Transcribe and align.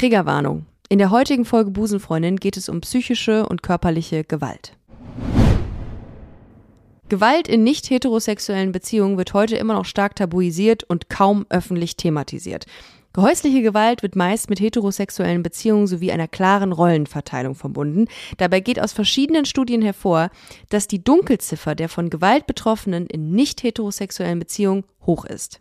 Triggerwarnung. 0.00 0.64
In 0.88 0.98
der 0.98 1.10
heutigen 1.10 1.44
Folge 1.44 1.70
Busenfreundin 1.70 2.36
geht 2.36 2.56
es 2.56 2.70
um 2.70 2.80
psychische 2.80 3.44
und 3.44 3.62
körperliche 3.62 4.24
Gewalt. 4.24 4.74
Gewalt 7.10 7.48
in 7.48 7.64
nicht 7.64 7.90
heterosexuellen 7.90 8.72
Beziehungen 8.72 9.18
wird 9.18 9.34
heute 9.34 9.56
immer 9.56 9.74
noch 9.74 9.84
stark 9.84 10.16
tabuisiert 10.16 10.84
und 10.84 11.10
kaum 11.10 11.44
öffentlich 11.50 11.96
thematisiert. 11.98 12.64
Gehäusliche 13.12 13.60
Gewalt 13.60 14.02
wird 14.02 14.16
meist 14.16 14.48
mit 14.48 14.58
heterosexuellen 14.58 15.42
Beziehungen 15.42 15.86
sowie 15.86 16.12
einer 16.12 16.28
klaren 16.28 16.72
Rollenverteilung 16.72 17.54
verbunden. 17.54 18.06
Dabei 18.38 18.60
geht 18.60 18.80
aus 18.80 18.94
verschiedenen 18.94 19.44
Studien 19.44 19.82
hervor, 19.82 20.30
dass 20.70 20.88
die 20.88 21.04
Dunkelziffer 21.04 21.74
der 21.74 21.90
von 21.90 22.08
Gewalt 22.08 22.46
Betroffenen 22.46 23.06
in 23.06 23.32
nicht 23.32 23.62
heterosexuellen 23.62 24.38
Beziehungen 24.38 24.84
hoch 25.04 25.26
ist. 25.26 25.60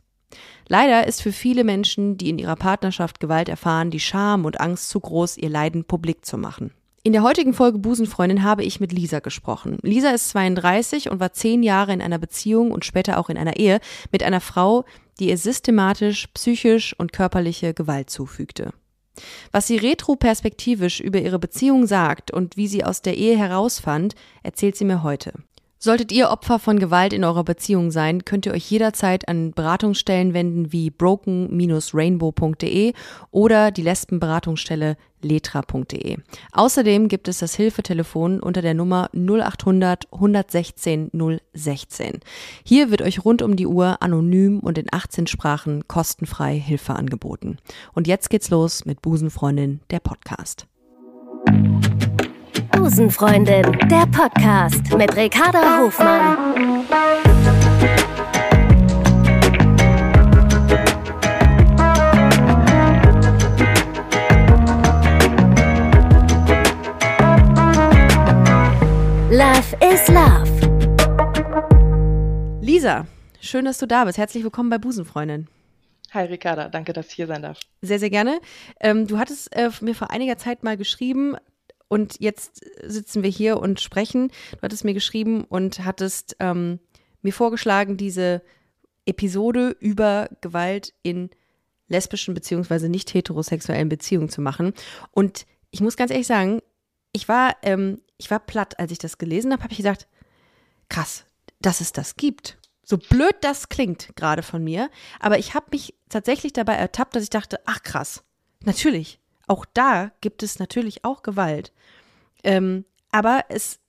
Leider 0.68 1.08
ist 1.08 1.22
für 1.22 1.32
viele 1.32 1.64
Menschen, 1.64 2.18
die 2.18 2.30
in 2.30 2.38
ihrer 2.38 2.56
Partnerschaft 2.56 3.20
Gewalt 3.20 3.50
erfahren, 3.50 3.92
die 3.92 4.00
Scham 4.00 4.46
und 4.46 4.60
Angst 4.60 4.90
zu 4.90 5.00
groß, 5.00 5.38
ihr 5.38 5.50
Leiden 5.50 5.84
publik 5.84 6.26
zu 6.26 6.38
machen. 6.38 6.72
In 7.02 7.14
der 7.14 7.24
heutigen 7.24 7.54
Folge 7.54 7.80
Busenfreundin 7.80 8.44
habe 8.44 8.64
ich 8.64 8.80
mit 8.80 8.92
Lisa 8.92 9.20
gesprochen. 9.20 9.78
Lisa 9.82 10.10
ist 10.12 10.30
32 10.30 11.10
und 11.10 11.20
war 11.20 11.32
zehn 11.32 11.64
Jahre 11.64 11.94
in 11.94 12.02
einer 12.02 12.20
Beziehung 12.20 12.72
und 12.72 12.84
später 12.84 13.18
auch 13.18 13.30
in 13.30 13.38
einer 13.38 13.56
Ehe 13.56 13.80
mit 14.12 14.22
einer 14.22 14.42
Frau, 14.42 14.86
die 15.20 15.30
ihr 15.30 15.38
systematisch 15.38 16.28
psychisch 16.34 16.94
und 16.98 17.14
körperliche 17.14 17.74
Gewalt 17.74 18.10
zufügte. 18.10 18.74
Was 19.52 19.68
sie 19.68 19.78
retroperspektivisch 19.78 21.00
über 21.00 21.20
ihre 21.20 21.40
Beziehung 21.40 21.88
sagt 21.88 22.32
und 22.32 22.58
wie 22.58 22.68
sie 22.68 22.84
aus 22.84 23.02
der 23.02 23.18
Ehe 23.18 23.38
herausfand, 23.38 24.16
erzählt 24.44 24.76
sie 24.76 24.86
mir 24.86 25.04
heute. 25.04 25.34
Solltet 25.82 26.12
ihr 26.12 26.30
Opfer 26.30 26.60
von 26.60 26.78
Gewalt 26.78 27.14
in 27.14 27.24
eurer 27.24 27.46
Beziehung 27.46 27.90
sein, 27.90 28.26
könnt 28.26 28.46
ihr 28.46 28.52
euch 28.52 28.70
jederzeit 28.70 29.30
an 29.30 29.52
Beratungsstellen 29.52 30.34
wenden 30.34 30.74
wie 30.74 30.90
broken-rainbow.de 30.90 32.92
oder 33.32 33.72
die 33.72 33.84
Lesbenberatungsstelle 33.84 34.98
letra.de. 35.22 36.18
Außerdem 36.52 37.08
gibt 37.08 37.30
es 37.30 37.40
das 37.40 37.56
Hilfetelefon 37.56 38.42
unter 38.42 38.62
der 38.62 38.74
Nummer 38.74 39.10
0800 39.14 40.12
116 40.12 41.12
016. 41.54 42.20
Hier 42.66 42.92
wird 42.92 43.02
euch 43.02 43.24
rund 43.24 43.42
um 43.42 43.56
die 43.56 43.68
Uhr 43.68 44.02
anonym 44.02 44.60
und 44.60 44.78
in 44.78 44.88
18 44.92 45.28
Sprachen 45.28 45.88
kostenfrei 45.88 46.60
Hilfe 46.60 46.96
angeboten. 46.96 47.56
Und 47.94 48.06
jetzt 48.06 48.30
geht's 48.30 48.50
los 48.50 48.84
mit 48.84 49.02
Busenfreundin, 49.02 49.80
der 49.92 50.02
Podcast. 50.02 50.68
Busenfreundin, 52.72 53.64
der 53.90 54.06
Podcast 54.08 54.96
mit 54.98 55.16
Ricarda 55.16 55.80
Hofmann. 55.80 56.86
Love 69.30 69.78
is 69.94 70.08
Love. 70.08 70.50
Lisa, 72.62 73.06
schön, 73.40 73.66
dass 73.66 73.78
du 73.78 73.86
da 73.86 74.06
bist. 74.06 74.18
Herzlich 74.18 74.44
willkommen 74.44 74.70
bei 74.70 74.78
Busenfreundin. 74.78 75.48
Hi 76.12 76.26
Ricarda, 76.26 76.70
danke, 76.70 76.92
dass 76.94 77.08
ich 77.10 77.14
hier 77.14 77.28
sein 77.28 77.44
darf. 77.44 77.60
Sehr, 77.82 78.00
sehr 78.00 78.10
gerne. 78.10 78.40
Ähm, 78.80 79.06
du 79.06 79.20
hattest 79.20 79.56
äh, 79.56 79.70
mir 79.82 79.94
vor 79.94 80.10
einiger 80.10 80.38
Zeit 80.38 80.64
mal 80.64 80.76
geschrieben, 80.76 81.36
und 81.90 82.16
jetzt 82.20 82.62
sitzen 82.84 83.24
wir 83.24 83.30
hier 83.30 83.60
und 83.60 83.82
sprechen. 83.82 84.30
Du 84.52 84.62
hattest 84.62 84.86
mir 84.86 84.94
geschrieben 84.94 85.44
und 85.44 85.84
hattest 85.84 86.38
ähm, 86.40 86.80
mir 87.22 87.34
vorgeschlagen, 87.34 87.98
diese 87.98 88.42
Episode 89.06 89.76
über 89.80 90.30
Gewalt 90.40 90.94
in 91.02 91.32
lesbischen 91.88 92.36
beziehungsweise 92.36 92.88
nicht 92.88 93.14
heterosexuellen 93.14 93.90
Beziehungen 93.90 94.30
zu 94.30 94.40
machen. 94.40 94.74
Und 95.12 95.46
ich 95.72 95.82
muss 95.82 95.98
ganz 95.98 96.12
ehrlich 96.12 96.28
sagen, 96.28 96.62
ich 97.12 97.28
war, 97.28 97.56
ähm, 97.64 98.02
ich 98.18 98.30
war 98.30 98.40
platt, 98.40 98.80
als 98.80 98.92
ich 98.92 99.00
das 99.00 99.18
gelesen 99.18 99.52
habe, 99.52 99.64
habe 99.64 99.72
ich 99.72 99.78
gedacht, 99.78 100.08
krass, 100.90 101.26
dass 101.60 101.82
es 101.82 101.92
das 101.92 102.16
gibt. 102.16 102.58
So 102.84 102.98
blöd 102.98 103.36
das 103.42 103.70
klingt 103.70 104.16
gerade 104.16 104.44
von 104.44 104.64
mir, 104.64 104.90
aber 105.20 105.40
ich 105.40 105.54
habe 105.56 105.68
mich 105.72 105.96
tatsächlich 106.10 106.54
dabei 106.54 106.74
ertappt, 106.74 107.16
dass 107.16 107.24
ich 107.24 107.30
dachte, 107.30 107.60
ach 107.66 107.82
krass, 107.84 108.24
natürlich, 108.64 109.20
auch 109.50 109.66
da 109.74 110.12
gibt 110.22 110.44
es 110.44 110.60
natürlich 110.60 111.04
auch 111.04 111.24
Gewalt. 111.24 111.74
Ähm, 112.44 112.86
aber 113.12 113.46
es 113.50 113.80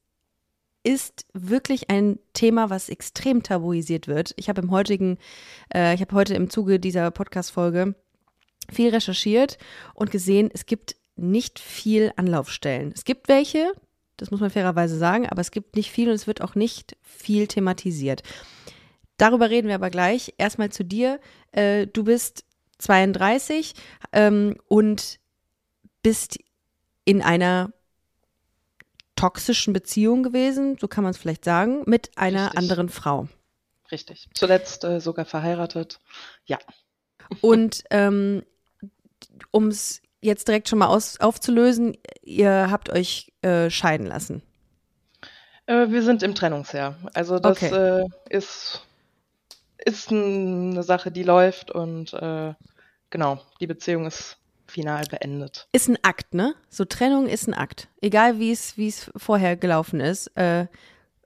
ist 0.83 1.27
wirklich 1.35 1.91
ein 1.91 2.19
Thema, 2.33 2.71
was 2.71 2.89
extrem 2.89 3.43
tabuisiert 3.43 4.09
wird. 4.09 4.33
Ich 4.37 4.49
habe 4.49 4.63
im 4.63 4.71
heutigen, 4.71 5.19
äh, 5.75 5.95
ich 5.95 6.01
habe 6.01 6.17
heute 6.17 6.35
im 6.35 6.49
Zuge 6.49 6.81
dieser 6.81 7.11
Podcast-Folge 7.11 7.95
viel 8.73 8.91
recherchiert 8.91 9.59
und 9.95 10.11
gesehen, 10.11 10.51
es 10.53 10.65
gibt 10.65 10.97
nicht 11.17 11.59
viel 11.59 12.13
Anlaufstellen. 12.17 12.93
Es 12.95 13.05
gibt 13.05 13.29
welche, 13.29 13.73
das 14.17 14.31
muss 14.31 14.41
man 14.41 14.51
fairerweise 14.51 14.97
sagen, 14.97 15.29
aber 15.29 15.43
es 15.43 15.51
gibt 15.51 15.77
nicht 15.77 15.91
viel 15.91 16.09
und 16.09 16.15
es 16.15 16.27
wird 16.27 16.41
auch 16.41 16.55
nicht 16.55 16.97
viel 17.03 17.47
thematisiert. 17.47 18.23
Darüber 19.19 19.51
reden 19.51 19.69
wir 19.69 19.75
aber 19.75 19.91
gleich. 19.91 20.33
Erstmal 20.39 20.71
zu 20.71 20.83
dir. 20.83 21.21
Äh, 21.53 21.87
du 21.87 22.05
bist 22.05 22.45
32 22.79 23.75
ähm, 24.13 24.57
und 24.67 25.20
bist 26.03 26.39
in 27.05 27.23
einer 27.23 27.73
toxischen 29.17 29.73
Beziehung 29.73 30.23
gewesen, 30.23 30.79
so 30.81 30.89
kann 30.89 31.05
man 31.05 31.11
es 31.11 31.19
vielleicht 31.19 31.45
sagen, 31.45 31.83
mit 31.87 32.11
einer 32.17 32.47
Richtig. 32.47 32.59
anderen 32.59 32.89
Frau. 32.89 33.29
Richtig. 33.93 34.29
Zuletzt 34.35 34.85
äh, 34.85 35.01
sogar 35.01 35.25
verheiratet. 35.25 36.01
Ja. 36.47 36.59
Und 37.41 37.85
ähm, 37.91 38.45
um 39.51 39.69
es 39.69 40.01
jetzt 40.23 40.49
direkt 40.49 40.69
schon 40.69 40.79
mal 40.79 40.87
aus, 40.87 41.21
aufzulösen, 41.21 41.97
ihr 42.23 42.71
habt 42.71 42.91
euch 42.91 43.33
äh, 43.43 43.69
scheiden 43.69 44.07
lassen. 44.07 44.43
Äh, 45.67 45.91
wir 45.91 46.03
sind 46.03 46.23
im 46.23 46.35
Trennungsjahr. 46.35 46.97
Also 47.15 47.39
das 47.39 47.63
okay. 47.63 47.75
Äh, 47.75 48.07
ist, 48.29 48.87
ist 49.79 50.11
eine 50.11 50.83
Sache, 50.83 51.11
die 51.11 51.23
läuft 51.23 51.71
und 51.71 52.13
äh, 52.15 52.55
genau, 53.11 53.41
die 53.61 53.67
Beziehung 53.67 54.07
ist 54.07 54.40
final 54.71 55.05
beendet. 55.11 55.69
Ist 55.73 55.89
ein 55.89 55.99
Akt, 56.03 56.35
ne? 56.35 56.55
So 56.69 56.85
Trennung 56.85 57.27
ist 57.27 57.47
ein 57.47 57.55
Akt. 57.55 57.89
Egal 58.01 58.39
wie 58.39 58.53
es, 58.53 58.77
wie 58.77 58.89
es 58.89 59.11
vorher 59.17 59.57
gelaufen 59.57 60.01
ist. 60.01 60.29
Äh, 60.37 60.67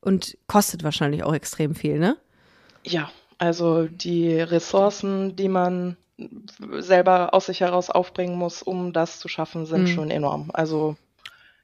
und 0.01 0.37
kostet 0.47 0.85
wahrscheinlich 0.85 1.25
auch 1.25 1.35
extrem 1.35 1.75
viel, 1.75 1.99
ne? 1.99 2.17
Ja, 2.83 3.11
also 3.39 3.87
die 3.87 4.39
Ressourcen, 4.41 5.37
die 5.37 5.49
man 5.49 5.97
selber 6.79 7.35
aus 7.35 7.47
sich 7.47 7.61
heraus 7.61 7.91
aufbringen 7.91 8.37
muss, 8.37 8.63
um 8.63 8.93
das 8.93 9.19
zu 9.19 9.29
schaffen, 9.29 9.67
sind 9.67 9.83
mhm. 9.83 9.89
schon 9.89 10.11
enorm. 10.11 10.51
Also 10.53 10.97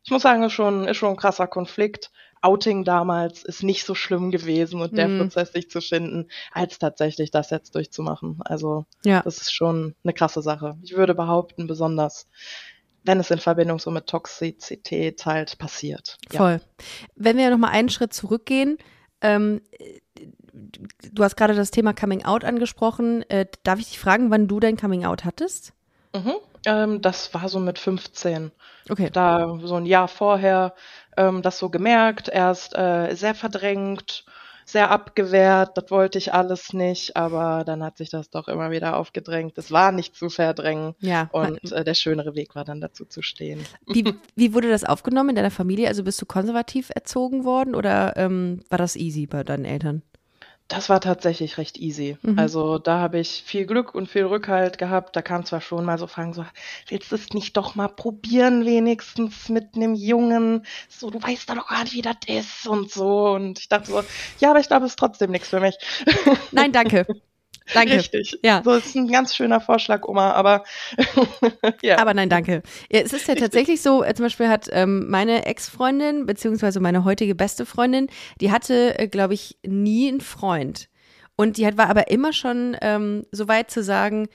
ich 0.02 0.10
muss 0.10 0.22
sagen, 0.22 0.42
ist 0.42 0.52
schon, 0.52 0.88
ist 0.88 0.97
schon 0.97 1.10
ein 1.10 1.16
krasser 1.16 1.47
Konflikt. 1.47 2.10
Outing 2.43 2.84
damals 2.84 3.43
ist 3.43 3.62
nicht 3.62 3.84
so 3.84 3.95
schlimm 3.95 4.31
gewesen 4.31 4.81
und 4.81 4.97
der 4.97 5.09
mhm. 5.09 5.21
Prozess 5.21 5.53
sich 5.53 5.71
zu 5.71 5.81
finden, 5.81 6.28
als 6.53 6.78
tatsächlich 6.78 7.31
das 7.31 7.51
jetzt 7.51 7.75
durchzumachen. 7.75 8.39
Also 8.45 8.87
ja. 9.05 9.23
das 9.23 9.39
ist 9.39 9.53
schon 9.53 9.95
eine 10.05 10.15
krasse 10.15 10.41
Sache. 10.41 10.77
Ich 10.83 10.97
würde 10.97 11.15
behaupten, 11.15 11.67
besonders 11.67 12.27
wenn 13.05 13.21
es 13.21 13.31
in 13.31 13.39
Verbindung 13.39 13.78
so 13.78 13.91
mit 13.91 14.06
Toxizität 14.06 15.25
halt 15.25 15.59
passiert. 15.59 16.19
Voll. 16.31 16.61
Ja. 16.61 16.84
Wenn 17.15 17.37
wir 17.37 17.51
nochmal 17.51 17.71
einen 17.71 17.89
Schritt 17.89 18.12
zurückgehen, 18.12 18.78
ähm, 19.22 19.62
du 21.12 21.25
hast 21.25 21.37
gerade 21.37 21.55
das 21.55 21.71
Thema 21.71 21.93
Coming 21.93 22.25
Out 22.25 22.45
angesprochen. 22.45 23.22
Äh, 23.31 23.47
darf 23.62 23.78
ich 23.78 23.89
dich 23.89 23.99
fragen, 23.99 24.31
wann 24.31 24.49
du 24.49 24.61
dein 24.61 24.77
Coming 24.77 25.05
Out 25.05 25.25
hattest? 25.25 25.72
Mhm. 26.15 26.34
Ähm, 26.66 27.00
das 27.00 27.32
war 27.34 27.48
so 27.48 27.60
mit 27.60 27.78
15. 27.78 28.50
Okay. 28.88 29.10
Da 29.12 29.59
so 29.62 29.76
ein 29.76 29.87
Jahr 29.87 30.09
vorher 30.09 30.75
ähm, 31.16 31.43
das 31.43 31.59
so 31.59 31.69
gemerkt, 31.69 32.28
erst 32.28 32.76
äh, 32.76 33.15
sehr 33.15 33.34
verdrängt, 33.34 34.25
sehr 34.65 34.91
abgewehrt, 34.91 35.76
das 35.76 35.91
wollte 35.91 36.19
ich 36.19 36.32
alles 36.32 36.72
nicht, 36.72 37.16
aber 37.16 37.65
dann 37.65 37.82
hat 37.82 37.98
sich 37.98 38.09
das 38.09 38.31
doch 38.31 38.47
immer 38.47 38.71
wieder 38.71 38.97
aufgedrängt. 38.97 39.59
Es 39.59 39.72
war 39.72 39.91
nicht 39.91 40.15
zu 40.15 40.31
verdrängen 40.31 40.94
ja. 41.00 41.28
und 41.32 41.72
äh, 41.72 41.84
der 41.84 41.94
schönere 41.94 42.34
Weg 42.34 42.54
war 42.54 42.65
dann 42.65 42.81
dazu 42.81 43.04
zu 43.04 43.21
stehen. 43.22 43.65
Wie, 43.86 44.15
wie 44.36 44.54
wurde 44.54 44.71
das 44.71 44.84
aufgenommen 44.84 45.30
in 45.30 45.36
deiner 45.36 45.51
Familie? 45.51 45.89
Also 45.89 46.04
bist 46.04 46.22
du 46.22 46.27
konservativ 46.27 46.91
erzogen 46.95 47.45
worden 47.45 47.74
oder 47.74 48.16
ähm, 48.16 48.62
war 48.71 48.78
das 48.78 48.97
easy 48.97 49.27
bei 49.27 49.42
deinen 49.42 49.65
Eltern? 49.65 50.03
Das 50.71 50.89
war 50.89 51.01
tatsächlich 51.01 51.59
recht 51.59 51.78
easy. 51.78 52.17
Mhm. 52.22 52.39
Also 52.39 52.78
da 52.78 53.01
habe 53.01 53.19
ich 53.19 53.43
viel 53.45 53.67
Glück 53.67 53.93
und 53.93 54.09
viel 54.09 54.25
Rückhalt 54.25 54.78
gehabt. 54.78 55.17
Da 55.17 55.21
kam 55.21 55.45
zwar 55.45 55.61
schon 55.61 55.84
mal 55.84 55.99
so 55.99 56.07
Fragen 56.07 56.33
so, 56.33 56.47
willst 56.87 57.11
du 57.11 57.17
es 57.17 57.31
nicht 57.31 57.57
doch 57.57 57.75
mal 57.75 57.89
probieren, 57.89 58.65
wenigstens 58.65 59.49
mit 59.49 59.75
einem 59.75 59.97
Jungen? 59.97 60.65
So, 60.89 61.11
du 61.11 61.21
weißt 61.21 61.51
doch 61.51 61.57
noch 61.57 61.69
gar 61.69 61.83
nicht, 61.83 61.95
wie 61.95 62.03
das 62.03 62.19
ist 62.28 62.69
und 62.69 62.89
so. 62.93 63.31
Und 63.31 63.59
ich 63.59 63.69
dachte 63.69 63.91
so, 63.91 64.03
ja, 64.39 64.51
aber 64.51 64.61
ich 64.61 64.69
glaube, 64.69 64.87
es 64.87 64.93
ist 64.93 64.99
trotzdem 65.01 65.33
nichts 65.33 65.49
für 65.49 65.59
mich. 65.59 65.77
Nein, 66.53 66.71
danke. 66.71 67.05
Danke. 67.72 67.94
Richtig. 67.94 68.38
Ja. 68.42 68.62
So 68.64 68.72
ist 68.72 68.94
ein 68.97 69.08
ganz 69.08 69.34
schöner 69.34 69.60
Vorschlag, 69.60 70.06
Oma, 70.06 70.32
aber 70.32 70.64
ja. 71.82 71.98
Aber 71.98 72.14
nein, 72.14 72.28
danke. 72.28 72.62
Ja, 72.91 73.00
es 73.00 73.12
ist 73.12 73.28
ja 73.28 73.34
tatsächlich 73.34 73.80
so, 73.80 74.02
äh, 74.02 74.14
zum 74.14 74.26
Beispiel 74.26 74.48
hat 74.48 74.68
ähm, 74.72 75.08
meine 75.08 75.47
Ex-Freundin, 75.47 76.26
beziehungsweise 76.26 76.80
meine 76.80 77.04
heutige 77.04 77.34
beste 77.34 77.66
Freundin, 77.66 78.08
die 78.41 78.50
hatte, 78.50 78.98
äh, 78.98 79.08
glaube 79.08 79.34
ich, 79.34 79.58
nie 79.64 80.08
einen 80.08 80.20
Freund. 80.20 80.88
Und 81.36 81.56
die 81.56 81.66
hat, 81.66 81.78
war 81.78 81.88
aber 81.88 82.10
immer 82.10 82.32
schon 82.32 82.76
ähm, 82.82 83.24
so 83.30 83.48
weit 83.48 83.70
zu 83.70 83.82
sagen, 83.82 84.28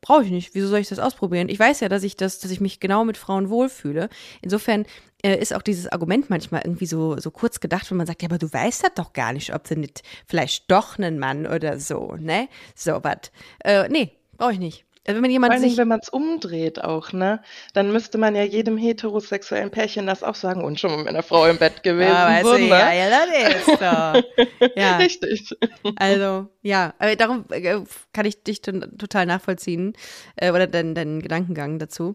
brauche 0.00 0.24
ich 0.24 0.30
nicht. 0.30 0.54
Wieso 0.54 0.68
soll 0.68 0.80
ich 0.80 0.88
das 0.88 0.98
ausprobieren? 0.98 1.48
Ich 1.48 1.58
weiß 1.58 1.80
ja, 1.80 1.88
dass 1.88 2.02
ich 2.02 2.16
das, 2.16 2.38
dass 2.38 2.50
ich 2.50 2.60
mich 2.60 2.80
genau 2.80 3.04
mit 3.04 3.16
Frauen 3.16 3.50
wohlfühle. 3.50 4.08
Insofern 4.42 4.86
äh, 5.22 5.36
ist 5.36 5.54
auch 5.54 5.62
dieses 5.62 5.88
Argument 5.88 6.30
manchmal 6.30 6.62
irgendwie 6.64 6.86
so, 6.86 7.18
so 7.18 7.30
kurz 7.30 7.60
gedacht, 7.60 7.90
wenn 7.90 7.98
man 7.98 8.06
sagt, 8.06 8.22
ja, 8.22 8.28
aber 8.28 8.38
du 8.38 8.52
weißt 8.52 8.84
das 8.84 8.94
doch 8.94 9.12
gar 9.12 9.32
nicht, 9.32 9.54
ob 9.54 9.64
du 9.64 9.76
nicht 9.76 10.02
vielleicht 10.26 10.70
doch 10.70 10.98
einen 10.98 11.18
Mann 11.18 11.46
oder 11.46 11.78
so, 11.80 12.16
ne? 12.18 12.48
So 12.74 13.00
was. 13.02 13.32
Äh, 13.64 13.88
nee, 13.88 14.12
brauche 14.36 14.52
ich 14.52 14.58
nicht. 14.58 14.84
Also 15.08 15.22
wenn 15.22 15.30
jemand 15.30 15.54
Vor 15.54 15.62
allem, 15.62 15.70
sich 15.70 15.78
wenn 15.78 15.88
man 15.88 16.00
es 16.00 16.10
umdreht 16.10 16.84
auch, 16.84 17.14
ne? 17.14 17.40
Dann 17.72 17.92
müsste 17.92 18.18
man 18.18 18.36
ja 18.36 18.42
jedem 18.42 18.76
heterosexuellen 18.76 19.70
Pärchen 19.70 20.06
das 20.06 20.22
auch 20.22 20.34
sagen 20.34 20.62
und 20.62 20.78
schon 20.78 20.98
mit 20.98 21.08
einer 21.08 21.22
Frau 21.22 21.46
im 21.46 21.56
Bett 21.56 21.82
gewesen. 21.82 22.10
Ja, 22.10 22.28
weißt 22.28 22.44
so, 22.44 22.52
du, 22.52 22.64
ne? 22.64 22.68
ja, 22.68 22.92
ja, 22.92 23.08
das 23.08 23.56
ist 23.56 23.66
so. 23.66 24.66
ja. 24.76 24.96
Richtig. 24.98 25.56
Also, 25.96 26.48
ja, 26.60 26.92
aber 26.98 27.16
darum 27.16 27.46
äh, 27.48 27.80
kann 28.12 28.26
ich 28.26 28.42
dich 28.42 28.60
total 28.60 29.24
nachvollziehen 29.24 29.94
äh, 30.36 30.50
oder 30.50 30.66
deinen, 30.66 30.94
deinen 30.94 31.22
Gedankengang 31.22 31.78
dazu. 31.78 32.14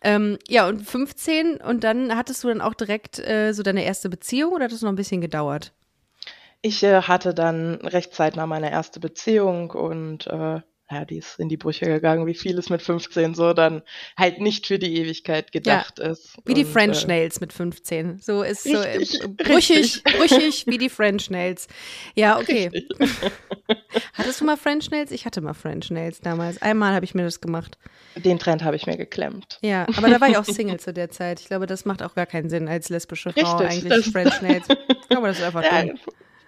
Ähm, 0.00 0.38
ja, 0.48 0.66
und 0.66 0.80
15 0.80 1.56
und 1.56 1.84
dann 1.84 2.16
hattest 2.16 2.42
du 2.44 2.48
dann 2.48 2.62
auch 2.62 2.72
direkt 2.72 3.18
äh, 3.18 3.52
so 3.52 3.62
deine 3.62 3.84
erste 3.84 4.08
Beziehung 4.08 4.54
oder 4.54 4.64
hat 4.64 4.72
das 4.72 4.80
noch 4.80 4.88
ein 4.88 4.96
bisschen 4.96 5.20
gedauert? 5.20 5.74
Ich 6.62 6.82
äh, 6.82 7.02
hatte 7.02 7.34
dann 7.34 7.74
recht 7.82 8.14
zeitnah 8.14 8.46
meine 8.46 8.70
erste 8.70 9.00
Beziehung 9.00 9.72
und 9.72 10.28
äh, 10.28 10.62
ja, 10.92 11.04
die 11.04 11.18
ist 11.18 11.38
in 11.38 11.48
die 11.48 11.56
Brüche 11.56 11.86
gegangen, 11.86 12.26
wie 12.26 12.34
vieles 12.34 12.68
mit 12.68 12.82
15 12.82 13.34
so 13.34 13.52
dann 13.52 13.82
halt 14.16 14.40
nicht 14.40 14.66
für 14.66 14.78
die 14.78 14.96
Ewigkeit 14.98 15.52
gedacht 15.52 15.98
ja, 15.98 16.10
ist. 16.10 16.36
Wie 16.44 16.54
die 16.54 16.64
French 16.64 17.04
äh, 17.04 17.08
Nails 17.08 17.40
mit 17.40 17.52
15. 17.52 18.18
So 18.18 18.42
ist 18.42 18.66
richtig, 18.66 19.10
so 19.10 19.24
äh, 19.24 19.28
brüchig, 19.28 20.04
brüchig 20.18 20.66
wie 20.66 20.78
die 20.78 20.88
French 20.88 21.30
Nails. 21.30 21.68
Ja, 22.14 22.38
okay. 22.38 22.70
Hattest 24.14 24.40
du 24.40 24.44
mal 24.44 24.56
French 24.56 24.90
Nails? 24.90 25.10
Ich 25.10 25.24
hatte 25.24 25.40
mal 25.40 25.54
French 25.54 25.90
Nails 25.90 26.20
damals. 26.20 26.60
Einmal 26.60 26.94
habe 26.94 27.04
ich 27.04 27.14
mir 27.14 27.24
das 27.24 27.40
gemacht. 27.40 27.78
Den 28.16 28.38
Trend 28.38 28.62
habe 28.62 28.76
ich 28.76 28.86
mir 28.86 28.96
geklemmt. 28.96 29.58
Ja, 29.62 29.86
aber 29.96 30.10
da 30.10 30.20
war 30.20 30.28
ich 30.28 30.36
auch 30.36 30.44
Single 30.44 30.78
zu 30.78 30.92
der 30.92 31.10
Zeit. 31.10 31.40
Ich 31.40 31.46
glaube, 31.46 31.66
das 31.66 31.84
macht 31.84 32.02
auch 32.02 32.14
gar 32.14 32.26
keinen 32.26 32.50
Sinn 32.50 32.68
als 32.68 32.90
lesbische 32.90 33.32
Frau 33.32 33.56
richtig, 33.56 33.90
eigentlich 33.90 34.12
French 34.12 34.42
Nails. 34.42 34.66
Ich 34.68 35.08
glaube, 35.08 35.28
das 35.28 35.38
ist 35.38 35.44
einfach 35.44 35.62
ja, 35.62 35.84
dumm. 35.84 35.98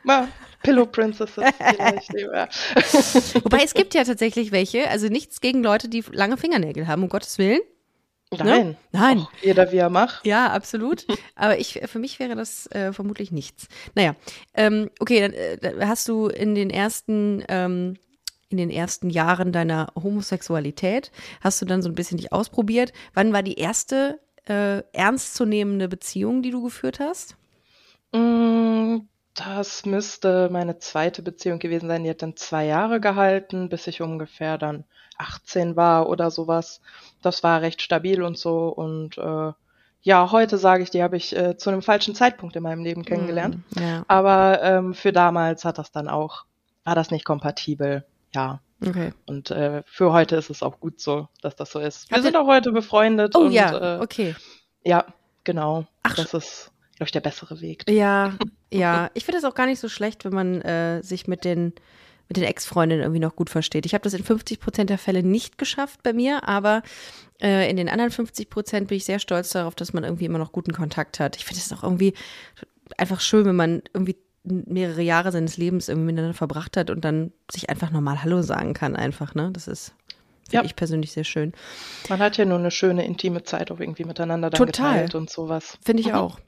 Mal 0.02 0.28
Pillow 0.64 0.86
Princesses 0.86 1.44
vielleicht. 1.68 2.12
Wobei 3.44 3.62
es 3.62 3.74
gibt 3.74 3.94
ja 3.94 4.02
tatsächlich 4.02 4.50
welche, 4.50 4.88
also 4.88 5.06
nichts 5.08 5.40
gegen 5.40 5.62
Leute, 5.62 5.88
die 5.88 6.02
lange 6.10 6.36
Fingernägel 6.36 6.88
haben, 6.88 7.04
um 7.04 7.08
Gottes 7.08 7.38
Willen. 7.38 7.60
Nein. 8.32 8.68
Ne? 8.68 8.76
Nein. 8.90 9.18
Auch 9.18 9.32
jeder 9.42 9.70
wie 9.70 9.76
er 9.76 9.90
macht. 9.90 10.26
Ja, 10.26 10.50
absolut. 10.50 11.06
Aber 11.36 11.58
ich, 11.58 11.80
für 11.84 11.98
mich 11.98 12.18
wäre 12.18 12.34
das 12.34 12.66
äh, 12.72 12.92
vermutlich 12.92 13.30
nichts. 13.30 13.68
Naja, 13.94 14.16
ähm, 14.54 14.90
okay, 14.98 15.20
dann 15.20 15.32
äh, 15.32 15.86
hast 15.86 16.08
du 16.08 16.26
in 16.26 16.54
den 16.54 16.70
ersten, 16.70 17.44
ähm, 17.48 17.94
in 18.48 18.56
den 18.56 18.70
ersten 18.70 19.10
Jahren 19.10 19.52
deiner 19.52 19.92
Homosexualität, 19.94 21.12
hast 21.42 21.60
du 21.60 21.66
dann 21.66 21.82
so 21.82 21.88
ein 21.88 21.94
bisschen 21.94 22.16
dich 22.16 22.32
ausprobiert. 22.32 22.92
Wann 23.12 23.32
war 23.32 23.42
die 23.42 23.58
erste 23.58 24.18
äh, 24.48 24.82
ernstzunehmende 24.92 25.88
Beziehung, 25.88 26.42
die 26.42 26.50
du 26.50 26.62
geführt 26.62 27.00
hast? 27.00 27.36
Mm, 28.12 28.98
das 29.34 29.84
müsste 29.84 30.48
meine 30.50 30.78
zweite 30.78 31.22
Beziehung 31.22 31.58
gewesen 31.58 31.88
sein. 31.88 32.04
Die 32.04 32.10
hat 32.10 32.22
dann 32.22 32.36
zwei 32.36 32.66
Jahre 32.66 33.00
gehalten, 33.00 33.68
bis 33.68 33.86
ich 33.86 34.00
ungefähr 34.00 34.58
dann 34.58 34.84
18 35.18 35.76
war 35.76 36.08
oder 36.08 36.30
sowas. 36.30 36.80
Das 37.22 37.42
war 37.42 37.60
recht 37.60 37.82
stabil 37.82 38.22
und 38.22 38.38
so. 38.38 38.68
Und 38.68 39.18
äh, 39.18 39.52
ja, 40.02 40.30
heute 40.30 40.58
sage 40.58 40.82
ich, 40.82 40.90
die 40.90 41.02
habe 41.02 41.16
ich 41.16 41.36
äh, 41.36 41.56
zu 41.56 41.70
einem 41.70 41.82
falschen 41.82 42.14
Zeitpunkt 42.14 42.54
in 42.56 42.62
meinem 42.62 42.84
Leben 42.84 43.04
kennengelernt. 43.04 43.58
Mm, 43.74 43.82
ja. 43.82 44.04
Aber 44.06 44.62
ähm, 44.62 44.94
für 44.94 45.12
damals 45.12 45.64
hat 45.64 45.78
das 45.78 45.90
dann 45.90 46.08
auch, 46.08 46.44
war 46.84 46.94
das 46.94 47.10
nicht 47.10 47.24
kompatibel. 47.24 48.04
Ja. 48.34 48.60
Okay. 48.86 49.14
Und 49.26 49.50
äh, 49.50 49.82
für 49.86 50.12
heute 50.12 50.36
ist 50.36 50.50
es 50.50 50.62
auch 50.62 50.78
gut 50.78 51.00
so, 51.00 51.28
dass 51.40 51.56
das 51.56 51.72
so 51.72 51.80
ist. 51.80 52.10
Wir 52.10 52.18
Hat 52.18 52.24
sind 52.24 52.36
auch 52.36 52.46
heute 52.46 52.70
befreundet. 52.70 53.34
Oh 53.34 53.40
und, 53.40 53.52
ja, 53.52 53.96
äh, 53.96 54.00
okay. 54.00 54.36
Ja, 54.84 55.06
genau. 55.42 55.86
Ach, 56.02 56.14
das 56.14 56.34
ist 56.34 56.70
glaube 56.96 57.08
ich, 57.08 57.12
der 57.12 57.20
bessere 57.20 57.60
Weg. 57.60 57.84
Ja, 57.88 58.34
ja. 58.72 59.10
Ich 59.14 59.24
finde 59.24 59.38
es 59.38 59.44
auch 59.44 59.54
gar 59.54 59.66
nicht 59.66 59.80
so 59.80 59.88
schlecht, 59.88 60.24
wenn 60.24 60.34
man 60.34 60.62
äh, 60.62 61.02
sich 61.02 61.26
mit 61.26 61.44
den, 61.44 61.72
mit 62.28 62.36
den 62.36 62.44
Ex-Freundinnen 62.44 63.02
irgendwie 63.02 63.20
noch 63.20 63.36
gut 63.36 63.50
versteht. 63.50 63.86
Ich 63.86 63.94
habe 63.94 64.02
das 64.02 64.14
in 64.14 64.24
50 64.24 64.60
Prozent 64.60 64.90
der 64.90 64.98
Fälle 64.98 65.22
nicht 65.22 65.58
geschafft 65.58 66.02
bei 66.02 66.12
mir, 66.12 66.48
aber 66.48 66.82
äh, 67.42 67.68
in 67.70 67.76
den 67.76 67.88
anderen 67.88 68.10
50 68.10 68.50
Prozent 68.50 68.88
bin 68.88 68.96
ich 68.96 69.04
sehr 69.04 69.18
stolz 69.18 69.50
darauf, 69.50 69.74
dass 69.74 69.92
man 69.92 70.04
irgendwie 70.04 70.24
immer 70.24 70.38
noch 70.38 70.52
guten 70.52 70.72
Kontakt 70.72 71.20
hat. 71.20 71.36
Ich 71.36 71.44
finde 71.44 71.60
es 71.60 71.72
auch 71.72 71.82
irgendwie 71.82 72.14
einfach 72.96 73.20
schön, 73.20 73.46
wenn 73.46 73.56
man 73.56 73.82
irgendwie 73.92 74.16
mehrere 74.44 75.02
Jahre 75.02 75.32
seines 75.32 75.56
Lebens 75.56 75.88
irgendwie 75.88 76.06
miteinander 76.12 76.36
verbracht 76.36 76.76
hat 76.76 76.90
und 76.90 77.02
dann 77.02 77.32
sich 77.50 77.70
einfach 77.70 77.90
normal 77.90 78.22
Hallo 78.22 78.42
sagen 78.42 78.74
kann, 78.74 78.94
einfach, 78.94 79.34
ne? 79.34 79.50
Das 79.52 79.68
ist 79.68 79.94
Finde 80.48 80.64
ja. 80.64 80.64
ich 80.64 80.76
persönlich 80.76 81.12
sehr 81.12 81.24
schön. 81.24 81.52
Man 82.08 82.18
hat 82.18 82.36
ja 82.36 82.44
nur 82.44 82.58
eine 82.58 82.70
schöne, 82.70 83.06
intime 83.06 83.44
Zeit 83.44 83.70
auch 83.70 83.80
irgendwie 83.80 84.04
miteinander 84.04 84.50
dann 84.50 84.58
Total. 84.58 84.92
geteilt 84.92 85.14
und 85.14 85.30
sowas. 85.30 85.78
Finde 85.82 86.02
ich 86.02 86.08
mhm. 86.08 86.14
auch. 86.14 86.38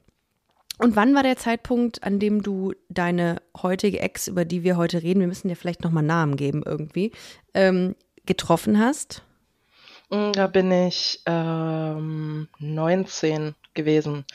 Und 0.77 0.95
wann 0.95 1.15
war 1.15 1.23
der 1.23 1.37
Zeitpunkt, 1.37 2.03
an 2.03 2.19
dem 2.19 2.43
du 2.43 2.73
deine 2.89 3.41
heutige 3.61 3.99
Ex, 3.99 4.27
über 4.27 4.45
die 4.45 4.63
wir 4.63 4.77
heute 4.77 5.01
reden, 5.01 5.19
wir 5.19 5.27
müssen 5.27 5.47
dir 5.47 5.55
vielleicht 5.55 5.83
nochmal 5.83 6.03
Namen 6.03 6.35
geben 6.35 6.63
irgendwie, 6.65 7.11
ähm, 7.53 7.95
getroffen 8.25 8.79
hast? 8.79 9.23
Mm, 10.09 10.31
da 10.33 10.47
bin 10.47 10.71
ich 10.71 11.21
ähm, 11.25 12.47
19 12.59 13.55
gewesen 13.73 14.25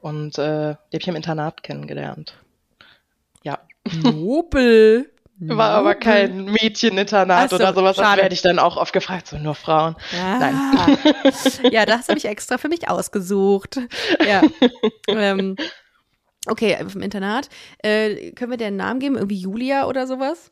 und 0.00 0.38
äh, 0.38 0.74
die 0.74 0.96
habe 0.96 0.98
ich 0.98 1.08
im 1.08 1.16
Internat 1.16 1.62
kennengelernt. 1.62 2.34
Ja. 3.42 3.58
Nobel. 4.02 5.08
War 5.44 5.70
aber 5.70 5.96
kein 5.96 6.44
Mädcheninternat 6.44 7.50
so, 7.50 7.56
oder 7.56 7.74
sowas. 7.74 7.96
Das 7.96 8.16
werde 8.16 8.34
ich 8.34 8.42
dann 8.42 8.60
auch 8.60 8.76
oft 8.76 8.92
gefragt, 8.92 9.26
so 9.26 9.38
nur 9.38 9.56
Frauen. 9.56 9.96
Ah. 10.14 10.38
Nein. 10.38 10.98
ja, 11.72 11.84
das 11.84 12.08
habe 12.08 12.18
ich 12.18 12.26
extra 12.26 12.58
für 12.58 12.68
mich 12.68 12.88
ausgesucht. 12.88 13.80
Ja. 14.24 14.42
ähm, 15.08 15.56
Okay, 16.46 16.76
im 16.78 17.02
Internat. 17.02 17.48
Äh, 17.78 18.32
können 18.32 18.50
wir 18.50 18.58
dir 18.58 18.66
einen 18.66 18.76
Namen 18.76 19.00
geben? 19.00 19.16
Irgendwie 19.16 19.36
Julia 19.36 19.86
oder 19.86 20.06
sowas? 20.06 20.50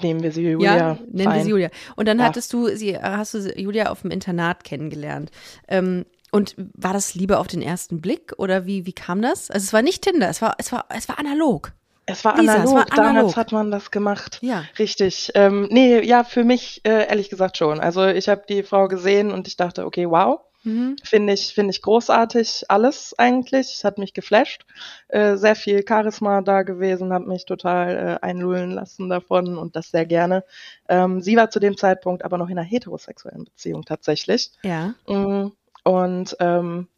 Nehmen 0.00 0.22
wir 0.22 0.32
sie 0.32 0.42
Julia. 0.42 0.76
Ja, 0.76 0.98
nennen 1.10 1.28
Fein. 1.28 1.38
wir 1.38 1.44
sie 1.44 1.50
Julia. 1.50 1.70
Und 1.96 2.08
dann 2.08 2.18
ja. 2.18 2.24
hattest 2.24 2.52
du 2.52 2.68
sie, 2.76 2.96
hast 2.96 3.34
du 3.34 3.52
Julia 3.58 3.90
auf 3.90 4.02
dem 4.02 4.10
Internat 4.10 4.64
kennengelernt. 4.64 5.30
Ähm, 5.68 6.06
und 6.30 6.54
war 6.56 6.94
das 6.94 7.14
Liebe 7.14 7.38
auf 7.38 7.46
den 7.46 7.60
ersten 7.60 8.00
Blick 8.00 8.32
oder 8.38 8.64
wie, 8.64 8.86
wie 8.86 8.94
kam 8.94 9.20
das? 9.20 9.50
Also 9.50 9.64
es 9.64 9.72
war 9.72 9.82
nicht 9.82 10.02
Tinder, 10.02 10.30
es 10.30 10.40
war, 10.40 10.54
es 10.58 10.72
war, 10.72 10.86
es 10.88 11.08
war 11.08 11.18
analog. 11.18 11.72
Es 12.06 12.24
war, 12.24 12.38
Lisa, 12.38 12.54
analog. 12.54 12.66
es 12.66 12.72
war 12.72 12.80
analog, 12.80 13.14
damals 13.14 13.36
hat 13.36 13.52
man 13.52 13.70
das 13.70 13.90
gemacht. 13.90 14.38
Ja. 14.40 14.64
Richtig. 14.78 15.30
Ähm, 15.34 15.68
nee, 15.70 16.02
ja, 16.04 16.24
für 16.24 16.42
mich 16.42 16.80
äh, 16.84 17.06
ehrlich 17.08 17.28
gesagt 17.28 17.58
schon. 17.58 17.80
Also 17.80 18.06
ich 18.06 18.28
habe 18.28 18.42
die 18.48 18.62
Frau 18.62 18.88
gesehen 18.88 19.30
und 19.30 19.46
ich 19.46 19.56
dachte, 19.56 19.84
okay, 19.84 20.08
wow, 20.08 20.40
Mhm. 20.64 20.96
Finde 21.02 21.32
ich, 21.32 21.54
finde 21.54 21.70
ich 21.70 21.82
großartig 21.82 22.64
alles 22.68 23.14
eigentlich. 23.18 23.82
Hat 23.84 23.98
mich 23.98 24.14
geflasht. 24.14 24.64
Äh, 25.08 25.36
sehr 25.36 25.54
viel 25.54 25.84
Charisma 25.86 26.40
da 26.42 26.62
gewesen, 26.62 27.12
hat 27.12 27.26
mich 27.26 27.44
total 27.44 27.96
äh, 28.22 28.24
einlullen 28.26 28.70
lassen 28.70 29.08
davon 29.08 29.58
und 29.58 29.76
das 29.76 29.90
sehr 29.90 30.06
gerne. 30.06 30.44
Ähm, 30.88 31.20
sie 31.20 31.36
war 31.36 31.50
zu 31.50 31.60
dem 31.60 31.76
Zeitpunkt 31.76 32.24
aber 32.24 32.38
noch 32.38 32.48
in 32.48 32.58
einer 32.58 32.66
heterosexuellen 32.66 33.44
Beziehung 33.44 33.84
tatsächlich. 33.84 34.52
Ja. 34.62 34.94
Mm, 35.06 35.52
und 35.84 36.36
ähm, 36.38 36.88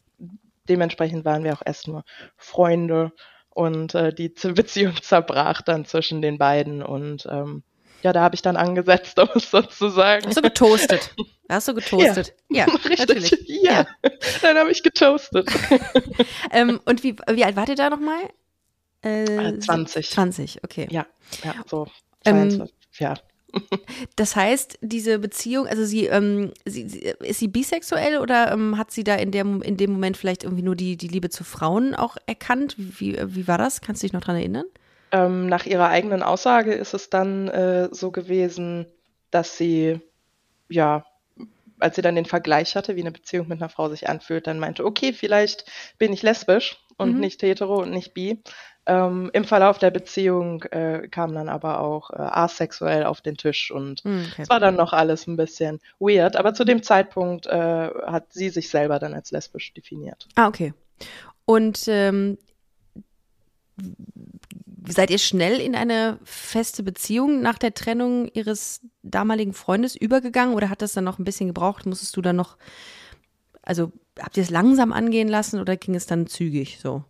dementsprechend 0.69 1.25
waren 1.25 1.45
wir 1.45 1.55
auch 1.55 1.63
erst 1.65 1.89
nur 1.89 2.05
Freunde 2.37 3.13
und 3.51 3.95
äh, 3.95 4.13
die 4.13 4.29
Beziehung 4.29 4.95
zerbrach 5.03 5.63
dann 5.63 5.85
zwischen 5.85 6.21
den 6.21 6.39
beiden 6.39 6.83
und 6.83 7.27
ähm, 7.31 7.63
ja, 8.05 8.13
da 8.13 8.21
habe 8.21 8.35
ich 8.35 8.43
dann 8.43 8.57
angesetzt, 8.57 9.19
um 9.19 9.29
es 9.35 9.51
so 9.51 9.63
zu 9.63 9.89
sagen. 9.89 10.27
Hast 10.27 10.37
du 10.37 10.43
getoastet? 10.43 11.15
Hast 11.49 11.69
du 11.69 11.75
getoastet? 11.75 12.35
Ja, 12.51 12.67
ja 12.67 12.75
richtig. 12.89 13.49
Ja, 13.49 13.73
ja. 13.73 13.87
dann 14.43 14.59
habe 14.59 14.71
ich 14.71 14.83
getoastet. 14.83 15.51
ähm, 16.53 16.81
und 16.85 17.03
wie, 17.03 17.17
wie 17.31 17.45
alt 17.45 17.57
wart 17.57 17.71
ihr 17.71 17.75
da 17.75 17.91
nochmal? 17.91 18.29
Äh, 19.03 19.59
20. 19.59 20.11
20, 20.11 20.65
okay. 20.65 20.87
Ja, 20.91 21.07
ja 21.43 21.55
so 21.67 21.87
22, 22.25 22.61
ähm, 22.61 22.69
ja. 22.99 23.15
Das 24.17 24.35
heißt, 24.35 24.79
diese 24.81 25.19
Beziehung, 25.19 25.67
also 25.69 25.85
sie, 25.85 26.07
ähm, 26.07 26.53
sie, 26.65 26.89
sie, 26.89 27.15
ist 27.21 27.39
sie 27.39 27.49
bisexuell 27.49 28.19
oder 28.19 28.51
ähm, 28.53 28.77
hat 28.77 28.91
sie 28.91 29.05
da 29.05 29.15
in, 29.15 29.31
der, 29.31 29.43
in 29.43 29.77
dem 29.77 29.93
Moment 29.93 30.17
vielleicht 30.17 30.43
irgendwie 30.43 30.63
nur 30.65 30.75
die, 30.75 30.97
die 30.97 31.09
Liebe 31.09 31.31
zu 31.31 31.45
Frauen 31.45 31.95
auch 31.95 32.17
erkannt? 32.27 32.75
Wie, 32.77 33.17
wie 33.25 33.47
war 33.47 33.59
das? 33.59 33.81
Kannst 33.81 34.03
du 34.03 34.07
dich 34.07 34.13
noch 34.13 34.23
dran 34.23 34.37
erinnern? 34.37 34.67
Ähm, 35.15 35.47
nach 35.47 35.65
ihrer 35.65 35.91
eigenen 35.91 36.25
Aussage 36.25 36.75
ist 36.75 36.93
es 36.93 37.09
dann 37.09 37.47
äh, 37.47 37.89
so 37.93 38.11
gewesen, 38.11 38.87
dass 39.31 39.57
sie, 39.57 40.01
ja, 40.69 41.05
als 41.79 41.95
sie 41.95 42.03
dann 42.03 42.17
den 42.17 42.25
Vergleich 42.25 42.75
hatte, 42.75 42.97
wie 42.97 43.01
eine 43.01 43.13
Beziehung 43.13 43.47
mit 43.47 43.61
einer 43.61 43.69
Frau 43.69 43.89
sich 43.89 44.09
anfühlt, 44.09 44.49
dann 44.49 44.59
meinte, 44.59 44.85
okay, 44.85 45.13
vielleicht 45.13 45.67
bin 45.99 46.13
ich 46.13 46.23
lesbisch 46.23 46.81
und 46.97 47.15
mhm. 47.15 47.21
nicht 47.21 47.43
hetero 47.43 47.83
und 47.83 47.93
nicht 47.93 48.13
bi. 48.13 48.43
Ähm, 48.87 49.31
Im 49.33 49.45
Verlauf 49.45 49.79
der 49.79 49.93
Beziehung 49.93 50.65
äh, 50.65 51.07
kam 51.09 51.33
dann 51.33 51.49
aber 51.49 51.79
auch 51.79 52.11
äh, 52.11 52.17
asexuell 52.17 53.05
auf 53.05 53.21
den 53.21 53.37
Tisch 53.37 53.71
und 53.71 54.05
mhm, 54.05 54.27
okay. 54.33 54.43
es 54.43 54.49
war 54.49 54.59
dann 54.59 54.75
noch 54.75 54.93
alles 54.93 55.29
ein 55.29 55.37
bisschen 55.37 55.81
weird. 56.01 56.35
Aber 56.35 56.55
zu 56.55 56.65
dem 56.65 56.83
Zeitpunkt 56.83 57.47
äh, 57.47 57.89
hat 58.05 58.33
sie 58.33 58.49
sich 58.49 58.69
selber 58.69 58.99
dann 58.99 59.15
als 59.15 59.31
lesbisch 59.31 59.73
definiert. 59.75 60.27
Ah, 60.35 60.49
okay. 60.49 60.75
Und 61.45 61.85
ähm, 61.87 62.37
seid 64.87 65.11
ihr 65.11 65.19
schnell 65.19 65.61
in 65.61 65.75
eine 65.75 66.19
feste 66.25 66.83
Beziehung 66.83 67.41
nach 67.41 67.59
der 67.59 67.75
Trennung 67.75 68.29
ihres 68.33 68.81
damaligen 69.03 69.55
Freundes 69.55 69.97
übergegangen 69.97 70.55
oder 70.55 70.71
hat 70.71 70.83
das 70.83 70.93
dann 70.93 71.05
noch 71.05 71.19
ein 71.19 71.25
bisschen 71.25 71.49
gebraucht? 71.49 71.87
Musstest 71.87 72.17
du 72.17 72.23
dann 72.23 72.37
noch, 72.37 72.57
also 73.63 73.93
habt 74.19 74.37
ihr 74.37 74.43
es 74.43 74.51
langsam 74.51 74.93
angehen 74.93 75.29
lassen 75.29 75.61
oder 75.61 75.77
ging 75.77 75.95
es 75.95 76.07
dann 76.07 76.27
zügig 76.27 76.79
so? 76.81 77.05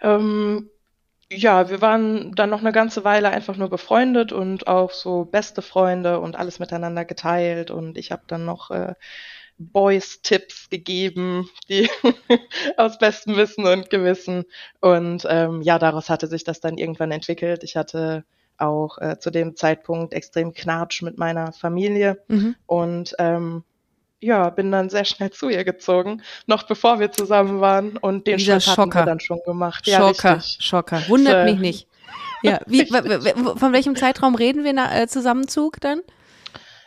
Ähm, 0.00 0.70
ja, 1.30 1.70
wir 1.70 1.80
waren 1.80 2.32
dann 2.34 2.50
noch 2.50 2.60
eine 2.60 2.72
ganze 2.72 3.04
Weile 3.04 3.30
einfach 3.30 3.56
nur 3.56 3.68
befreundet 3.68 4.32
und 4.32 4.66
auch 4.66 4.90
so 4.90 5.24
beste 5.24 5.62
Freunde 5.62 6.20
und 6.20 6.36
alles 6.36 6.58
miteinander 6.58 7.04
geteilt 7.04 7.70
und 7.70 7.98
ich 7.98 8.12
habe 8.12 8.22
dann 8.26 8.44
noch 8.44 8.70
äh, 8.70 8.94
Boys-Tipps 9.60 10.70
gegeben, 10.70 11.48
die 11.68 11.88
aus 12.76 12.98
bestem 12.98 13.36
Wissen 13.36 13.66
und 13.66 13.90
Gewissen. 13.90 14.44
Und 14.80 15.26
ähm, 15.28 15.60
ja, 15.62 15.78
daraus 15.78 16.08
hatte 16.08 16.26
sich 16.26 16.44
das 16.44 16.60
dann 16.60 16.78
irgendwann 16.78 17.12
entwickelt. 17.12 17.62
Ich 17.62 17.76
hatte 17.76 18.24
auch 18.56 18.98
äh, 18.98 19.18
zu 19.18 19.30
dem 19.30 19.56
Zeitpunkt 19.56 20.14
extrem 20.14 20.52
Knatsch 20.54 21.02
mit 21.02 21.18
meiner 21.18 21.52
Familie 21.52 22.22
mhm. 22.28 22.56
und 22.66 23.14
ähm, 23.18 23.64
ja, 24.22 24.50
bin 24.50 24.70
dann 24.70 24.90
sehr 24.90 25.06
schnell 25.06 25.30
zu 25.30 25.48
ihr 25.48 25.64
gezogen, 25.64 26.22
noch 26.46 26.64
bevor 26.64 27.00
wir 27.00 27.10
zusammen 27.10 27.60
waren 27.60 27.96
und 27.96 28.26
den 28.26 28.36
Dieser 28.36 28.60
Schritt 28.60 28.76
hatten 28.76 28.94
wir 28.94 29.06
dann 29.06 29.20
schon 29.20 29.40
gemacht. 29.46 29.86
Ja, 29.86 29.98
Schocker, 29.98 30.36
richtig. 30.36 30.64
Schocker. 30.64 31.02
Wundert 31.08 31.46
mich 31.46 31.58
nicht. 31.58 31.88
Ja, 32.42 32.60
wie, 32.66 32.84
von 33.56 33.72
welchem 33.72 33.96
Zeitraum 33.96 34.34
reden 34.34 34.64
wir 34.64 34.74
nach 34.74 34.94
äh, 34.94 35.06
Zusammenzug 35.06 35.80
dann? 35.80 36.00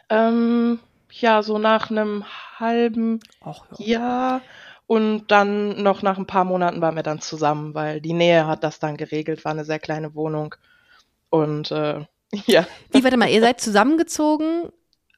Ähm, 0.09 0.79
ja, 1.21 1.43
so 1.43 1.57
nach 1.57 1.91
einem 1.91 2.25
halben 2.59 3.19
Ach, 3.41 3.65
ja. 3.77 3.99
Jahr. 3.99 4.41
Und 4.85 5.27
dann 5.27 5.81
noch 5.81 6.01
nach 6.01 6.17
ein 6.17 6.27
paar 6.27 6.43
Monaten 6.43 6.81
waren 6.81 6.95
wir 6.95 7.03
dann 7.03 7.21
zusammen, 7.21 7.73
weil 7.73 8.01
die 8.01 8.13
Nähe 8.13 8.45
hat 8.45 8.63
das 8.63 8.79
dann 8.79 8.97
geregelt, 8.97 9.45
war 9.45 9.53
eine 9.53 9.65
sehr 9.65 9.79
kleine 9.79 10.13
Wohnung. 10.13 10.55
Und 11.29 11.71
äh, 11.71 12.05
ja. 12.45 12.65
Wie, 12.91 13.03
warte 13.03 13.17
mal, 13.17 13.29
ihr 13.29 13.41
seid 13.41 13.61
zusammengezogen? 13.61 14.71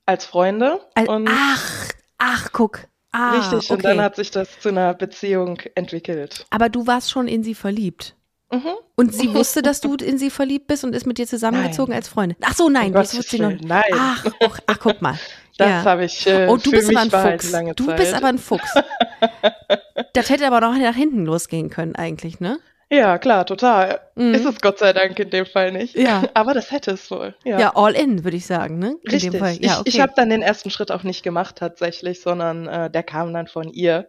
Als 0.05 0.25
Freunde. 0.25 0.81
Als, 0.93 1.09
ach, 1.09 1.89
ach, 2.17 2.51
guck. 2.51 2.87
Ah, 3.11 3.31
Richtig, 3.31 3.71
okay. 3.71 3.73
und 3.73 3.85
dann 3.85 4.01
hat 4.01 4.17
sich 4.17 4.29
das 4.29 4.59
zu 4.59 4.69
einer 4.69 4.93
Beziehung 4.93 5.57
entwickelt. 5.73 6.45
Aber 6.49 6.69
du 6.69 6.85
warst 6.85 7.09
schon 7.09 7.27
in 7.27 7.43
sie 7.43 7.55
verliebt. 7.55 8.13
Mhm. 8.51 8.73
Und 8.95 9.13
sie 9.13 9.33
wusste, 9.33 9.61
dass 9.61 9.81
du 9.81 9.95
in 9.95 10.17
sie 10.17 10.29
verliebt 10.29 10.67
bist 10.67 10.83
und 10.83 10.93
ist 10.93 11.07
mit 11.07 11.17
dir 11.17 11.25
zusammengezogen 11.27 11.91
nein. 11.91 11.99
als 11.99 12.09
Freundin. 12.09 12.37
Ach 12.41 12.53
so, 12.53 12.69
nein, 12.69 12.87
um 12.87 12.93
das 12.93 13.15
wusste 13.17 13.37
sie 13.37 13.41
noch. 13.41 13.51
Nein. 13.61 13.83
Ach, 13.93 14.25
ach, 14.43 14.59
ach, 14.67 14.79
guck 14.79 15.01
mal. 15.01 15.17
Das 15.57 15.69
ja. 15.69 15.83
habe 15.83 16.05
ich. 16.05 16.27
Äh, 16.27 16.47
oh, 16.47 16.57
du 16.57 16.71
bist 16.71 16.89
aber 16.89 16.99
ein 16.99 17.39
Fuchs. 17.39 17.51
Du 17.75 17.95
bist 17.95 18.13
aber 18.13 18.27
ein 18.27 18.37
Fuchs. 18.37 18.73
das 20.13 20.29
hätte 20.29 20.47
aber 20.47 20.59
noch 20.61 20.77
nach 20.77 20.95
hinten 20.95 21.25
losgehen 21.25 21.69
können, 21.69 21.95
eigentlich, 21.95 22.39
ne? 22.39 22.59
Ja, 22.89 23.17
klar, 23.17 23.45
total. 23.45 23.99
Mhm. 24.15 24.35
Ist 24.35 24.45
es 24.45 24.61
Gott 24.61 24.77
sei 24.77 24.93
Dank 24.93 25.17
in 25.17 25.29
dem 25.29 25.45
Fall 25.45 25.71
nicht. 25.71 25.95
Ja. 25.95 26.23
Aber 26.35 26.53
das 26.53 26.71
hätte 26.71 26.91
es 26.91 27.09
wohl. 27.09 27.33
Ja, 27.43 27.59
ja 27.59 27.71
all 27.75 27.93
in, 27.93 28.23
würde 28.23 28.37
ich 28.37 28.45
sagen, 28.45 28.77
ne? 28.77 28.95
In 29.03 29.11
Richtig. 29.11 29.31
Dem 29.31 29.39
Fall. 29.39 29.57
Ja, 29.59 29.79
okay. 29.79 29.83
Ich, 29.85 29.95
ich 29.95 30.01
habe 30.01 30.13
dann 30.15 30.29
den 30.29 30.43
ersten 30.43 30.69
Schritt 30.69 30.91
auch 30.91 31.03
nicht 31.03 31.23
gemacht 31.23 31.55
tatsächlich, 31.55 32.21
sondern 32.21 32.67
äh, 32.67 32.91
der 32.91 33.01
kam 33.01 33.33
dann 33.33 33.47
von 33.47 33.69
ihr 33.69 34.07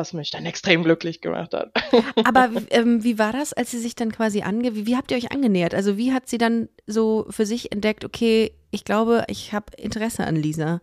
was 0.00 0.14
mich 0.14 0.30
dann 0.30 0.46
extrem 0.46 0.82
glücklich 0.82 1.20
gemacht 1.20 1.52
hat. 1.52 1.72
Aber 2.24 2.48
ähm, 2.70 3.04
wie 3.04 3.18
war 3.18 3.32
das, 3.32 3.52
als 3.52 3.70
sie 3.70 3.78
sich 3.78 3.94
dann 3.94 4.10
quasi 4.10 4.40
ange... 4.40 4.74
Wie, 4.74 4.86
wie, 4.86 4.96
habt 4.96 5.10
ihr 5.10 5.18
euch 5.18 5.30
angenähert? 5.30 5.74
Also 5.74 5.98
wie 5.98 6.12
hat 6.14 6.26
sie 6.26 6.38
dann 6.38 6.70
so 6.86 7.26
für 7.28 7.44
sich 7.44 7.70
entdeckt, 7.70 8.04
okay, 8.04 8.52
ich 8.70 8.84
glaube, 8.84 9.24
ich 9.28 9.52
habe 9.52 9.66
Interesse 9.76 10.24
an 10.24 10.36
Lisa? 10.36 10.80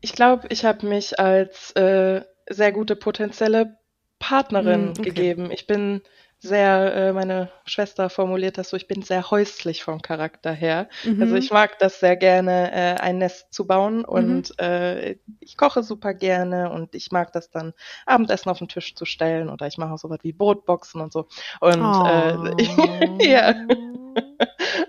Ich 0.00 0.14
glaube, 0.14 0.46
ich 0.48 0.64
habe 0.64 0.86
mich 0.86 1.18
als 1.20 1.72
äh, 1.72 2.22
sehr 2.48 2.72
gute 2.72 2.96
potenzielle 2.96 3.76
Partnerin 4.18 4.86
mm, 4.86 4.90
okay. 4.90 5.02
gegeben. 5.02 5.50
Ich 5.50 5.66
bin 5.66 6.00
sehr, 6.44 6.94
äh, 6.94 7.12
meine 7.12 7.50
Schwester 7.64 8.10
formuliert 8.10 8.58
das 8.58 8.70
so, 8.70 8.76
ich 8.76 8.86
bin 8.86 9.02
sehr 9.02 9.30
häuslich 9.30 9.82
vom 9.82 10.02
Charakter 10.02 10.52
her. 10.52 10.88
Mhm. 11.04 11.22
Also 11.22 11.34
ich 11.36 11.50
mag 11.50 11.78
das 11.78 12.00
sehr 12.00 12.16
gerne, 12.16 12.70
äh, 12.72 13.00
ein 13.00 13.18
Nest 13.18 13.52
zu 13.52 13.66
bauen 13.66 13.98
mhm. 13.98 14.04
und 14.04 14.50
mhm. 14.50 14.64
äh, 14.64 15.16
ich 15.40 15.56
koche 15.56 15.82
super 15.82 16.14
gerne 16.14 16.70
und 16.70 16.94
ich 16.94 17.10
mag 17.10 17.32
das 17.32 17.50
dann 17.50 17.72
Abendessen 18.06 18.50
auf 18.50 18.58
den 18.58 18.68
Tisch 18.68 18.94
zu 18.94 19.04
stellen 19.04 19.48
oder 19.48 19.66
ich 19.66 19.78
mache 19.78 19.92
auch 19.92 19.98
so 19.98 20.10
was 20.10 20.20
wie 20.22 20.32
Brotboxen 20.32 21.00
und 21.00 21.12
so. 21.12 21.26
Und 21.60 21.82
oh. 21.82 22.54
äh, 22.58 23.28
ja. 23.30 23.54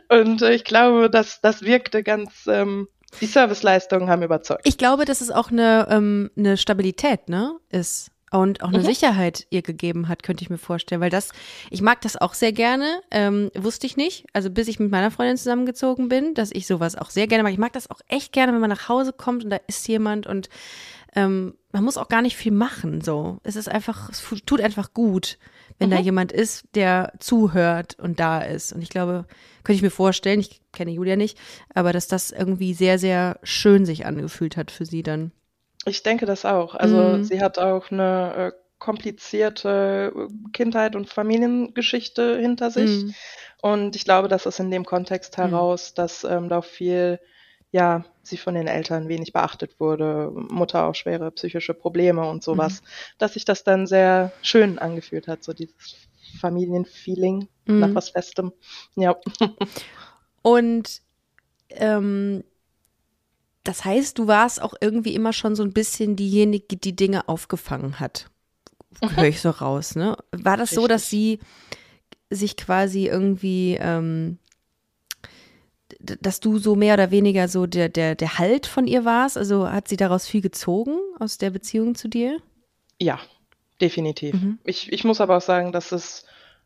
und 0.09 0.41
äh, 0.41 0.53
ich 0.53 0.65
glaube, 0.65 1.09
dass 1.09 1.41
das 1.41 1.63
wirkte 1.63 2.03
ganz 2.03 2.45
ähm, 2.47 2.87
die 3.21 3.27
Serviceleistungen 3.27 4.09
haben 4.09 4.23
überzeugt. 4.23 4.61
Ich 4.65 4.77
glaube, 4.77 5.05
dass 5.05 5.21
es 5.21 5.31
auch 5.31 5.49
eine, 5.49 5.87
ähm, 5.89 6.31
eine 6.37 6.57
Stabilität, 6.57 7.29
ne, 7.29 7.57
ist 7.69 8.11
und 8.35 8.63
auch 8.63 8.69
eine 8.69 8.79
mhm. 8.79 8.85
Sicherheit 8.85 9.47
ihr 9.49 9.61
gegeben 9.61 10.07
hat, 10.07 10.23
könnte 10.23 10.43
ich 10.43 10.49
mir 10.49 10.57
vorstellen. 10.57 11.01
Weil 11.01 11.09
das, 11.09 11.31
ich 11.69 11.81
mag 11.81 12.01
das 12.01 12.17
auch 12.17 12.33
sehr 12.33 12.51
gerne, 12.51 13.01
ähm, 13.11 13.51
wusste 13.55 13.87
ich 13.87 13.97
nicht. 13.97 14.25
Also 14.33 14.49
bis 14.49 14.67
ich 14.67 14.79
mit 14.79 14.91
meiner 14.91 15.11
Freundin 15.11 15.37
zusammengezogen 15.37 16.09
bin, 16.09 16.33
dass 16.33 16.51
ich 16.51 16.67
sowas 16.67 16.95
auch 16.95 17.09
sehr 17.09 17.27
gerne 17.27 17.43
mag. 17.43 17.53
Ich 17.53 17.59
mag 17.59 17.73
das 17.73 17.89
auch 17.89 18.01
echt 18.07 18.33
gerne, 18.33 18.53
wenn 18.53 18.61
man 18.61 18.69
nach 18.69 18.89
Hause 18.89 19.13
kommt 19.13 19.43
und 19.43 19.49
da 19.49 19.59
ist 19.67 19.87
jemand 19.87 20.27
und 20.27 20.49
ähm, 21.15 21.55
man 21.71 21.83
muss 21.83 21.97
auch 21.97 22.09
gar 22.09 22.21
nicht 22.21 22.35
viel 22.35 22.51
machen. 22.51 23.01
So, 23.01 23.39
es 23.43 23.55
ist 23.55 23.69
einfach, 23.69 24.09
es 24.09 24.23
tut 24.45 24.61
einfach 24.61 24.93
gut, 24.93 25.37
wenn 25.79 25.89
mhm. 25.89 25.93
da 25.93 25.99
jemand 25.99 26.31
ist, 26.31 26.65
der 26.75 27.13
zuhört 27.19 27.97
und 27.99 28.19
da 28.19 28.41
ist. 28.41 28.73
Und 28.73 28.81
ich 28.81 28.89
glaube, 28.89 29.25
könnte 29.63 29.77
ich 29.77 29.81
mir 29.81 29.91
vorstellen, 29.91 30.39
ich 30.39 30.61
kenne 30.71 30.91
Julia 30.91 31.15
nicht, 31.15 31.37
aber 31.73 31.93
dass 31.93 32.07
das 32.07 32.31
irgendwie 32.31 32.73
sehr, 32.73 32.99
sehr 32.99 33.39
schön 33.43 33.85
sich 33.85 34.05
angefühlt 34.05 34.57
hat 34.57 34.71
für 34.71 34.85
sie 34.85 35.03
dann. 35.03 35.31
Ich 35.85 36.03
denke 36.03 36.25
das 36.25 36.45
auch. 36.45 36.75
Also 36.75 36.97
mhm. 36.97 37.23
sie 37.23 37.41
hat 37.41 37.59
auch 37.59 37.91
eine 37.91 38.33
äh, 38.35 38.51
komplizierte 38.79 40.11
äh, 40.15 40.51
Kindheit 40.51 40.95
und 40.95 41.09
Familiengeschichte 41.09 42.37
hinter 42.39 42.71
sich. 42.71 43.03
Mhm. 43.03 43.15
Und 43.61 43.95
ich 43.95 44.03
glaube, 44.03 44.27
dass 44.27 44.45
es 44.45 44.59
in 44.59 44.71
dem 44.71 44.85
Kontext 44.85 45.37
mhm. 45.37 45.43
heraus, 45.43 45.91
mhm. 45.91 45.95
dass 45.95 46.23
ähm, 46.23 46.49
da 46.49 46.61
viel, 46.61 47.19
ja, 47.71 48.03
sie 48.23 48.37
von 48.37 48.55
den 48.55 48.67
Eltern 48.67 49.07
wenig 49.07 49.33
beachtet 49.33 49.79
wurde, 49.79 50.31
Mutter 50.33 50.85
auch 50.85 50.95
schwere 50.95 51.31
psychische 51.31 51.73
Probleme 51.73 52.27
und 52.27 52.43
sowas, 52.43 52.81
mhm. 52.81 52.85
dass 53.19 53.33
sich 53.33 53.45
das 53.45 53.63
dann 53.63 53.85
sehr 53.87 54.31
schön 54.41 54.79
angefühlt 54.79 55.27
hat, 55.27 55.43
so 55.43 55.53
dieses 55.53 55.95
Familienfeeling 56.39 57.47
nach 57.65 57.89
mhm. 57.89 57.95
was 57.95 58.09
Festem. 58.09 58.51
Ja. 58.95 59.15
Und 60.41 61.01
ähm, 61.69 62.43
das 63.65 63.83
heißt, 63.83 64.17
du 64.17 64.27
warst 64.27 64.61
auch 64.61 64.75
irgendwie 64.79 65.15
immer 65.15 65.33
schon 65.33 65.55
so 65.55 65.63
ein 65.63 65.73
bisschen 65.73 66.15
diejenige, 66.15 66.77
die 66.77 66.95
Dinge 66.95 67.27
aufgefangen 67.27 67.99
hat. 67.99 68.27
Mhm. 69.01 69.17
Höre 69.17 69.25
ich 69.25 69.41
so 69.41 69.49
raus, 69.49 69.95
ne? 69.95 70.15
War 70.31 70.55
das 70.55 70.71
Richtig. 70.71 70.75
so, 70.75 70.87
dass 70.87 71.09
sie 71.09 71.39
sich 72.29 72.55
quasi 72.57 73.07
irgendwie, 73.07 73.77
ähm, 73.79 74.37
dass 75.99 76.39
du 76.39 76.59
so 76.59 76.75
mehr 76.75 76.93
oder 76.93 77.11
weniger 77.11 77.47
so 77.47 77.65
der, 77.65 77.89
der, 77.89 78.15
der 78.15 78.37
Halt 78.37 78.67
von 78.67 78.87
ihr 78.87 79.03
warst? 79.03 79.37
Also 79.37 79.69
hat 79.69 79.87
sie 79.87 79.97
daraus 79.97 80.27
viel 80.27 80.41
gezogen 80.41 80.97
aus 81.19 81.37
der 81.37 81.49
Beziehung 81.49 81.95
zu 81.95 82.07
dir? 82.07 82.39
Ja, 82.99 83.19
definitiv. 83.81 84.35
Mhm. 84.35 84.59
Ich, 84.63 84.93
ich 84.93 85.03
muss 85.03 85.21
aber 85.21 85.37
auch 85.37 85.41
sagen, 85.41 85.71
dass 85.71 85.91
es 85.91 86.25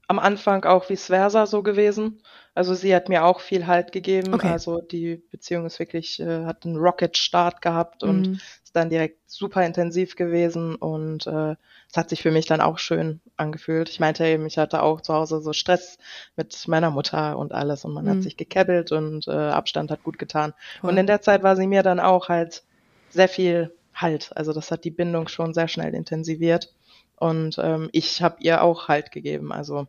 am 0.10 0.18
Anfang 0.18 0.66
auch 0.66 0.90
vice 0.90 1.06
versa 1.06 1.46
so 1.46 1.62
gewesen. 1.62 2.24
Also 2.56 2.74
sie 2.74 2.96
hat 2.96 3.10
mir 3.10 3.26
auch 3.26 3.40
viel 3.42 3.68
Halt 3.68 3.92
gegeben. 3.92 4.34
Okay. 4.34 4.50
Also 4.50 4.82
die 4.82 5.22
Beziehung 5.30 5.68
ist 5.68 5.78
wirklich, 5.78 6.20
äh, 6.20 6.46
hat 6.46 6.66
einen 6.66 6.78
Rocket-Start 6.78 7.62
gehabt 7.62 8.02
und 8.02 8.28
mhm. 8.28 8.40
ist 8.64 8.76
dann 8.76 8.90
direkt 8.90 9.20
super 9.30 9.64
intensiv 9.64 10.16
gewesen 10.16 10.74
und 10.76 11.28
äh, 11.28 11.56
es 11.92 11.96
hat 11.96 12.10
sich 12.10 12.24
für 12.24 12.32
mich 12.32 12.48
dann 12.48 12.60
auch 12.60 12.80
schön 12.80 13.22
angefühlt. 13.38 13.88
Ich 13.88 14.00
meinte 14.00 14.26
eben, 14.26 14.48
ich 14.48 14.58
hatte 14.58 14.82
auch 14.82 15.02
zu 15.02 15.14
Hause 15.14 15.42
so 15.42 15.54
Stress 15.54 16.00
mit 16.36 16.68
meiner 16.68 16.90
Mutter 16.90 17.38
und 17.38 17.54
alles 17.54 17.86
und 17.86 17.94
man 17.94 18.06
mhm. 18.06 18.10
hat 18.10 18.24
sich 18.24 18.36
gekebbelt 18.36 18.92
und 18.92 19.28
äh, 19.28 19.32
Abstand 19.32 19.92
hat 19.92 20.04
gut 20.04 20.18
getan. 20.18 20.56
Cool. 20.82 20.90
Und 20.90 20.98
in 20.98 21.06
der 21.06 21.22
Zeit 21.22 21.44
war 21.44 21.56
sie 21.56 21.68
mir 21.68 21.84
dann 21.84 22.00
auch 22.00 22.30
halt 22.30 22.64
sehr 23.10 23.30
viel 23.30 23.76
Halt. 23.94 24.32
Also 24.36 24.54
das 24.54 24.72
hat 24.72 24.86
die 24.86 24.92
Bindung 24.92 25.28
schon 25.28 25.54
sehr 25.54 25.68
schnell 25.68 25.94
intensiviert. 25.94 26.74
Und 27.16 27.60
ähm, 27.62 27.90
ich 27.92 28.24
habe 28.24 28.38
ihr 28.40 28.64
auch 28.64 28.88
Halt 28.88 29.12
gegeben. 29.12 29.52
Also 29.52 29.88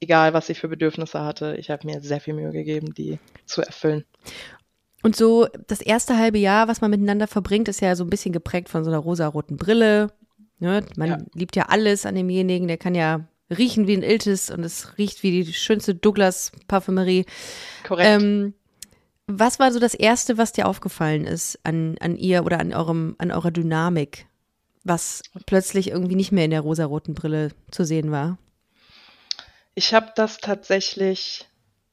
egal 0.00 0.34
was 0.34 0.48
ich 0.48 0.58
für 0.58 0.68
Bedürfnisse 0.68 1.20
hatte, 1.20 1.56
ich 1.56 1.70
habe 1.70 1.86
mir 1.86 2.00
sehr 2.00 2.20
viel 2.20 2.34
Mühe 2.34 2.52
gegeben, 2.52 2.94
die 2.94 3.18
zu 3.46 3.62
erfüllen. 3.62 4.04
Und 5.02 5.16
so 5.16 5.46
das 5.66 5.80
erste 5.80 6.18
halbe 6.18 6.38
Jahr, 6.38 6.68
was 6.68 6.80
man 6.80 6.90
miteinander 6.90 7.26
verbringt, 7.26 7.68
ist 7.68 7.80
ja 7.80 7.94
so 7.94 8.04
ein 8.04 8.10
bisschen 8.10 8.32
geprägt 8.32 8.68
von 8.68 8.84
so 8.84 8.90
einer 8.90 8.98
rosaroten 8.98 9.56
Brille. 9.56 10.12
Ne? 10.58 10.84
Man 10.96 11.08
ja. 11.08 11.18
liebt 11.34 11.54
ja 11.56 11.66
alles 11.68 12.04
an 12.04 12.16
demjenigen, 12.16 12.66
der 12.66 12.78
kann 12.78 12.94
ja 12.94 13.28
riechen 13.50 13.86
wie 13.86 13.96
ein 13.96 14.02
Iltis 14.02 14.50
und 14.50 14.64
es 14.64 14.98
riecht 14.98 15.22
wie 15.22 15.44
die 15.44 15.52
schönste 15.52 15.94
Douglas-Parfümerie. 15.94 17.26
Korrekt. 17.86 18.22
Ähm, 18.22 18.54
was 19.26 19.58
war 19.58 19.72
so 19.72 19.78
das 19.78 19.94
Erste, 19.94 20.38
was 20.38 20.52
dir 20.52 20.66
aufgefallen 20.66 21.26
ist 21.26 21.58
an, 21.62 21.96
an 22.00 22.16
ihr 22.16 22.44
oder 22.44 22.58
an, 22.58 22.72
eurem, 22.72 23.14
an 23.18 23.30
eurer 23.30 23.50
Dynamik, 23.50 24.26
was 24.84 25.22
plötzlich 25.46 25.90
irgendwie 25.90 26.16
nicht 26.16 26.32
mehr 26.32 26.44
in 26.44 26.50
der 26.50 26.62
rosaroten 26.62 27.14
Brille 27.14 27.50
zu 27.70 27.84
sehen 27.84 28.10
war? 28.10 28.38
Ich 29.78 29.94
habe 29.94 30.10
das 30.16 30.38
tatsächlich 30.38 31.46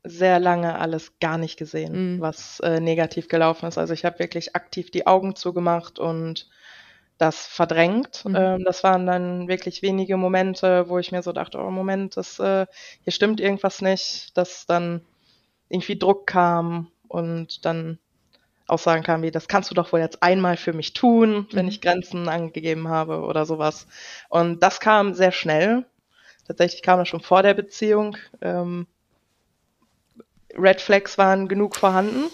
sehr 0.03 0.39
lange 0.39 0.79
alles 0.79 1.19
gar 1.19 1.37
nicht 1.37 1.55
gesehen, 1.55 2.15
mhm. 2.15 2.19
was 2.19 2.59
äh, 2.61 2.79
negativ 2.79 3.27
gelaufen 3.27 3.67
ist. 3.67 3.77
Also 3.77 3.93
ich 3.93 4.05
habe 4.05 4.17
wirklich 4.17 4.55
aktiv 4.55 4.89
die 4.89 5.05
Augen 5.05 5.35
zugemacht 5.35 5.99
und 5.99 6.49
das 7.19 7.45
verdrängt. 7.45 8.25
Mhm. 8.25 8.35
Ähm, 8.35 8.63
das 8.63 8.83
waren 8.83 9.05
dann 9.05 9.47
wirklich 9.47 9.83
wenige 9.83 10.17
Momente, 10.17 10.89
wo 10.89 10.97
ich 10.97 11.11
mir 11.11 11.21
so 11.21 11.31
dachte, 11.31 11.59
oh 11.59 11.69
Moment, 11.69 12.17
das, 12.17 12.39
äh, 12.39 12.65
hier 13.03 13.13
stimmt 13.13 13.39
irgendwas 13.39 13.83
nicht, 13.83 14.35
dass 14.35 14.65
dann 14.65 15.01
irgendwie 15.69 15.99
Druck 15.99 16.25
kam 16.25 16.87
und 17.07 17.65
dann 17.65 17.99
Aussagen 18.65 19.03
kamen 19.03 19.21
wie, 19.21 19.29
das 19.29 19.47
kannst 19.47 19.69
du 19.69 19.75
doch 19.75 19.93
wohl 19.93 19.99
jetzt 19.99 20.23
einmal 20.23 20.57
für 20.57 20.73
mich 20.73 20.93
tun, 20.93 21.45
wenn 21.51 21.65
mhm. 21.65 21.69
ich 21.69 21.81
Grenzen 21.81 22.29
angegeben 22.29 22.87
habe 22.87 23.21
oder 23.21 23.45
sowas. 23.45 23.85
Und 24.29 24.63
das 24.63 24.79
kam 24.79 25.13
sehr 25.13 25.31
schnell. 25.31 25.85
Tatsächlich 26.47 26.81
kam 26.81 26.99
das 26.99 27.07
schon 27.07 27.21
vor 27.21 27.43
der 27.43 27.53
Beziehung. 27.53 28.17
Ähm, 28.41 28.87
Red 30.57 30.81
Flags 30.81 31.17
waren 31.17 31.47
genug 31.47 31.75
vorhanden 31.75 32.25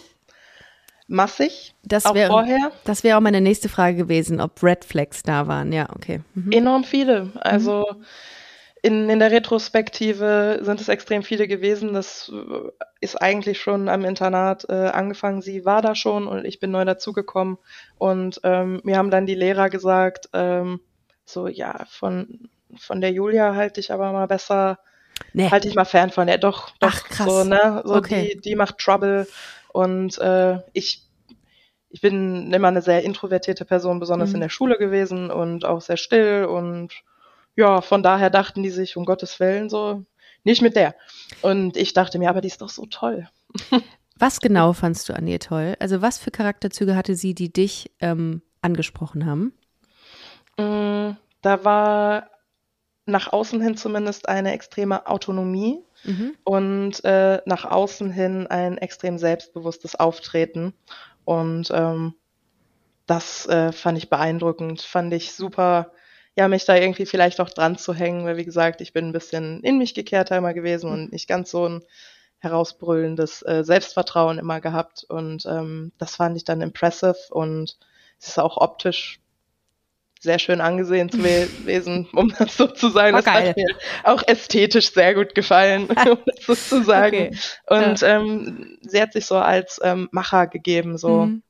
massig. 1.11 1.75
Das 1.83 2.05
auch 2.05 2.15
vorher. 2.15 2.71
Das 2.85 3.03
wäre 3.03 3.17
auch 3.17 3.21
meine 3.21 3.41
nächste 3.41 3.69
Frage 3.69 3.97
gewesen, 3.97 4.41
ob 4.41 4.63
Red 4.63 4.85
Flags 4.85 5.21
da 5.21 5.47
waren. 5.47 5.71
Ja, 5.71 5.89
okay. 5.93 6.21
Mhm. 6.33 6.51
Enorm 6.51 6.83
viele. 6.83 7.31
Also 7.35 7.85
mhm. 7.91 8.05
in, 8.81 9.09
in 9.09 9.19
der 9.19 9.31
Retrospektive 9.31 10.59
sind 10.61 10.81
es 10.81 10.87
extrem 10.87 11.21
viele 11.21 11.47
gewesen. 11.47 11.93
Das 11.93 12.31
ist 13.01 13.21
eigentlich 13.21 13.59
schon 13.59 13.89
am 13.89 14.05
Internat 14.05 14.65
äh, 14.69 14.73
angefangen. 14.73 15.41
Sie 15.41 15.65
war 15.65 15.81
da 15.81 15.93
schon 15.93 16.27
und 16.27 16.45
ich 16.45 16.59
bin 16.59 16.71
neu 16.71 16.85
dazugekommen. 16.85 17.57
Und 17.97 18.39
ähm, 18.43 18.81
mir 18.83 18.97
haben 18.97 19.11
dann 19.11 19.25
die 19.25 19.35
Lehrer 19.35 19.69
gesagt, 19.69 20.29
ähm, 20.33 20.79
so 21.25 21.47
ja, 21.47 21.85
von, 21.89 22.49
von 22.77 23.01
der 23.01 23.11
Julia 23.11 23.55
halte 23.55 23.79
ich 23.79 23.91
aber 23.91 24.11
mal 24.11 24.27
besser. 24.27 24.79
Nee. 25.33 25.49
Halte 25.49 25.67
ich 25.67 25.75
mal 25.75 25.85
fern 25.85 26.09
von 26.09 26.27
der, 26.27 26.37
doch, 26.37 26.71
doch, 26.79 26.89
Ach, 26.91 27.03
krass. 27.03 27.27
so, 27.27 27.43
ne? 27.43 27.81
So 27.85 27.95
okay. 27.95 28.31
die, 28.35 28.41
die 28.41 28.55
macht 28.55 28.79
Trouble. 28.79 29.27
Und 29.71 30.17
äh, 30.17 30.59
ich, 30.73 31.03
ich 31.89 32.01
bin 32.01 32.51
immer 32.53 32.69
eine 32.69 32.81
sehr 32.81 33.03
introvertierte 33.03 33.65
Person, 33.65 33.99
besonders 33.99 34.29
mhm. 34.29 34.35
in 34.35 34.41
der 34.41 34.49
Schule 34.49 34.77
gewesen 34.77 35.29
und 35.29 35.63
auch 35.65 35.81
sehr 35.81 35.97
still. 35.97 36.45
Und 36.45 36.93
ja, 37.55 37.81
von 37.81 38.03
daher 38.03 38.29
dachten 38.29 38.63
die 38.63 38.69
sich, 38.69 38.97
um 38.97 39.05
Gottes 39.05 39.39
Willen, 39.39 39.69
so, 39.69 40.05
nicht 40.43 40.61
mit 40.61 40.75
der. 40.75 40.95
Und 41.41 41.77
ich 41.77 41.93
dachte 41.93 42.17
mir, 42.17 42.29
aber 42.29 42.41
die 42.41 42.47
ist 42.47 42.61
doch 42.61 42.69
so 42.69 42.85
toll. 42.85 43.27
Was 44.21 44.39
genau 44.39 44.73
fandst 44.73 45.09
du 45.09 45.13
an 45.13 45.25
ihr 45.25 45.39
toll? 45.39 45.75
Also 45.79 46.03
was 46.03 46.19
für 46.19 46.29
Charakterzüge 46.29 46.95
hatte 46.95 47.15
sie, 47.15 47.33
die 47.33 47.51
dich 47.51 47.89
ähm, 48.01 48.43
angesprochen 48.61 49.25
haben? 49.25 49.51
Mm, 50.59 51.17
da 51.41 51.65
war 51.65 52.29
nach 53.05 53.31
außen 53.31 53.61
hin 53.61 53.77
zumindest 53.77 54.29
eine 54.29 54.53
extreme 54.53 55.07
Autonomie 55.07 55.83
mhm. 56.03 56.35
und 56.43 57.03
äh, 57.03 57.41
nach 57.45 57.65
außen 57.65 58.11
hin 58.11 58.47
ein 58.47 58.77
extrem 58.77 59.17
selbstbewusstes 59.17 59.95
Auftreten. 59.95 60.73
Und 61.25 61.71
ähm, 61.73 62.15
das 63.07 63.47
äh, 63.47 63.71
fand 63.71 63.97
ich 63.97 64.09
beeindruckend, 64.09 64.81
fand 64.81 65.13
ich 65.13 65.33
super, 65.33 65.91
ja, 66.35 66.47
mich 66.47 66.65
da 66.65 66.75
irgendwie 66.75 67.05
vielleicht 67.05 67.41
auch 67.41 67.49
dran 67.49 67.77
zu 67.77 67.93
hängen, 67.93 68.25
weil 68.25 68.37
wie 68.37 68.45
gesagt, 68.45 68.81
ich 68.81 68.93
bin 68.93 69.07
ein 69.07 69.13
bisschen 69.13 69.61
in 69.61 69.77
mich 69.77 69.93
gekehrter 69.93 70.37
immer 70.37 70.53
gewesen 70.53 70.87
mhm. 70.87 70.93
und 70.93 71.11
nicht 71.11 71.27
ganz 71.27 71.51
so 71.51 71.67
ein 71.67 71.83
herausbrüllendes 72.39 73.43
äh, 73.43 73.63
Selbstvertrauen 73.63 74.39
immer 74.39 74.61
gehabt. 74.61 75.05
Und 75.07 75.45
ähm, 75.45 75.91
das 75.97 76.15
fand 76.15 76.37
ich 76.37 76.43
dann 76.43 76.61
impressive 76.61 77.17
und 77.29 77.77
es 78.19 78.29
ist 78.29 78.39
auch 78.39 78.57
optisch 78.57 79.20
sehr 80.21 80.37
schön 80.37 80.61
angesehen 80.61 81.09
zu 81.09 81.17
gewesen, 81.17 82.07
um 82.13 82.33
das 82.37 82.55
so 82.55 82.67
zu 82.67 82.89
sagen. 82.89 83.15
Oh, 83.15 83.17
das 83.17 83.25
geil. 83.25 83.49
hat 83.49 83.57
mir 83.57 83.75
auch 84.03 84.23
ästhetisch 84.27 84.93
sehr 84.93 85.15
gut 85.15 85.33
gefallen, 85.35 85.87
um 85.89 86.17
das 86.25 86.45
so 86.45 86.55
zu 86.55 86.83
sagen. 86.83 87.27
Okay. 87.27 87.37
Und 87.67 88.01
ja. 88.01 88.19
ähm, 88.19 88.77
sie 88.81 89.01
hat 89.01 89.13
sich 89.13 89.25
so 89.25 89.37
als 89.37 89.79
ähm, 89.83 90.07
Macher 90.11 90.47
gegeben, 90.47 90.97
so. 90.97 91.25
Mhm. 91.25 91.43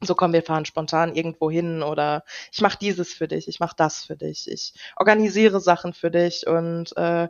So 0.00 0.14
kommen 0.14 0.32
wir 0.32 0.44
fahren 0.44 0.64
spontan 0.64 1.16
irgendwo 1.16 1.50
hin 1.50 1.82
oder 1.82 2.22
ich 2.52 2.60
mache 2.60 2.78
dieses 2.80 3.12
für 3.12 3.26
dich, 3.26 3.48
ich 3.48 3.58
mache 3.58 3.74
das 3.76 4.04
für 4.04 4.14
dich, 4.14 4.48
ich 4.48 4.72
organisiere 4.94 5.58
Sachen 5.58 5.92
für 5.92 6.12
dich 6.12 6.46
und 6.46 6.96
äh, 6.96 7.28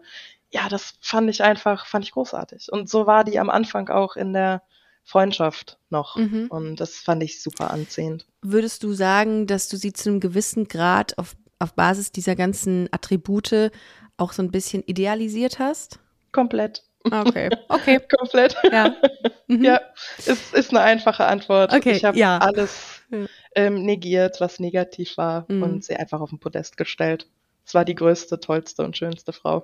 ja, 0.50 0.68
das 0.68 0.98
fand 1.00 1.30
ich 1.30 1.42
einfach, 1.42 1.86
fand 1.86 2.04
ich 2.04 2.12
großartig. 2.12 2.70
Und 2.70 2.90
so 2.90 3.06
war 3.06 3.24
die 3.24 3.38
am 3.38 3.48
Anfang 3.48 3.88
auch 3.88 4.16
in 4.16 4.34
der 4.34 4.62
Freundschaft 5.08 5.78
noch. 5.88 6.16
Mhm. 6.16 6.48
Und 6.50 6.76
das 6.76 6.96
fand 6.96 7.22
ich 7.22 7.42
super 7.42 7.70
anziehend. 7.70 8.26
Würdest 8.42 8.82
du 8.82 8.92
sagen, 8.92 9.46
dass 9.46 9.68
du 9.68 9.78
sie 9.78 9.94
zu 9.94 10.10
einem 10.10 10.20
gewissen 10.20 10.68
Grad 10.68 11.16
auf, 11.16 11.34
auf 11.58 11.72
Basis 11.72 12.12
dieser 12.12 12.36
ganzen 12.36 12.88
Attribute 12.92 13.72
auch 14.18 14.32
so 14.32 14.42
ein 14.42 14.50
bisschen 14.50 14.82
idealisiert 14.84 15.58
hast? 15.58 15.98
Komplett. 16.30 16.84
Okay, 17.04 17.48
okay. 17.68 17.98
Komplett. 18.18 18.56
Ja. 18.70 18.94
Mhm. 19.50 19.64
Ja, 19.64 19.80
es 20.18 20.52
ist 20.52 20.72
eine 20.72 20.82
einfache 20.82 21.24
Antwort. 21.24 21.72
Okay, 21.72 21.92
ich 21.92 22.04
habe 22.04 22.18
ja. 22.18 22.36
alles 22.36 23.00
ähm, 23.54 23.82
negiert, 23.82 24.42
was 24.42 24.60
negativ 24.60 25.16
war 25.16 25.46
mhm. 25.48 25.62
und 25.62 25.84
sie 25.86 25.96
einfach 25.96 26.20
auf 26.20 26.28
den 26.28 26.38
Podest 26.38 26.76
gestellt 26.76 27.26
es 27.68 27.74
war 27.74 27.84
die 27.84 27.94
größte, 27.94 28.40
tollste 28.40 28.82
und 28.82 28.96
schönste 28.96 29.32
Frau. 29.34 29.62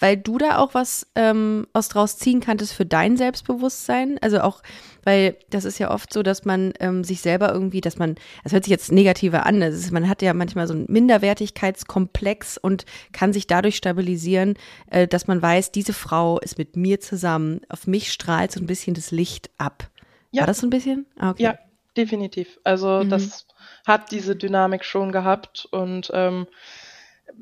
Weil 0.00 0.16
du 0.16 0.38
da 0.38 0.58
auch 0.58 0.74
was 0.74 1.06
ähm, 1.14 1.66
aus 1.72 1.88
draus 1.88 2.16
ziehen 2.18 2.40
kanntest 2.40 2.72
für 2.72 2.86
dein 2.86 3.16
Selbstbewusstsein. 3.16 4.18
Also 4.20 4.40
auch, 4.40 4.62
weil 5.04 5.36
das 5.50 5.64
ist 5.64 5.78
ja 5.78 5.90
oft 5.90 6.12
so, 6.12 6.22
dass 6.22 6.44
man 6.44 6.72
ähm, 6.80 7.04
sich 7.04 7.20
selber 7.20 7.52
irgendwie, 7.52 7.80
dass 7.80 7.98
man, 7.98 8.16
das 8.42 8.52
hört 8.52 8.64
sich 8.64 8.70
jetzt 8.70 8.90
negativer 8.90 9.46
an, 9.46 9.62
ist, 9.62 9.92
man 9.92 10.08
hat 10.08 10.22
ja 10.22 10.34
manchmal 10.34 10.66
so 10.66 10.74
einen 10.74 10.86
Minderwertigkeitskomplex 10.88 12.58
und 12.58 12.86
kann 13.12 13.32
sich 13.32 13.46
dadurch 13.46 13.76
stabilisieren, 13.76 14.54
äh, 14.90 15.06
dass 15.06 15.26
man 15.26 15.40
weiß, 15.40 15.70
diese 15.70 15.92
Frau 15.92 16.40
ist 16.40 16.58
mit 16.58 16.76
mir 16.76 17.00
zusammen, 17.00 17.60
auf 17.68 17.86
mich 17.86 18.10
strahlt 18.10 18.52
so 18.52 18.60
ein 18.60 18.66
bisschen 18.66 18.94
das 18.94 19.10
Licht 19.10 19.50
ab. 19.58 19.90
Ja. 20.30 20.42
War 20.42 20.46
das 20.46 20.58
so 20.58 20.66
ein 20.66 20.70
bisschen? 20.70 21.06
Ah, 21.18 21.30
okay. 21.30 21.42
Ja, 21.42 21.58
definitiv. 21.96 22.58
Also 22.64 23.02
mhm. 23.04 23.10
das 23.10 23.46
hat 23.86 24.10
diese 24.10 24.36
Dynamik 24.36 24.84
schon 24.84 25.12
gehabt 25.12 25.66
und 25.70 26.10
ähm, 26.14 26.46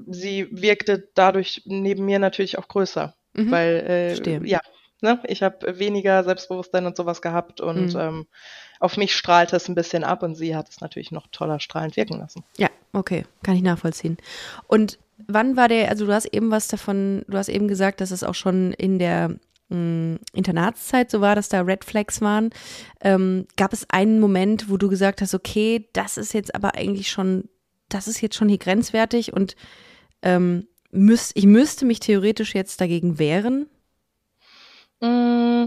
sie 0.06 0.48
wirkte 0.50 1.08
dadurch 1.14 1.62
neben 1.64 2.04
mir 2.04 2.18
natürlich 2.18 2.58
auch 2.58 2.68
größer, 2.68 3.14
mhm. 3.34 3.50
weil 3.50 4.18
äh, 4.26 4.46
ja, 4.46 4.60
ne, 5.00 5.20
ich 5.24 5.42
habe 5.42 5.78
weniger 5.78 6.24
Selbstbewusstsein 6.24 6.86
und 6.86 6.96
sowas 6.96 7.22
gehabt 7.22 7.60
und 7.60 7.94
mhm. 7.94 8.00
ähm, 8.00 8.26
auf 8.80 8.96
mich 8.96 9.14
strahlte 9.14 9.56
es 9.56 9.68
ein 9.68 9.74
bisschen 9.74 10.04
ab 10.04 10.22
und 10.22 10.36
sie 10.36 10.54
hat 10.54 10.68
es 10.68 10.80
natürlich 10.80 11.10
noch 11.10 11.26
toller 11.32 11.60
strahlend 11.60 11.96
wirken 11.96 12.18
lassen. 12.18 12.44
Ja, 12.56 12.68
okay, 12.92 13.24
kann 13.42 13.56
ich 13.56 13.62
nachvollziehen. 13.62 14.18
Und 14.68 14.98
wann 15.26 15.56
war 15.56 15.68
der, 15.68 15.88
also 15.88 16.06
du 16.06 16.12
hast 16.12 16.26
eben 16.26 16.50
was 16.50 16.68
davon, 16.68 17.24
du 17.26 17.36
hast 17.36 17.48
eben 17.48 17.66
gesagt, 17.66 18.00
dass 18.00 18.12
es 18.12 18.22
auch 18.22 18.36
schon 18.36 18.72
in 18.74 19.00
der 19.00 19.30
mh, 19.30 19.38
hm, 19.70 20.18
Internatszeit 20.32 21.10
so 21.10 21.20
war, 21.20 21.34
dass 21.34 21.48
da 21.48 21.62
Red 21.62 21.84
Flags 21.84 22.20
waren. 22.20 22.50
Ähm, 23.00 23.46
gab 23.56 23.72
es 23.72 23.90
einen 23.90 24.20
Moment, 24.20 24.70
wo 24.70 24.76
du 24.76 24.88
gesagt 24.88 25.22
hast, 25.22 25.34
okay, 25.34 25.88
das 25.92 26.16
ist 26.16 26.34
jetzt 26.34 26.54
aber 26.54 26.76
eigentlich 26.76 27.10
schon 27.10 27.48
das 27.88 28.08
ist 28.08 28.20
jetzt 28.20 28.36
schon 28.36 28.48
hier 28.48 28.58
grenzwertig 28.58 29.32
und 29.32 29.56
ähm, 30.22 30.66
müß, 30.90 31.32
ich 31.34 31.46
müsste 31.46 31.84
mich 31.84 32.00
theoretisch 32.00 32.54
jetzt 32.54 32.80
dagegen 32.80 33.18
wehren? 33.18 33.68
Mm, 35.00 35.66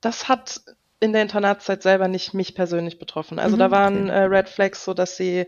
das 0.00 0.28
hat 0.28 0.62
in 1.00 1.12
der 1.12 1.22
Internatszeit 1.22 1.82
selber 1.82 2.08
nicht 2.08 2.34
mich 2.34 2.54
persönlich 2.54 2.98
betroffen. 2.98 3.38
Also 3.38 3.56
mhm, 3.56 3.60
da 3.60 3.70
waren 3.70 4.04
okay. 4.04 4.18
äh, 4.18 4.22
Red 4.22 4.48
Flags 4.48 4.84
so, 4.84 4.94
dass 4.94 5.16
sie 5.16 5.46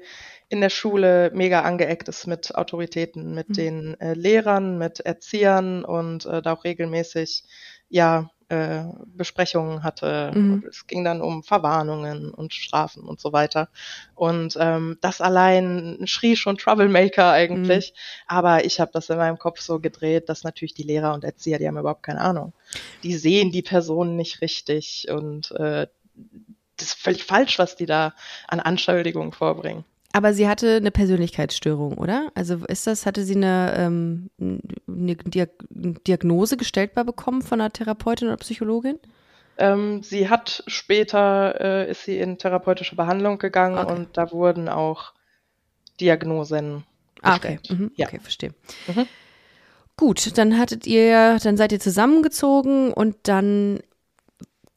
in 0.49 0.61
der 0.61 0.70
Schule 0.70 1.31
mega 1.35 1.62
angeeckt 1.62 2.09
ist 2.09 2.27
mit 2.27 2.55
Autoritäten, 2.55 3.35
mit 3.35 3.49
mhm. 3.51 3.55
den 3.55 4.01
äh, 4.01 4.14
Lehrern, 4.14 4.79
mit 4.79 5.01
Erziehern 5.01 5.85
und 5.85 6.27
äh, 6.27 6.42
da 6.42 6.53
auch 6.53 6.64
regelmäßig 6.64 7.44
ja 7.88 8.31
äh, 8.48 8.85
Besprechungen 9.06 9.82
hatte. 9.82 10.30
Mhm. 10.35 10.64
Es 10.68 10.87
ging 10.87 11.04
dann 11.04 11.20
um 11.20 11.42
Verwarnungen 11.42 12.30
und 12.30 12.54
Strafen 12.54 13.02
und 13.02 13.20
so 13.20 13.32
weiter. 13.32 13.68
Und 14.14 14.56
ähm, 14.61 14.98
das 15.00 15.20
allein 15.20 15.98
schrie 16.04 16.37
schon 16.37 16.56
Troublemaker 16.56 17.30
eigentlich. 17.32 17.92
Mhm. 17.92 17.98
Aber 18.28 18.64
ich 18.64 18.80
habe 18.80 18.92
das 18.92 19.11
in 19.11 19.16
meinem 19.16 19.38
Kopf 19.38 19.61
so 19.61 19.80
gedreht, 19.80 20.28
dass 20.28 20.44
natürlich 20.44 20.74
die 20.74 20.85
Lehrer 20.85 21.14
und 21.14 21.24
Erzieher, 21.24 21.59
die 21.59 21.66
haben 21.66 21.78
überhaupt 21.78 22.04
keine 22.04 22.20
Ahnung. 22.20 22.52
Die 23.02 23.16
sehen 23.16 23.50
die 23.50 23.62
Person 23.62 24.16
nicht 24.16 24.40
richtig 24.40 25.09
und 25.11 25.50
äh, 25.52 25.87
das 26.76 26.88
ist 26.88 26.98
völlig 26.98 27.24
falsch, 27.24 27.59
was 27.59 27.76
die 27.76 27.87
da 27.87 28.14
an 28.48 28.61
Anschuldigungen 28.61 29.32
vorbringen. 29.32 29.85
Aber 30.16 30.33
sie 30.33 30.48
hatte 30.48 30.76
eine 30.76 30.90
Persönlichkeitsstörung, 30.90 31.98
oder? 31.98 32.33
Also 32.35 32.64
ist 32.68 32.87
das, 32.87 33.05
hatte 33.05 33.22
sie 33.22 33.37
eine, 33.37 33.74
ähm, 33.76 34.31
eine 34.88 35.14
Diagnose 35.14 36.57
gestellbar 36.57 37.05
bekommen 37.05 37.42
von 37.42 37.61
einer 37.61 37.70
Therapeutin 37.70 38.29
oder 38.29 38.38
Psychologin? 38.38 38.98
Ähm, 39.59 40.02
sie 40.02 40.31
hat 40.31 40.64
später, 40.68 41.61
äh, 41.61 41.90
ist 41.90 42.05
sie 42.05 42.16
in 42.18 42.38
therapeutische 42.38 42.96
Behandlung 42.96 43.37
gegangen 43.37 43.76
okay. 43.76 43.92
und 43.92 44.16
da 44.16 44.33
wurden 44.33 44.70
auch 44.70 45.12
Diagnosen 46.00 46.85
ah, 47.20 47.37
okay. 47.37 47.59
Mhm. 47.68 47.90
Ja. 47.96 48.07
okay, 48.07 48.18
verstehe. 48.18 48.55
Mhm. 48.87 49.07
Gut, 49.98 50.38
dann 50.38 50.59
hattet 50.59 50.87
ihr, 50.87 51.38
dann 51.42 51.59
seid 51.59 51.72
ihr 51.72 51.81
zusammengezogen 51.81 52.90
und 52.90 53.16
dann 53.24 53.81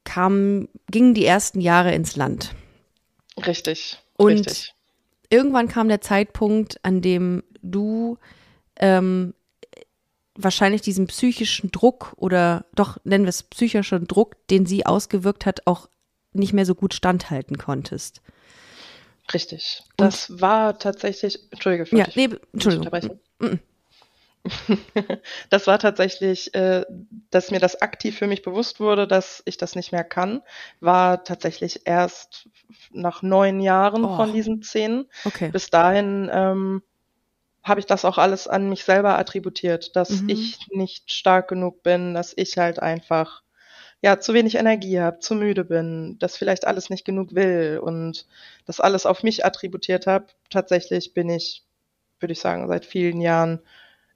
kam, 0.04 0.68
gingen 0.92 1.14
die 1.14 1.26
ersten 1.26 1.62
Jahre 1.62 1.94
ins 1.94 2.18
Land. 2.18 2.54
Richtig. 3.38 4.00
Und 4.18 4.32
richtig 4.32 4.74
irgendwann 5.30 5.68
kam 5.68 5.88
der 5.88 6.02
Zeitpunkt, 6.02 6.84
an 6.84 7.02
dem 7.02 7.44
du 7.62 8.18
ähm, 8.78 9.34
wahrscheinlich 10.36 10.82
diesen 10.82 11.08
psychischen 11.08 11.72
Druck 11.72 12.14
oder 12.16 12.66
doch 12.74 12.98
nennen 13.04 13.26
wir 13.26 13.30
es 13.30 13.44
psychischer 13.44 14.00
Druck, 14.00 14.36
den 14.48 14.66
sie 14.66 14.86
ausgewirkt 14.86 15.46
hat, 15.46 15.68
auch 15.68 15.90
nicht 16.34 16.54
mehr 16.54 16.66
so 16.66 16.76
gut 16.76 16.94
standhalten 16.94 17.58
konntest. 17.58 18.22
Richtig. 19.34 19.84
Das 19.98 20.30
und, 20.30 20.42
war 20.42 20.80
tatsächlich, 20.80 21.40
Entschuldige, 21.52 21.86
für 21.86 21.98
ja, 21.98 22.08
nee, 22.16 22.30
Entschuldigung. 22.54 23.20
Mm. 23.40 23.60
das 25.50 25.68
war 25.68 25.80
tatsächlich, 25.80 26.54
äh, 26.54 26.86
dass 27.30 27.52
mir 27.52 27.60
das 27.60 27.82
aktiv 27.82 28.18
für 28.18 28.28
mich 28.28 28.42
bewusst 28.42 28.80
wurde, 28.80 29.08
dass 29.08 29.42
ich 29.46 29.58
das 29.58 29.76
nicht 29.76 29.92
mehr 29.92 30.04
kann, 30.04 30.42
war 30.80 31.24
tatsächlich 31.24 31.82
erst 31.86 32.48
nach 32.92 33.22
neun 33.22 33.60
Jahren 33.60 34.06
oh. 34.06 34.16
von 34.16 34.34
diesen 34.34 34.62
zehn. 34.62 35.06
Okay. 35.26 35.50
Bis 35.50 35.70
dahin 35.70 36.30
ähm, 36.32 36.82
habe 37.64 37.80
ich 37.80 37.86
das 37.86 38.06
auch 38.06 38.18
alles 38.18 38.48
an 38.48 38.70
mich 38.70 38.84
selber 38.84 39.18
attributiert, 39.18 39.96
dass 39.96 40.22
mhm. 40.22 40.30
ich 40.30 40.68
nicht 40.72 41.12
stark 41.12 41.50
genug 41.50 41.84
bin, 41.84 42.14
dass 42.14 42.34
ich 42.36 42.58
halt 42.58 42.82
einfach 42.82 43.44
ja 44.02 44.20
zu 44.20 44.34
wenig 44.34 44.56
Energie 44.56 45.00
habe, 45.00 45.20
zu 45.20 45.36
müde 45.36 45.66
bin, 45.66 46.18
dass 46.20 46.38
vielleicht 46.38 46.66
alles 46.66 46.90
nicht 46.90 47.04
genug 47.04 47.36
will 47.36 47.80
und 47.84 48.26
das 48.66 48.80
alles 48.80 49.06
auf 49.06 49.24
mich 49.24 49.46
attributiert 49.46 50.08
habe. 50.08 50.28
Tatsächlich 50.50 51.14
bin 51.14 51.30
ich, 51.30 51.66
würde 52.20 52.32
ich 52.32 52.40
sagen, 52.40 52.68
seit 52.70 52.86
vielen 52.86 53.20
Jahren 53.20 53.60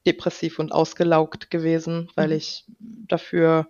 depressiv 0.05 0.59
und 0.59 0.71
ausgelaugt 0.71 1.49
gewesen, 1.49 2.09
weil 2.15 2.29
mhm. 2.29 2.35
ich 2.35 2.65
dafür 2.79 3.67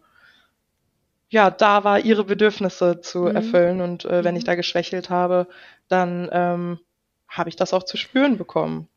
ja 1.29 1.49
da 1.49 1.83
war, 1.83 1.99
ihre 1.99 2.23
Bedürfnisse 2.23 3.01
zu 3.01 3.21
mhm. 3.21 3.35
erfüllen 3.35 3.81
und 3.81 4.05
äh, 4.05 4.23
wenn 4.23 4.35
ich 4.35 4.43
mhm. 4.43 4.47
da 4.47 4.55
geschwächelt 4.55 5.09
habe, 5.09 5.47
dann 5.87 6.29
ähm, 6.31 6.79
habe 7.27 7.49
ich 7.49 7.55
das 7.55 7.73
auch 7.73 7.83
zu 7.83 7.97
spüren 7.97 8.37
bekommen. 8.37 8.87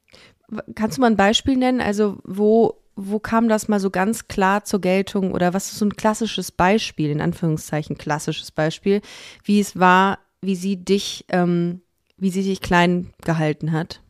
Kannst 0.74 0.96
du 0.96 1.00
mal 1.00 1.08
ein 1.08 1.16
Beispiel 1.16 1.56
nennen? 1.56 1.80
Also 1.80 2.18
wo 2.24 2.80
wo 2.96 3.18
kam 3.18 3.48
das 3.48 3.68
mal 3.68 3.78
so 3.78 3.90
ganz 3.90 4.26
klar 4.26 4.64
zur 4.64 4.80
Geltung 4.80 5.32
oder 5.32 5.52
was 5.52 5.70
ist 5.70 5.78
so 5.78 5.84
ein 5.84 5.96
klassisches 5.96 6.50
Beispiel, 6.50 7.10
in 7.10 7.20
Anführungszeichen 7.20 7.98
klassisches 7.98 8.50
Beispiel, 8.50 9.02
wie 9.44 9.60
es 9.60 9.78
war, 9.78 10.18
wie 10.40 10.56
sie 10.56 10.82
dich, 10.82 11.26
ähm, 11.28 11.82
wie 12.16 12.30
sie 12.30 12.42
dich 12.42 12.62
klein 12.62 13.12
gehalten 13.22 13.72
hat? 13.72 14.00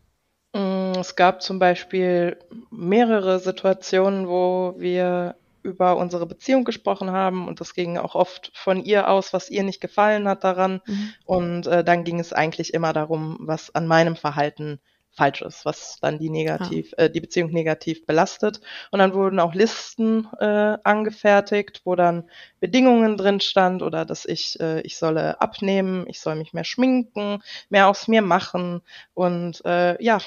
Mm, 0.56 0.98
es 0.98 1.16
gab 1.16 1.42
zum 1.42 1.58
Beispiel 1.58 2.38
mehrere 2.70 3.38
Situationen, 3.40 4.26
wo 4.26 4.74
wir 4.78 5.36
über 5.62 5.96
unsere 5.96 6.26
Beziehung 6.26 6.64
gesprochen 6.64 7.10
haben 7.10 7.46
und 7.46 7.60
das 7.60 7.74
ging 7.74 7.98
auch 7.98 8.14
oft 8.14 8.52
von 8.54 8.82
ihr 8.82 9.10
aus, 9.10 9.32
was 9.32 9.50
ihr 9.50 9.64
nicht 9.64 9.80
gefallen 9.80 10.28
hat 10.28 10.44
daran. 10.44 10.80
Mhm. 10.86 11.12
Und 11.26 11.66
äh, 11.66 11.84
dann 11.84 12.04
ging 12.04 12.20
es 12.20 12.32
eigentlich 12.32 12.72
immer 12.72 12.92
darum, 12.92 13.36
was 13.40 13.74
an 13.74 13.86
meinem 13.86 14.16
Verhalten 14.16 14.80
falsch 15.16 15.42
ist, 15.42 15.64
was 15.64 15.98
dann 16.00 16.18
die 16.18 16.30
negativ, 16.30 16.94
ah. 16.96 17.02
äh, 17.02 17.10
die 17.10 17.20
Beziehung 17.20 17.50
negativ 17.50 18.06
belastet. 18.06 18.60
Und 18.90 19.00
dann 19.00 19.14
wurden 19.14 19.40
auch 19.40 19.54
Listen 19.54 20.28
äh, 20.38 20.78
angefertigt, 20.84 21.80
wo 21.84 21.96
dann 21.96 22.30
Bedingungen 22.60 23.16
drin 23.16 23.40
stand 23.40 23.82
oder 23.82 24.04
dass 24.04 24.24
ich, 24.24 24.60
äh, 24.60 24.80
ich 24.82 24.96
solle 24.96 25.40
abnehmen, 25.40 26.04
ich 26.06 26.20
soll 26.20 26.36
mich 26.36 26.52
mehr 26.52 26.64
schminken, 26.64 27.42
mehr 27.70 27.88
aus 27.88 28.08
mir 28.08 28.22
machen 28.22 28.82
und 29.14 29.64
äh, 29.64 30.00
ja, 30.02 30.20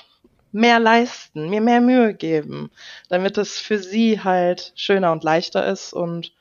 mehr 0.51 0.79
leisten, 0.79 1.49
mir 1.49 1.62
mehr 1.62 1.81
Mühe 1.81 2.13
geben, 2.13 2.71
damit 3.09 3.38
es 3.38 3.57
für 3.59 3.79
sie 3.79 4.23
halt 4.23 4.73
schöner 4.75 5.12
und 5.12 5.23
leichter 5.23 5.65
ist. 5.67 5.93
Und 5.93 6.33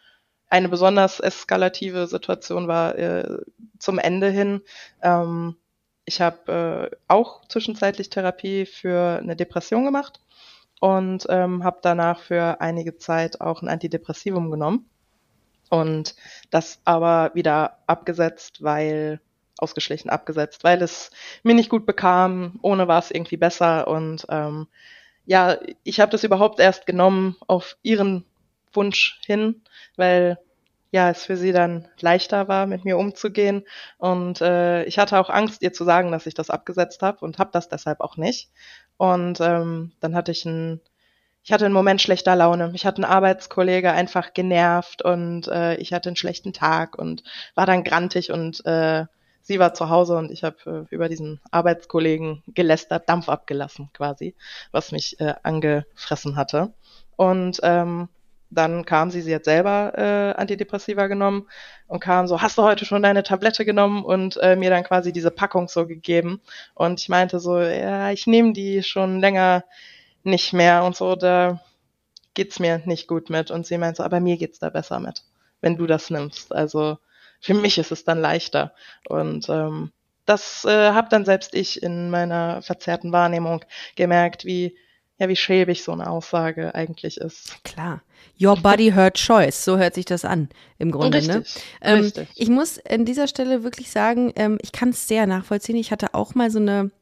eine 0.48 0.68
besonders 0.68 1.20
eskalative 1.20 2.06
Situation 2.06 2.68
war 2.68 2.96
äh, 2.98 3.38
zum 3.78 3.98
Ende 3.98 4.30
hin. 4.30 4.62
Ähm, 5.02 5.56
ich 6.04 6.20
habe 6.20 6.90
äh, 6.90 6.96
auch 7.06 7.46
zwischenzeitlich 7.48 8.08
Therapie 8.10 8.64
für 8.64 9.18
eine 9.20 9.36
Depression 9.36 9.84
gemacht 9.84 10.20
und 10.80 11.26
ähm, 11.28 11.64
habe 11.64 11.80
danach 11.82 12.20
für 12.20 12.60
einige 12.60 12.96
Zeit 12.96 13.40
auch 13.40 13.62
ein 13.62 13.68
Antidepressivum 13.68 14.50
genommen 14.50 14.88
und 15.70 16.16
das 16.50 16.80
aber 16.84 17.32
wieder 17.34 17.78
abgesetzt, 17.86 18.62
weil 18.62 19.20
ausgeschlichen 19.58 20.10
abgesetzt, 20.10 20.64
weil 20.64 20.82
es 20.82 21.10
mir 21.42 21.54
nicht 21.54 21.70
gut 21.70 21.86
bekam. 21.86 22.58
Ohne 22.62 22.88
war 22.88 22.98
es 22.98 23.10
irgendwie 23.10 23.36
besser 23.36 23.88
und 23.88 24.26
ähm, 24.28 24.66
ja, 25.26 25.58
ich 25.84 26.00
habe 26.00 26.10
das 26.10 26.24
überhaupt 26.24 26.58
erst 26.58 26.86
genommen 26.86 27.36
auf 27.46 27.76
ihren 27.82 28.24
Wunsch 28.72 29.20
hin, 29.26 29.62
weil 29.96 30.38
ja, 30.90 31.10
es 31.10 31.24
für 31.24 31.36
sie 31.36 31.52
dann 31.52 31.86
leichter 32.00 32.48
war, 32.48 32.66
mit 32.66 32.84
mir 32.84 32.96
umzugehen. 32.96 33.64
Und 33.98 34.40
äh, 34.40 34.84
ich 34.84 34.98
hatte 34.98 35.18
auch 35.18 35.28
Angst, 35.28 35.62
ihr 35.62 35.72
zu 35.72 35.84
sagen, 35.84 36.12
dass 36.12 36.26
ich 36.26 36.34
das 36.34 36.50
abgesetzt 36.50 37.02
habe 37.02 37.24
und 37.24 37.38
habe 37.38 37.50
das 37.52 37.68
deshalb 37.68 38.00
auch 38.00 38.16
nicht. 38.16 38.50
Und 38.96 39.40
ähm, 39.40 39.92
dann 40.00 40.14
hatte 40.14 40.32
ich 40.32 40.44
ein, 40.46 40.80
ich 41.44 41.52
hatte 41.52 41.66
einen 41.66 41.74
Moment 41.74 42.00
schlechter 42.00 42.34
Laune. 42.36 42.72
Ich 42.74 42.86
hatte 42.86 43.02
einen 43.02 43.12
Arbeitskollege 43.12 43.92
einfach 43.92 44.32
genervt 44.32 45.02
und 45.02 45.46
äh, 45.48 45.74
ich 45.76 45.92
hatte 45.92 46.08
einen 46.08 46.16
schlechten 46.16 46.54
Tag 46.54 46.98
und 46.98 47.22
war 47.54 47.66
dann 47.66 47.84
grantig 47.84 48.32
und 48.32 48.64
äh, 48.64 49.04
sie 49.48 49.58
war 49.58 49.72
zu 49.74 49.88
Hause 49.88 50.16
und 50.16 50.30
ich 50.30 50.44
habe 50.44 50.87
äh, 50.90 50.94
über 50.94 51.08
diesen 51.08 51.40
Arbeitskollegen 51.50 52.42
gelästert, 52.48 53.08
Dampf 53.08 53.30
abgelassen 53.30 53.88
quasi, 53.94 54.34
was 54.72 54.92
mich 54.92 55.18
äh, 55.20 55.34
angefressen 55.42 56.37
hatte. 56.37 56.74
Und 57.16 57.58
ähm, 57.62 58.08
dann 58.50 58.84
kam 58.84 59.11
sie, 59.11 59.22
sie 59.22 59.34
hat 59.34 59.44
selber 59.44 59.92
äh, 59.96 60.38
Antidepressiva 60.38 61.06
genommen 61.06 61.48
und 61.87 62.00
kam 62.00 62.28
so, 62.28 62.42
hast 62.42 62.58
du 62.58 62.62
heute 62.62 62.84
schon 62.84 63.02
deine 63.02 63.22
Tablette 63.22 63.64
genommen 63.64 64.04
und 64.04 64.37
äh, 64.37 64.54
mir 64.54 64.68
dann 64.70 64.84
quasi 64.84 65.12
diese 65.12 65.30
Packung 65.30 65.68
so 65.68 65.87
gegeben. 65.87 66.40
Und 66.74 67.00
ich 67.00 67.08
meinte 67.08 67.40
so, 67.40 67.58
ja, 67.58 68.11
ich 68.11 68.26
nehme 68.26 68.52
die 68.52 68.82
schon 68.82 69.20
länger 69.20 69.64
nicht 70.24 70.52
mehr 70.52 70.84
und 70.84 70.94
so, 70.94 71.16
da 71.16 71.61
geht's 72.34 72.61
mir 72.61 72.82
nicht 72.84 73.08
gut 73.08 73.30
mit. 73.30 73.50
Und 73.50 73.66
sie 73.66 73.78
meinte 73.78 73.98
so, 73.98 74.02
aber 74.02 74.20
mir 74.20 74.37
geht's 74.37 74.58
da 74.58 74.68
besser 74.68 75.00
mit, 75.00 75.24
wenn 75.62 75.76
du 75.76 75.87
das 75.87 76.11
nimmst. 76.11 76.54
Also 76.54 76.98
für 77.40 77.55
mich 77.55 77.79
ist 77.79 77.92
es 77.92 78.05
dann 78.05 78.20
leichter. 78.20 78.74
Und 79.09 79.48
ähm, 79.48 79.92
das 80.27 80.64
äh, 80.64 80.90
habe 80.90 81.09
dann 81.11 81.24
selbst 81.24 81.55
ich 81.55 81.83
in 81.83 82.11
meiner 82.11 82.62
verzerrten 82.62 83.12
Wahrnehmung 83.12 83.64
gemerkt, 83.96 84.44
wie 84.44 84.77
ja, 85.18 85.29
wie 85.29 85.37
schäbig 85.37 85.83
so 85.83 85.92
eine 85.92 86.09
Aussage 86.09 86.74
eigentlich 86.74 87.16
ist. 87.18 87.62
Klar. 87.64 88.03
Your 88.40 88.57
body 88.57 88.92
her 88.92 89.12
choice, 89.12 89.64
so 89.64 89.77
hört 89.77 89.94
sich 89.94 90.05
das 90.05 90.24
an 90.24 90.48
im 90.79 90.92
Grunde. 90.92 91.20
Ne? 91.20 91.38
Richtig, 91.38 91.57
ne? 91.57 91.62
Ähm, 91.81 92.01
richtig. 92.01 92.29
Ich 92.37 92.48
muss 92.48 92.79
an 92.87 93.05
dieser 93.05 93.27
Stelle 93.27 93.64
wirklich 93.64 93.90
sagen, 93.90 94.33
ähm, 94.37 94.59
ich 94.62 94.70
kann 94.70 94.90
es 94.90 95.09
sehr 95.09 95.27
nachvollziehen. 95.27 95.74
Ich 95.74 95.90
hatte 95.90 96.14
auch 96.14 96.37
mal 96.37 96.53
so 96.53 96.61
eine 96.61 96.92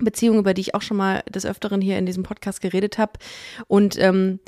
Beziehung, 0.00 0.38
über 0.38 0.52
die 0.52 0.60
ich 0.60 0.74
auch 0.74 0.82
schon 0.82 0.98
mal 0.98 1.22
des 1.30 1.46
Öfteren 1.46 1.80
hier 1.80 1.96
in 1.96 2.04
diesem 2.04 2.24
Podcast 2.24 2.60
geredet 2.60 2.98
habe. 2.98 3.12
Und 3.68 3.98
ähm, 3.98 4.40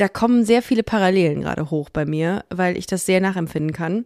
da 0.00 0.08
kommen 0.08 0.44
sehr 0.44 0.62
viele 0.62 0.82
Parallelen 0.82 1.42
gerade 1.42 1.70
hoch 1.70 1.90
bei 1.90 2.06
mir, 2.06 2.44
weil 2.50 2.76
ich 2.76 2.86
das 2.86 3.06
sehr 3.06 3.20
nachempfinden 3.20 3.72
kann. 3.72 4.04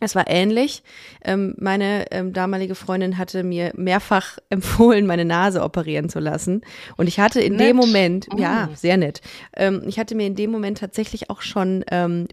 Es 0.00 0.14
war 0.14 0.28
ähnlich. 0.28 0.82
Ähm, 1.24 1.54
meine 1.58 2.10
ähm, 2.10 2.32
damalige 2.32 2.74
Freundin 2.74 3.16
hatte 3.16 3.44
mir 3.44 3.72
mehrfach 3.76 4.38
empfohlen, 4.50 5.06
meine 5.06 5.24
Nase 5.24 5.62
operieren 5.62 6.08
zu 6.08 6.18
lassen. 6.18 6.62
Und 6.96 7.06
ich 7.06 7.20
hatte 7.20 7.40
in 7.40 7.54
nett. 7.54 7.68
dem 7.68 7.76
Moment, 7.76 8.26
oh. 8.32 8.38
ja, 8.38 8.68
sehr 8.74 8.96
nett. 8.96 9.20
Ähm, 9.54 9.82
ich 9.86 9.98
hatte 9.98 10.14
mir 10.14 10.26
in 10.26 10.34
dem 10.34 10.50
Moment 10.50 10.78
tatsächlich 10.78 11.30
auch 11.30 11.42
schon 11.42 11.84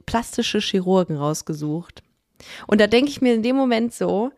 plastische 0.06 0.60
Chirurgen 0.60 1.17
rausgesucht. 1.17 2.04
Und 2.67 2.82
da 2.82 2.88
denke 2.88 3.12
ich 3.12 3.21
mir 3.21 3.36
in 3.36 3.43
dem 3.43 3.56
Moment 3.56 3.93
so, 3.93 4.32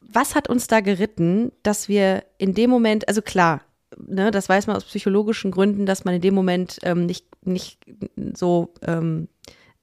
was 0.00 0.34
hat 0.34 0.48
uns 0.48 0.66
da 0.66 0.80
geritten, 0.80 1.52
dass 1.62 1.88
wir 1.88 2.24
in 2.38 2.54
dem 2.54 2.70
Moment, 2.70 3.08
also 3.08 3.22
klar, 3.22 3.62
ne, 3.98 4.30
das 4.30 4.48
weiß 4.48 4.66
man 4.66 4.76
aus 4.76 4.84
psychologischen 4.84 5.50
Gründen, 5.50 5.86
dass 5.86 6.04
man 6.04 6.14
in 6.14 6.20
dem 6.20 6.34
Moment 6.34 6.78
ähm, 6.82 7.06
nicht, 7.06 7.26
nicht 7.46 7.78
so 8.34 8.74
ähm, 8.82 9.28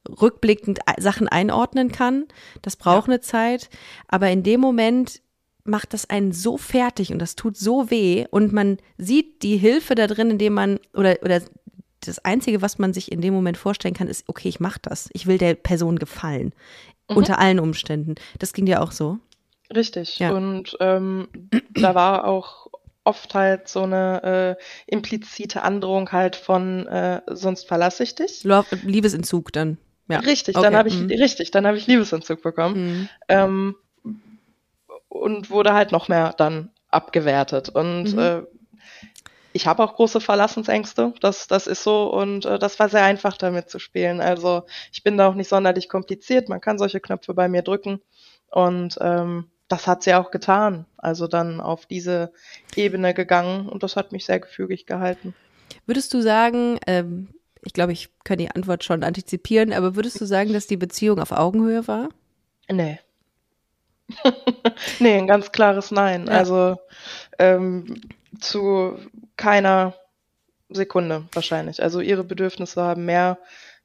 rückblickend 0.08 0.80
Sachen 0.98 1.28
einordnen 1.28 1.92
kann. 1.92 2.26
Das 2.62 2.76
braucht 2.76 3.08
ja. 3.08 3.14
eine 3.14 3.22
Zeit. 3.22 3.70
Aber 4.08 4.30
in 4.30 4.44
dem 4.44 4.60
Moment 4.60 5.22
macht 5.64 5.94
das 5.94 6.10
einen 6.10 6.32
so 6.32 6.58
fertig 6.58 7.12
und 7.12 7.20
das 7.20 7.36
tut 7.36 7.56
so 7.56 7.92
weh 7.92 8.26
und 8.32 8.52
man 8.52 8.78
sieht 8.98 9.44
die 9.44 9.58
Hilfe 9.58 9.94
da 9.94 10.08
drin, 10.08 10.32
indem 10.32 10.54
man 10.54 10.80
oder 10.94 11.18
oder 11.22 11.42
das 12.04 12.18
einzige, 12.26 12.64
was 12.64 12.80
man 12.80 12.94
sich 12.94 13.12
in 13.12 13.22
dem 13.22 13.34
Moment 13.34 13.58
vorstellen 13.58 13.94
kann, 13.94 14.08
ist 14.08 14.28
okay, 14.28 14.50
ich 14.50 14.60
mache 14.60 14.80
das. 14.82 15.10
Ich 15.14 15.28
will 15.28 15.38
der 15.38 15.54
Person 15.54 16.00
gefallen 16.00 16.54
mhm. 17.10 17.18
unter 17.18 17.40
allen 17.40 17.60
Umständen. 17.60 18.16
Das 18.40 18.54
ging 18.54 18.66
dir 18.66 18.82
auch 18.82 18.92
so. 18.92 19.20
Richtig. 19.74 20.20
Ja. 20.20 20.32
Und 20.32 20.76
ähm, 20.80 21.28
da 21.70 21.96
war 21.96 22.26
auch 22.26 22.68
oft 23.04 23.34
halt 23.34 23.68
so 23.68 23.84
eine 23.84 24.58
äh, 24.60 24.64
implizite 24.88 25.64
Androhung 25.64 26.12
halt 26.12 26.36
von 26.36 26.88
äh, 26.88 27.22
sonst 27.28 27.68
verlasse 27.68 28.04
ich 28.04 28.16
dich. 28.16 28.44
Liebesentzug 28.84 29.52
dann. 29.52 29.78
Ja. 30.08 30.20
Richtig, 30.20 30.56
okay. 30.56 30.66
dann 30.66 30.76
habe 30.76 30.90
ich 30.90 30.98
mhm. 30.98 31.08
richtig, 31.08 31.52
dann 31.52 31.66
habe 31.66 31.78
ich 31.78 31.88
Liebesentzug 31.88 32.42
bekommen 32.42 32.76
mhm. 32.76 33.10
ähm, 33.30 33.76
und 35.08 35.50
wurde 35.50 35.74
halt 35.74 35.92
noch 35.92 36.10
mehr 36.10 36.34
dann 36.38 36.70
abgewertet 36.90 37.70
und 37.70 38.14
mhm. 38.14 38.20
äh, 38.20 38.42
ich 39.54 39.68
habe 39.68 39.84
auch 39.84 39.96
große 39.96 40.22
Verlassensängste, 40.22 41.14
das, 41.20 41.48
das 41.48 41.68
ist 41.68 41.84
so 41.84 42.12
und 42.12 42.46
äh, 42.46 42.60
das 42.60 42.80
war 42.80 42.90
sehr 42.90 43.04
einfach 43.04 43.38
damit 43.38 43.70
zu 43.70 43.80
spielen. 43.80 44.22
Also 44.22 44.64
ich 44.92 45.04
bin 45.04 45.18
da 45.18 45.28
auch 45.28 45.36
nicht 45.36 45.50
sonderlich 45.50 45.90
kompliziert, 45.90 46.50
man 46.50 46.62
kann 46.62 46.78
solche 46.78 47.00
Knöpfe 47.00 47.34
bei 47.34 47.48
mir 47.48 47.62
drücken 47.62 48.02
und 48.50 48.98
ähm, 49.02 49.50
das 49.72 49.88
hat 49.88 50.04
sie 50.04 50.14
auch 50.14 50.32
getan. 50.32 50.86
Also 50.98 51.28
dann 51.28 51.62
auf 51.62 51.86
diese 51.86 52.34
Ebene 52.76 53.14
gegangen 53.14 53.70
und 53.70 53.84
das 53.84 53.96
hat 53.96 54.12
mich 54.12 54.26
sehr 54.26 54.40
gefügig 54.40 54.86
gehalten. 54.86 55.34
Würdest 55.86 56.14
du 56.14 56.22
sagen, 56.22 56.80
ähm, 56.88 57.30
ich 57.64 57.74
glaube, 57.74 57.94
ich 57.94 58.10
kann 58.24 58.38
die 58.38 58.52
Antwort 58.52 58.84
schon 58.84 59.04
antizipieren, 59.04 59.72
aber 59.72 59.96
würdest 59.96 60.20
du 60.20 60.26
sagen, 60.26 60.52
dass 60.52 60.68
die 60.68 60.78
Beziehung 60.78 61.20
auf 61.20 61.32
Augenhöhe 61.32 61.88
war? 61.88 62.10
Nee. 62.70 63.00
nee, 65.00 65.18
ein 65.18 65.28
ganz 65.28 65.52
klares 65.52 65.92
Nein. 65.92 66.28
Ja. 66.28 66.34
Also 66.34 66.78
ähm, 67.40 68.02
zu 68.40 68.98
keiner 69.38 69.94
Sekunde 70.70 71.28
wahrscheinlich. 71.34 71.82
Also 71.82 72.02
ihre 72.02 72.24
Bedürfnisse 72.24 72.82
haben 72.82 73.06
mehr 73.06 73.38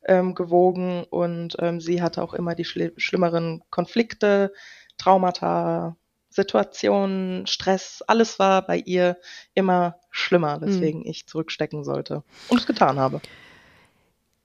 ähm, 0.04 0.34
gewogen 0.34 1.04
und 1.10 1.56
ähm, 1.60 1.80
sie 1.80 2.02
hatte 2.02 2.22
auch 2.22 2.34
immer 2.34 2.54
die 2.54 2.64
schli 2.64 2.92
schlimmeren 2.96 3.62
Konflikte, 3.70 4.52
Traumata, 4.98 5.96
Situationen, 6.30 7.46
Stress, 7.46 8.02
alles 8.06 8.38
war 8.38 8.66
bei 8.66 8.78
ihr 8.78 9.16
immer 9.54 10.00
schlimmer, 10.10 10.60
weswegen 10.60 11.00
mhm. 11.00 11.06
ich 11.06 11.26
zurückstecken 11.26 11.84
sollte 11.84 12.22
und 12.48 12.60
es 12.60 12.66
getan 12.66 12.98
habe. 12.98 13.20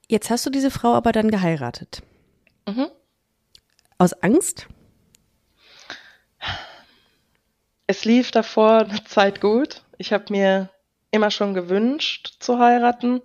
Jetzt 0.07 0.29
hast 0.29 0.45
du 0.45 0.49
diese 0.49 0.71
Frau 0.71 0.93
aber 0.93 1.11
dann 1.11 1.31
geheiratet. 1.31 2.01
Mhm. 2.67 2.87
Aus 3.97 4.13
Angst? 4.13 4.67
Es 7.87 8.05
lief 8.05 8.31
davor 8.31 8.79
eine 8.79 9.03
Zeit 9.03 9.41
gut. 9.41 9.83
Ich 9.97 10.13
habe 10.13 10.25
mir 10.29 10.69
immer 11.11 11.29
schon 11.29 11.53
gewünscht 11.53 12.35
zu 12.39 12.57
heiraten. 12.57 13.21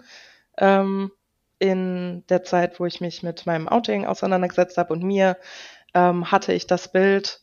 Ähm, 0.59 1.13
in 1.59 2.25
der 2.29 2.45
Zeit, 2.45 2.79
wo 2.79 2.87
ich 2.87 3.01
mich 3.01 3.23
mit 3.23 3.47
meinem 3.47 3.69
Outing 3.69 4.05
auseinandergesetzt 4.05 4.77
habe 4.77 4.93
und 4.93 5.03
mir, 5.03 5.39
ähm, 5.97 6.31
hatte 6.31 6.53
ich 6.53 6.67
das 6.67 6.93
Bild, 6.93 7.41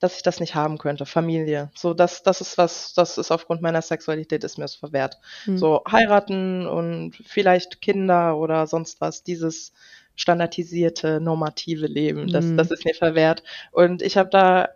dass 0.00 0.16
ich 0.16 0.22
das 0.22 0.38
nicht 0.38 0.54
haben 0.54 0.76
könnte, 0.76 1.06
Familie. 1.06 1.70
So, 1.74 1.94
das, 1.94 2.22
das 2.22 2.42
ist 2.42 2.58
was, 2.58 2.92
das 2.92 3.16
ist 3.16 3.30
aufgrund 3.30 3.62
meiner 3.62 3.80
Sexualität 3.80 4.44
ist 4.44 4.58
mir 4.58 4.66
es 4.66 4.74
verwehrt. 4.74 5.18
Mhm. 5.46 5.58
So, 5.58 5.82
heiraten 5.90 6.66
und 6.66 7.16
vielleicht 7.26 7.80
Kinder 7.80 8.36
oder 8.36 8.66
sonst 8.66 9.00
was, 9.00 9.22
dieses 9.22 9.72
standardisierte, 10.14 11.20
normative 11.20 11.86
Leben, 11.86 12.30
das, 12.30 12.44
mhm. 12.44 12.58
das 12.58 12.70
ist 12.70 12.84
mir 12.84 12.94
verwehrt. 12.94 13.42
Und 13.72 14.02
ich 14.02 14.18
habe 14.18 14.28
da 14.28 14.68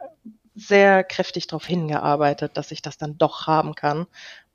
sehr 0.55 1.05
kräftig 1.05 1.47
darauf 1.47 1.67
hingearbeitet, 1.67 2.57
dass 2.57 2.71
ich 2.71 2.81
das 2.81 2.97
dann 2.97 3.19
doch 3.19 3.47
haben 3.47 3.75
kann 3.75 4.07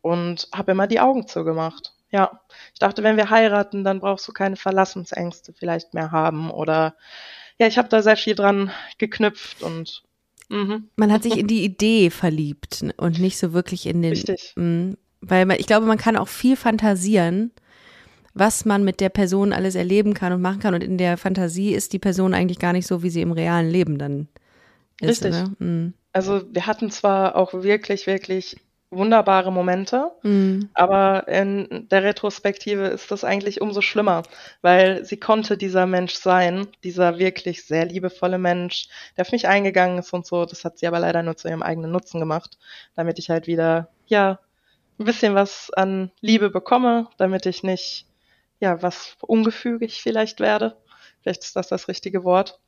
und 0.02 0.48
habe 0.56 0.72
immer 0.72 0.88
die 0.88 1.00
Augen 1.00 1.28
zugemacht. 1.28 1.94
Ja, 2.10 2.42
ich 2.74 2.80
dachte, 2.80 3.04
wenn 3.04 3.18
wir 3.18 3.30
heiraten, 3.30 3.84
dann 3.84 4.00
brauchst 4.00 4.28
du 4.28 4.32
keine 4.32 4.56
Verlassensängste 4.56 5.54
vielleicht 5.54 5.94
mehr 5.94 6.12
haben 6.12 6.50
oder 6.50 6.96
ja, 7.60 7.68
ich 7.68 7.78
habe 7.78 7.90
da 7.90 8.02
sehr 8.02 8.18
viel 8.18 8.36
dran 8.36 8.72
geknüpft 8.98 9.62
und 9.62 10.04
mhm. 10.50 10.90
man 10.96 11.12
hat 11.12 11.24
sich 11.24 11.38
in 11.38 11.48
die 11.48 11.64
Idee 11.66 12.10
verliebt 12.10 12.86
und 12.98 13.20
nicht 13.20 13.38
so 13.38 13.54
wirklich 13.54 13.86
in 13.86 14.02
den. 14.02 14.12
Richtig. 14.12 14.54
Mh, 14.56 14.96
weil 15.22 15.46
man, 15.46 15.58
ich 15.60 15.68
glaube, 15.68 15.86
man 15.86 15.98
kann 15.98 16.16
auch 16.16 16.30
viel 16.30 16.56
fantasieren, 16.56 17.52
was 18.34 18.64
man 18.64 18.86
mit 18.86 19.02
der 19.02 19.10
Person 19.10 19.52
alles 19.52 19.76
erleben 19.76 20.14
kann 20.14 20.32
und 20.32 20.42
machen 20.42 20.60
kann. 20.60 20.74
Und 20.74 20.84
in 20.84 20.98
der 20.98 21.18
Fantasie 21.18 21.74
ist 21.74 21.92
die 21.92 22.00
Person 22.00 22.34
eigentlich 22.34 22.60
gar 22.60 22.72
nicht 22.72 22.88
so, 22.88 23.04
wie 23.04 23.10
sie 23.10 23.22
im 23.22 23.34
realen 23.34 23.70
Leben 23.70 23.98
dann 23.98 24.30
ist. 25.02 25.26
Richtig. 25.26 25.44
Mhm. 25.60 25.94
Also 26.14 26.42
wir 26.52 26.66
hatten 26.66 26.90
zwar 26.90 27.36
auch 27.36 27.54
wirklich, 27.54 28.08
wirklich 28.08 28.58
wunderbare 28.92 29.52
Momente, 29.52 30.12
mhm. 30.24 30.70
aber 30.74 31.28
in 31.28 31.88
der 31.92 32.04
Retrospektive 32.04 32.88
ist 32.88 33.12
das 33.12 33.24
eigentlich 33.24 33.62
umso 33.62 33.82
schlimmer, 33.82 34.24
weil 34.62 35.06
sie 35.06 35.18
konnte 35.18 35.58
dieser 35.58 35.86
Mensch 35.86 36.16
sein, 36.16 36.68
dieser 36.84 37.20
wirklich 37.20 37.66
sehr 37.66 37.86
liebevolle 37.86 38.40
Mensch, 38.40 38.88
der 39.16 39.26
auf 39.26 39.32
mich 39.32 39.48
eingegangen 39.48 40.00
ist 40.00 40.12
und 40.14 40.26
so. 40.26 40.46
Das 40.46 40.66
hat 40.66 40.80
sie 40.80 40.88
aber 40.88 41.00
leider 41.00 41.22
nur 41.22 41.38
zu 41.38 41.48
ihrem 41.48 41.62
eigenen 41.62 41.92
Nutzen 41.92 42.20
gemacht, 42.20 42.58
damit 42.96 43.20
ich 43.20 43.30
halt 43.30 43.46
wieder, 43.46 43.90
ja, 44.08 44.40
ein 45.00 45.06
bisschen 45.06 45.36
was 45.36 45.72
an 45.72 46.12
Liebe 46.20 46.50
bekomme, 46.50 47.08
damit 47.18 47.46
ich 47.46 47.64
nicht, 47.64 48.08
ja, 48.60 48.82
was 48.82 49.16
ungefügig 49.22 50.02
vielleicht 50.02 50.40
werde. 50.40 50.76
Vielleicht 51.22 51.44
ist 51.44 51.56
das 51.56 51.68
das 51.68 51.88
richtige 51.88 52.24
Wort. 52.24 52.60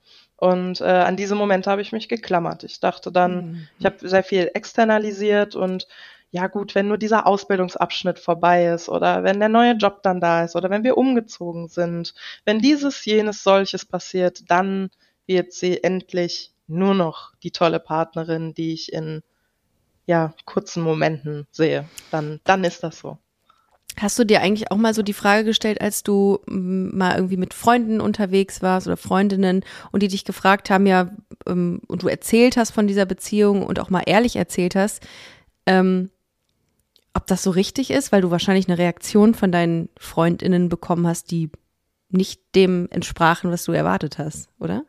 Und 0.41 0.81
äh, 0.81 0.85
an 0.85 1.17
diese 1.17 1.35
Momente 1.35 1.69
habe 1.69 1.83
ich 1.83 1.91
mich 1.91 2.09
geklammert. 2.09 2.63
Ich 2.63 2.79
dachte 2.79 3.11
dann, 3.11 3.51
mhm. 3.51 3.67
ich 3.77 3.85
habe 3.85 4.09
sehr 4.09 4.23
viel 4.23 4.49
externalisiert 4.55 5.55
und 5.55 5.87
ja 6.31 6.47
gut, 6.47 6.73
wenn 6.73 6.87
nur 6.87 6.97
dieser 6.97 7.27
Ausbildungsabschnitt 7.27 8.17
vorbei 8.17 8.65
ist 8.65 8.89
oder 8.89 9.23
wenn 9.23 9.39
der 9.39 9.49
neue 9.49 9.73
Job 9.73 10.01
dann 10.01 10.19
da 10.19 10.43
ist 10.43 10.55
oder 10.55 10.71
wenn 10.71 10.83
wir 10.83 10.97
umgezogen 10.97 11.67
sind, 11.67 12.15
wenn 12.43 12.57
dieses, 12.57 13.05
jenes, 13.05 13.43
solches 13.43 13.85
passiert, 13.85 14.49
dann 14.49 14.89
wird 15.27 15.53
sie 15.53 15.83
endlich 15.83 16.51
nur 16.65 16.95
noch 16.95 17.35
die 17.43 17.51
tolle 17.51 17.79
Partnerin, 17.79 18.55
die 18.55 18.73
ich 18.73 18.91
in 18.91 19.21
ja, 20.07 20.33
kurzen 20.45 20.81
Momenten 20.81 21.45
sehe. 21.51 21.87
Dann, 22.09 22.39
dann 22.45 22.63
ist 22.63 22.81
das 22.81 22.97
so. 22.97 23.19
Hast 23.99 24.17
du 24.17 24.23
dir 24.23 24.41
eigentlich 24.41 24.71
auch 24.71 24.77
mal 24.77 24.93
so 24.93 25.01
die 25.01 25.13
Frage 25.13 25.43
gestellt, 25.43 25.81
als 25.81 26.03
du 26.03 26.39
mm, 26.47 26.97
mal 26.97 27.15
irgendwie 27.15 27.37
mit 27.37 27.53
Freunden 27.53 27.99
unterwegs 28.01 28.61
warst 28.61 28.87
oder 28.87 28.97
Freundinnen 28.97 29.63
und 29.91 30.03
die 30.03 30.07
dich 30.07 30.25
gefragt 30.25 30.69
haben, 30.69 30.85
ja, 30.85 31.11
ähm, 31.47 31.81
und 31.87 32.03
du 32.03 32.07
erzählt 32.07 32.57
hast 32.57 32.71
von 32.71 32.87
dieser 32.87 33.05
Beziehung 33.05 33.63
und 33.63 33.79
auch 33.79 33.89
mal 33.89 34.03
ehrlich 34.05 34.35
erzählt 34.35 34.75
hast, 34.75 35.05
ähm, 35.65 36.09
ob 37.13 37.27
das 37.27 37.43
so 37.43 37.51
richtig 37.51 37.91
ist, 37.91 38.11
weil 38.11 38.21
du 38.21 38.31
wahrscheinlich 38.31 38.67
eine 38.67 38.77
Reaktion 38.77 39.33
von 39.33 39.51
deinen 39.51 39.89
Freundinnen 39.97 40.69
bekommen 40.69 41.05
hast, 41.07 41.31
die 41.31 41.49
nicht 42.09 42.41
dem 42.55 42.87
entsprachen, 42.91 43.51
was 43.51 43.65
du 43.65 43.71
erwartet 43.71 44.17
hast, 44.17 44.49
oder? 44.59 44.83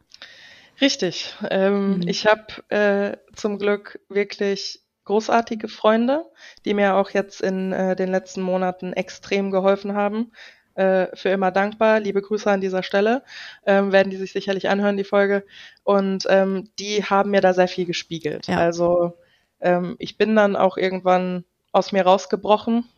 Richtig. 0.81 1.35
Ähm, 1.51 1.97
mhm. 1.97 2.09
Ich 2.09 2.27
habe 2.27 2.47
äh, 2.69 3.17
zum 3.35 3.59
Glück 3.59 4.01
wirklich 4.09 4.82
großartige 5.05 5.69
Freunde, 5.69 6.25
die 6.65 6.75
mir 6.75 6.95
auch 6.95 7.11
jetzt 7.11 7.41
in 7.41 7.73
äh, 7.73 7.97
den 7.97 8.11
letzten 8.11 8.43
Monaten 8.43 8.93
extrem 8.93 9.51
geholfen 9.51 9.95
haben. 9.95 10.33
Äh, 10.75 11.15
für 11.15 11.29
immer 11.29 11.51
dankbar. 11.51 12.01
Liebe 12.01 12.23
Grüße 12.23 12.51
an 12.51 12.63
dieser 12.63 12.83
Stelle. 12.83 13.23
Ähm, 13.67 13.93
werden 13.93 14.11
die 14.11 14.17
sich 14.17 14.33
sicherlich 14.33 14.71
anhören, 14.71 14.97
die 14.97 15.05
Folge. 15.05 15.45
Und 15.85 16.27
ähm, 16.31 16.71
die 16.79 17.05
haben 17.05 17.31
mir 17.31 17.43
da 17.43 17.53
sehr 17.53 17.69
viel 17.69 17.85
gespiegelt. 17.85 18.47
Ja. 18.47 18.57
Also 18.57 19.19
ähm, 19.61 19.97
ich 19.99 20.17
bin 20.17 20.35
dann 20.35 20.57
auch 20.57 20.79
irgendwann 20.79 21.45
aus 21.73 21.93
mir 21.93 22.05
rausgebrochen 22.05 22.89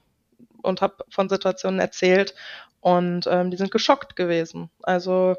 und 0.63 0.83
habe 0.83 1.05
von 1.09 1.29
Situationen 1.29 1.81
erzählt 1.81 2.35
und 2.81 3.27
ähm, 3.27 3.51
die 3.51 3.57
sind 3.57 3.71
geschockt 3.71 4.15
gewesen. 4.15 4.71
Also 4.83 5.37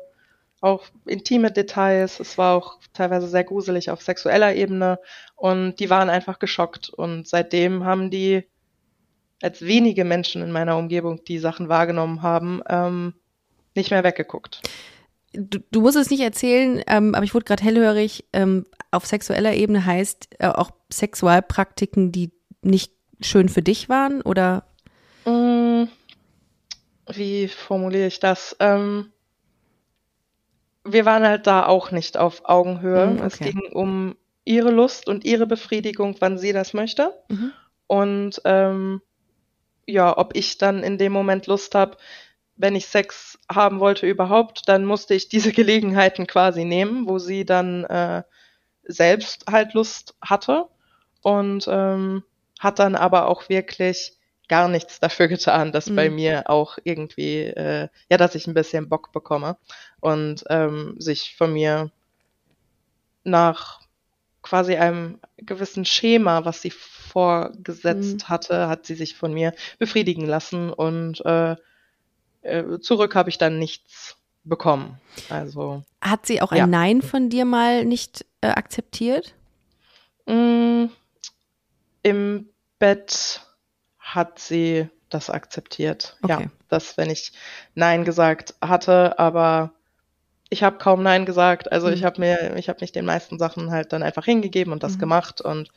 auch 0.62 0.84
intime 1.06 1.52
Details. 1.52 2.20
Es 2.20 2.38
war 2.38 2.56
auch 2.56 2.80
teilweise 2.94 3.28
sehr 3.28 3.44
gruselig 3.44 3.90
auf 3.90 4.02
sexueller 4.02 4.56
Ebene 4.56 5.00
und 5.36 5.80
die 5.80 5.90
waren 5.90 6.10
einfach 6.10 6.40
geschockt. 6.40 6.90
Und 6.90 7.28
seitdem 7.28 7.86
haben 7.86 8.10
die 8.10 8.46
als 9.42 9.62
wenige 9.62 10.06
Menschen 10.06 10.42
in 10.42 10.52
meiner 10.52 10.78
Umgebung, 10.78 11.24
die 11.26 11.40
Sachen 11.40 11.70
wahrgenommen 11.70 12.22
haben, 12.22 12.62
ähm, 12.68 13.14
nicht 13.76 13.92
mehr 13.92 14.04
weggeguckt. 14.04 14.62
Du, 15.34 15.60
du 15.70 15.82
musst 15.82 15.98
es 15.98 16.10
nicht 16.10 16.22
erzählen, 16.22 16.82
ähm, 16.88 17.14
aber 17.14 17.26
ich 17.26 17.34
wurde 17.34 17.46
gerade 17.46 17.64
hellhörig. 17.64 18.26
Ähm, 18.32 18.66
auf 18.92 19.06
sexueller 19.06 19.54
Ebene 19.54 19.86
heißt 19.86 20.30
äh, 20.40 20.48
auch 20.48 20.72
Sexualpraktiken, 20.92 22.12
die 22.12 22.32
nicht 22.62 22.94
schön 23.20 23.50
für 23.50 23.62
dich 23.62 23.90
waren, 23.90 24.22
oder? 24.22 24.66
Mm, 25.26 25.84
wie 27.14 27.48
formuliere 27.50 28.08
ich 28.08 28.20
das? 28.20 28.56
Ähm, 28.60 29.12
wir 30.86 31.06
waren 31.06 31.26
halt 31.26 31.48
da 31.48 31.66
auch 31.66 31.92
nicht 31.92 32.18
auf 32.18 32.46
Augenhöhe. 32.46 33.08
Mhm, 33.08 33.18
okay. 33.18 33.26
Es 33.28 33.40
ging 33.40 33.62
um 33.74 34.16
ihre 34.46 34.72
Lust 34.72 35.08
und 35.08 35.26
ihre 35.26 35.48
Befriedigung, 35.48 36.16
wann 36.20 36.38
sie 36.38 36.54
das 36.54 36.74
möchte. 36.74 37.14
Mhm. 37.30 37.52
Und 37.88 38.42
ähm, 38.46 39.02
ja, 39.88 40.18
ob 40.18 40.36
ich 40.36 40.58
dann 40.58 40.84
in 40.84 40.98
dem 40.98 41.12
Moment 41.12 41.48
Lust 41.48 41.76
habe, 41.76 41.98
wenn 42.56 42.76
ich 42.76 42.86
Sex 42.86 43.38
haben 43.52 43.80
wollte 43.80 44.08
überhaupt, 44.08 44.70
dann 44.70 44.86
musste 44.86 45.14
ich 45.16 45.28
diese 45.28 45.52
Gelegenheiten 45.54 46.28
quasi 46.28 46.64
nehmen, 46.64 47.08
wo 47.08 47.20
sie 47.20 47.46
dann 47.46 47.84
äh, 47.86 48.24
selbst 48.84 49.46
halt 49.52 49.74
Lust 49.74 50.16
hatte. 50.22 50.68
Und 51.22 51.68
ähm, 51.68 52.24
hat 52.60 52.78
dann 52.78 52.96
aber 52.96 53.28
auch 53.28 53.50
wirklich 53.50 54.18
gar 54.48 54.68
nichts 54.68 55.00
dafür 55.00 55.28
getan, 55.28 55.72
dass 55.72 55.90
mhm. 55.90 55.96
bei 55.96 56.10
mir 56.10 56.50
auch 56.50 56.78
irgendwie, 56.84 57.42
äh, 57.44 57.88
ja, 58.10 58.18
dass 58.18 58.36
ich 58.36 58.48
ein 58.48 58.54
bisschen 58.54 58.90
Bock 58.90 59.12
bekomme 59.12 59.58
und 60.00 60.44
ähm, 60.50 60.96
sich 61.00 61.36
von 61.38 61.54
mir 61.54 61.92
nach 63.24 63.82
quasi 64.42 64.76
einem 64.76 65.20
gewissen 65.38 65.86
Schema, 65.86 66.46
was 66.46 66.62
sie 66.62 66.72
vorgesetzt 66.72 68.20
mhm. 68.20 68.30
hatte, 68.30 68.68
hat 68.68 68.86
sie 68.86 68.96
sich 68.96 69.16
von 69.16 69.34
mir 69.34 69.54
befriedigen 69.80 70.26
lassen 70.26 70.72
und 70.72 71.26
äh, 71.26 71.56
äh, 72.42 72.80
zurück 72.80 73.16
habe 73.16 73.30
ich 73.30 73.38
dann 73.38 73.58
nichts 73.58 74.18
bekommen. 74.44 75.00
Also 75.30 75.84
hat 76.00 76.28
sie 76.28 76.42
auch 76.42 76.52
ein 76.52 76.58
ja. 76.58 76.68
Nein 76.68 77.02
von 77.02 77.30
dir 77.30 77.46
mal 77.46 77.84
nicht 77.86 78.26
äh, 78.42 78.48
akzeptiert? 78.48 79.34
Mm, 80.28 80.86
Im 82.04 82.50
Bett 82.78 83.42
hat 84.06 84.38
sie 84.38 84.88
das 85.10 85.30
akzeptiert. 85.30 86.18
Okay. 86.22 86.44
Ja, 86.44 86.52
dass 86.70 86.96
wenn 86.98 87.10
ich 87.10 87.34
Nein 87.74 88.06
gesagt 88.06 88.54
hatte, 88.62 89.18
aber 89.18 89.74
ich 90.50 90.64
habe 90.64 90.78
kaum 90.78 91.02
Nein 91.02 91.26
gesagt. 91.26 91.72
Also 91.72 91.88
mhm. 91.88 91.94
ich 91.94 92.04
habe 92.04 92.22
mir, 92.22 92.56
ich 92.56 92.70
habe 92.70 92.80
mich 92.82 92.92
den 92.92 93.06
meisten 93.06 93.40
Sachen 93.40 93.72
halt 93.72 93.92
dann 93.92 94.04
einfach 94.04 94.26
hingegeben 94.26 94.72
und 94.72 94.84
das 94.84 94.96
mhm. 94.96 95.00
gemacht 95.00 95.42
und 95.42 95.70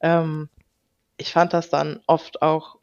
ähm, 0.00 0.48
ich 1.16 1.32
fand 1.32 1.52
das 1.52 1.70
dann 1.70 2.00
oft 2.06 2.40
auch 2.40 2.78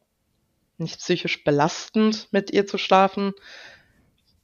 nicht 0.78 1.00
psychisch 1.00 1.44
belastend, 1.44 2.28
mit 2.32 2.52
ihr 2.52 2.68
zu 2.68 2.78
schlafen. 2.78 3.34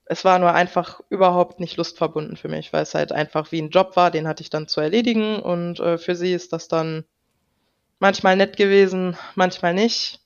es 0.06 0.24
war 0.24 0.40
nur 0.40 0.54
einfach 0.54 1.02
überhaupt 1.10 1.60
nicht 1.60 1.78
lustverbunden 1.78 2.38
für 2.38 2.50
mich, 2.50 2.72
weil 2.74 2.84
es 2.84 2.94
halt 2.94 3.12
einfach 3.12 3.52
wie 3.52 3.62
ein 3.62 3.70
Job 3.70 3.96
war, 3.96 4.12
den 4.12 4.28
hatte 4.28 4.42
ich 4.44 4.50
dann 4.50 4.68
zu 4.68 4.82
erledigen 4.82 5.40
und 5.40 5.80
äh, 5.80 5.98
für 5.98 6.16
sie 6.16 6.34
ist 6.34 6.54
das 6.54 6.68
dann 6.68 7.06
manchmal 8.00 8.36
nett 8.36 8.58
gewesen, 8.58 9.18
manchmal 9.36 9.74
nicht. 9.74 10.25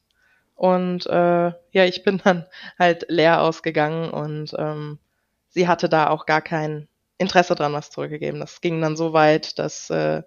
Und 0.59 1.05
äh, 1.07 1.53
ja, 1.71 1.85
ich 1.85 2.03
bin 2.03 2.17
dann 2.21 2.45
halt 2.77 3.05
leer 3.07 3.41
ausgegangen 3.41 4.11
und 4.11 4.53
ähm, 4.57 4.99
sie 5.47 5.69
hatte 5.69 5.87
da 5.87 6.09
auch 6.09 6.25
gar 6.25 6.41
kein 6.41 6.89
Interesse 7.17 7.55
dran, 7.55 7.71
was 7.71 7.91
zurückgegeben. 7.91 8.41
Das 8.41 8.59
ging 8.59 8.81
dann 8.81 8.97
so 8.97 9.13
weit, 9.13 9.57
dass 9.57 9.89
äh, 9.89 10.21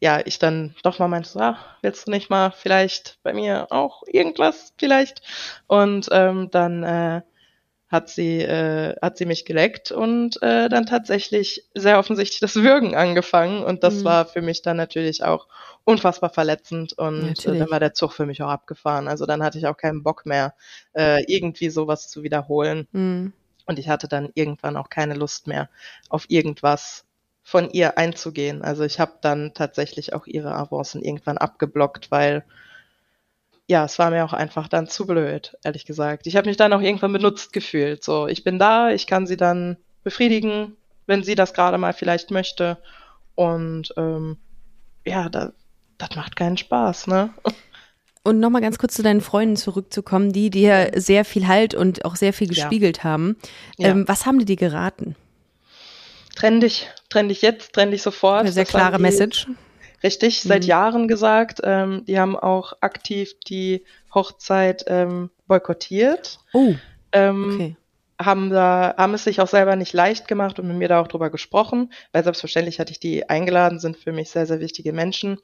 ja, 0.00 0.20
ich 0.26 0.38
dann 0.38 0.74
doch 0.82 0.98
mal 0.98 1.08
meinte, 1.08 1.40
ah, 1.40 1.58
willst 1.80 2.06
du 2.06 2.10
nicht 2.10 2.28
mal 2.28 2.50
vielleicht 2.50 3.18
bei 3.22 3.32
mir 3.32 3.68
auch 3.70 4.02
irgendwas 4.06 4.74
vielleicht? 4.76 5.22
Und 5.66 6.10
ähm, 6.12 6.50
dann 6.50 6.82
äh, 6.82 7.22
hat 7.88 8.10
sie 8.10 8.40
äh, 8.42 8.94
hat 9.00 9.16
sie 9.16 9.24
mich 9.24 9.44
geleckt 9.44 9.92
und 9.92 10.40
äh, 10.42 10.68
dann 10.68 10.84
tatsächlich 10.86 11.64
sehr 11.74 11.98
offensichtlich 11.98 12.40
das 12.40 12.56
Würgen 12.56 12.94
angefangen 12.94 13.64
und 13.64 13.82
das 13.82 13.96
mhm. 13.96 14.04
war 14.04 14.26
für 14.26 14.42
mich 14.42 14.62
dann 14.62 14.76
natürlich 14.76 15.24
auch 15.24 15.48
unfassbar 15.84 16.28
verletzend 16.28 16.92
und 16.92 17.46
äh, 17.46 17.58
dann 17.58 17.70
war 17.70 17.80
der 17.80 17.94
Zug 17.94 18.12
für 18.12 18.26
mich 18.26 18.42
auch 18.42 18.50
abgefahren. 18.50 19.08
Also 19.08 19.24
dann 19.24 19.42
hatte 19.42 19.58
ich 19.58 19.66
auch 19.66 19.76
keinen 19.76 20.02
Bock 20.02 20.26
mehr 20.26 20.54
äh, 20.92 21.22
irgendwie 21.26 21.70
sowas 21.70 22.08
zu 22.08 22.22
wiederholen 22.22 22.86
mhm. 22.92 23.32
und 23.66 23.78
ich 23.78 23.88
hatte 23.88 24.06
dann 24.06 24.30
irgendwann 24.34 24.76
auch 24.76 24.90
keine 24.90 25.14
Lust 25.14 25.46
mehr 25.46 25.70
auf 26.10 26.26
irgendwas 26.28 27.06
von 27.42 27.70
ihr 27.70 27.96
einzugehen. 27.96 28.60
Also 28.60 28.84
ich 28.84 29.00
habe 29.00 29.14
dann 29.22 29.54
tatsächlich 29.54 30.12
auch 30.12 30.26
ihre 30.26 30.54
Avancen 30.54 31.02
irgendwann 31.02 31.38
abgeblockt, 31.38 32.10
weil 32.10 32.44
ja, 33.68 33.84
es 33.84 33.98
war 33.98 34.10
mir 34.10 34.24
auch 34.24 34.32
einfach 34.32 34.66
dann 34.68 34.88
zu 34.88 35.06
blöd, 35.06 35.56
ehrlich 35.62 35.84
gesagt. 35.84 36.26
Ich 36.26 36.36
habe 36.36 36.48
mich 36.48 36.56
dann 36.56 36.72
auch 36.72 36.80
irgendwann 36.80 37.12
benutzt 37.12 37.52
gefühlt. 37.52 38.02
So, 38.02 38.26
ich 38.26 38.42
bin 38.42 38.58
da, 38.58 38.90
ich 38.90 39.06
kann 39.06 39.26
sie 39.26 39.36
dann 39.36 39.76
befriedigen, 40.02 40.76
wenn 41.06 41.22
sie 41.22 41.34
das 41.34 41.54
gerade 41.54 41.78
mal 41.78 41.92
vielleicht 41.92 42.30
möchte. 42.30 42.78
Und 43.34 43.92
ähm, 43.96 44.38
ja, 45.06 45.28
da, 45.28 45.52
das 45.98 46.16
macht 46.16 46.36
keinen 46.36 46.56
Spaß, 46.56 47.06
ne? 47.06 47.30
Und 48.24 48.40
nochmal 48.40 48.60
ganz 48.60 48.78
kurz 48.78 48.94
zu 48.94 49.02
deinen 49.02 49.22
Freunden 49.22 49.56
zurückzukommen, 49.56 50.32
die 50.32 50.50
dir 50.50 50.90
sehr 50.96 51.24
viel 51.24 51.46
Halt 51.46 51.74
und 51.74 52.04
auch 52.04 52.14
sehr 52.14 52.34
viel 52.34 52.48
gespiegelt 52.48 52.98
ja. 52.98 53.04
haben. 53.04 53.36
Ähm, 53.78 54.00
ja. 54.00 54.08
Was 54.08 54.26
haben 54.26 54.38
die 54.38 54.44
dir 54.44 54.56
geraten? 54.56 55.16
trenn 56.38 56.60
dich, 56.60 56.88
trenn 57.08 57.28
dich 57.28 57.42
jetzt, 57.42 57.72
trenn 57.72 57.90
dich 57.90 58.02
sofort. 58.02 58.40
Eine 58.40 58.52
sehr 58.52 58.64
das 58.64 58.70
klare 58.70 58.96
die, 58.96 59.02
Message. 59.02 59.46
Richtig, 60.02 60.42
seit 60.42 60.62
mhm. 60.62 60.68
Jahren 60.68 61.08
gesagt. 61.08 61.60
Ähm, 61.64 62.04
die 62.06 62.18
haben 62.18 62.36
auch 62.36 62.74
aktiv 62.80 63.34
die 63.46 63.84
Hochzeit 64.14 64.84
ähm, 64.86 65.30
boykottiert. 65.46 66.38
Oh. 66.52 66.74
Ähm, 67.12 67.52
okay. 67.54 67.76
Haben 68.20 68.50
da, 68.50 68.94
haben 68.96 69.14
es 69.14 69.24
sich 69.24 69.40
auch 69.40 69.48
selber 69.48 69.76
nicht 69.76 69.92
leicht 69.92 70.26
gemacht 70.26 70.58
und 70.58 70.66
mit 70.66 70.76
mir 70.76 70.88
da 70.88 71.00
auch 71.00 71.08
drüber 71.08 71.30
gesprochen, 71.30 71.92
weil 72.12 72.24
selbstverständlich 72.24 72.80
hatte 72.80 72.90
ich 72.90 72.98
die 72.98 73.28
eingeladen, 73.28 73.78
sind 73.78 73.96
für 73.96 74.12
mich 74.12 74.30
sehr, 74.30 74.46
sehr 74.46 74.58
wichtige 74.58 74.92
Menschen. 74.92 75.38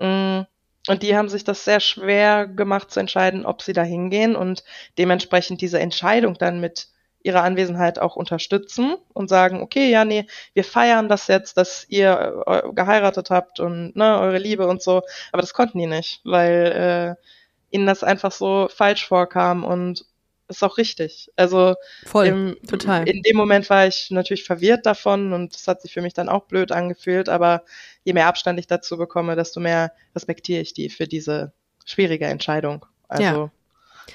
Mm, 0.00 0.40
und 0.88 1.02
die 1.02 1.16
haben 1.16 1.28
sich 1.28 1.44
das 1.44 1.64
sehr 1.64 1.78
schwer 1.80 2.48
gemacht 2.48 2.90
zu 2.90 2.98
entscheiden, 2.98 3.46
ob 3.46 3.62
sie 3.62 3.72
da 3.72 3.82
hingehen 3.82 4.34
und 4.34 4.64
dementsprechend 4.96 5.60
diese 5.60 5.78
Entscheidung 5.78 6.34
dann 6.34 6.60
mit 6.60 6.88
ihre 7.22 7.40
Anwesenheit 7.40 7.98
auch 7.98 8.16
unterstützen 8.16 8.96
und 9.12 9.28
sagen, 9.28 9.60
okay, 9.60 9.90
ja, 9.90 10.04
nee, 10.04 10.26
wir 10.54 10.64
feiern 10.64 11.08
das 11.08 11.26
jetzt, 11.26 11.56
dass 11.56 11.84
ihr 11.88 12.44
äh, 12.46 12.72
geheiratet 12.72 13.30
habt 13.30 13.60
und 13.60 13.96
ne, 13.96 14.18
eure 14.20 14.38
Liebe 14.38 14.66
und 14.66 14.82
so. 14.82 15.02
Aber 15.32 15.42
das 15.42 15.52
konnten 15.52 15.78
die 15.78 15.86
nicht, 15.86 16.20
weil 16.24 17.16
äh, 17.20 17.76
ihnen 17.76 17.86
das 17.86 18.04
einfach 18.04 18.32
so 18.32 18.68
falsch 18.70 19.06
vorkam 19.06 19.64
und 19.64 20.04
ist 20.48 20.62
auch 20.62 20.78
richtig. 20.78 21.30
Also 21.36 21.74
Voll, 22.06 22.26
im, 22.26 22.56
total. 22.66 23.06
In 23.08 23.22
dem 23.22 23.36
Moment 23.36 23.68
war 23.68 23.86
ich 23.86 24.10
natürlich 24.10 24.44
verwirrt 24.44 24.86
davon 24.86 25.32
und 25.32 25.54
es 25.54 25.68
hat 25.68 25.82
sich 25.82 25.92
für 25.92 26.00
mich 26.00 26.14
dann 26.14 26.28
auch 26.28 26.44
blöd 26.46 26.72
angefühlt, 26.72 27.28
aber 27.28 27.64
je 28.04 28.14
mehr 28.14 28.26
Abstand 28.26 28.58
ich 28.58 28.66
dazu 28.66 28.96
bekomme, 28.96 29.36
desto 29.36 29.60
mehr 29.60 29.92
respektiere 30.14 30.62
ich 30.62 30.72
die 30.72 30.88
für 30.88 31.06
diese 31.06 31.52
schwierige 31.84 32.26
Entscheidung. 32.26 32.86
Also 33.08 33.50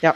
ja. 0.01 0.13
ja. 0.13 0.15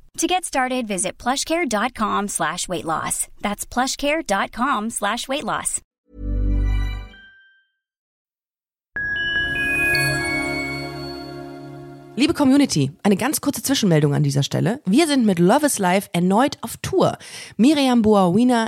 To 0.17 0.27
get 0.27 0.45
started, 0.45 0.87
visit 0.87 1.17
plushcare.com 1.17 2.27
slash 2.27 2.67
weight 2.67 2.85
loss. 2.85 3.27
That's 3.41 3.65
plushcare.com 3.65 4.89
slash 4.89 5.27
weight 5.27 5.43
loss. 5.43 5.81
Liebe 12.17 12.33
Community, 12.33 12.91
eine 13.03 13.15
ganz 13.15 13.39
kurze 13.39 13.63
Zwischenmeldung 13.63 14.13
an 14.13 14.21
dieser 14.21 14.43
Stelle. 14.43 14.81
Wir 14.85 15.07
sind 15.07 15.25
mit 15.25 15.39
Love 15.39 15.65
is 15.65 15.79
Life 15.79 16.09
erneut 16.13 16.57
auf 16.61 16.75
Tour. 16.81 17.17
Miriam 17.57 18.01
Boawina 18.01 18.67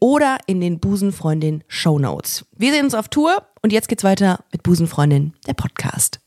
oder 0.00 0.38
in 0.46 0.60
den 0.60 0.80
Busenfreundin 0.80 1.64
Show 1.68 1.98
Notes. 1.98 2.46
Wir 2.56 2.72
sehen 2.72 2.84
uns 2.84 2.94
auf 2.94 3.08
Tour 3.08 3.42
und 3.62 3.72
jetzt 3.72 3.88
geht's 3.88 4.04
weiter 4.04 4.44
mit 4.52 4.62
Busenfreundin, 4.62 5.34
der 5.46 5.54
Podcast. 5.54 6.20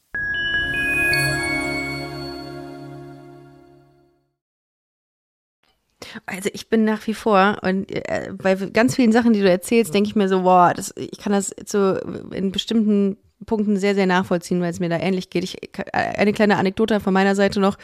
Also 6.25 6.49
ich 6.53 6.69
bin 6.69 6.85
nach 6.85 7.05
wie 7.07 7.13
vor 7.13 7.57
und 7.61 7.91
äh, 7.91 8.31
bei 8.33 8.55
ganz 8.55 8.95
vielen 8.95 9.11
Sachen, 9.11 9.33
die 9.33 9.41
du 9.41 9.49
erzählst, 9.49 9.93
denke 9.93 10.09
ich 10.09 10.15
mir 10.15 10.29
so, 10.29 10.41
boah, 10.41 10.73
das, 10.75 10.93
ich 10.95 11.19
kann 11.19 11.33
das 11.33 11.53
so 11.65 11.95
in 12.31 12.51
bestimmten 12.51 13.17
Punkten 13.45 13.77
sehr, 13.77 13.95
sehr 13.95 14.05
nachvollziehen, 14.05 14.61
weil 14.61 14.71
es 14.71 14.79
mir 14.79 14.89
da 14.89 14.97
ähnlich 14.97 15.29
geht. 15.29 15.43
Ich, 15.43 15.57
eine 15.93 16.33
kleine 16.33 16.57
Anekdote 16.57 16.99
von 16.99 17.13
meiner 17.13 17.35
Seite 17.35 17.59
noch. 17.59 17.77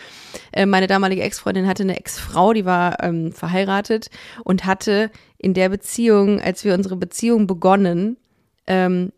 Äh, 0.51 0.65
meine 0.65 0.87
damalige 0.87 1.23
Ex-Freundin 1.23 1.67
hatte 1.67 1.83
eine 1.83 1.97
Ex-Frau, 1.97 2.53
die 2.53 2.65
war 2.65 3.01
ähm, 3.03 3.31
verheiratet 3.31 4.09
und 4.43 4.65
hatte 4.65 5.11
in 5.45 5.53
der 5.53 5.69
Beziehung, 5.69 6.41
als 6.41 6.65
wir 6.65 6.73
unsere 6.73 6.95
Beziehung 6.95 7.45
begonnen, 7.45 8.17
ähm, 8.65 9.11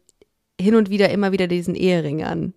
hin 0.60 0.76
und 0.76 0.90
wieder 0.90 1.10
immer 1.10 1.32
wieder 1.32 1.48
diesen 1.48 1.74
Ehering 1.74 2.22
an. 2.22 2.54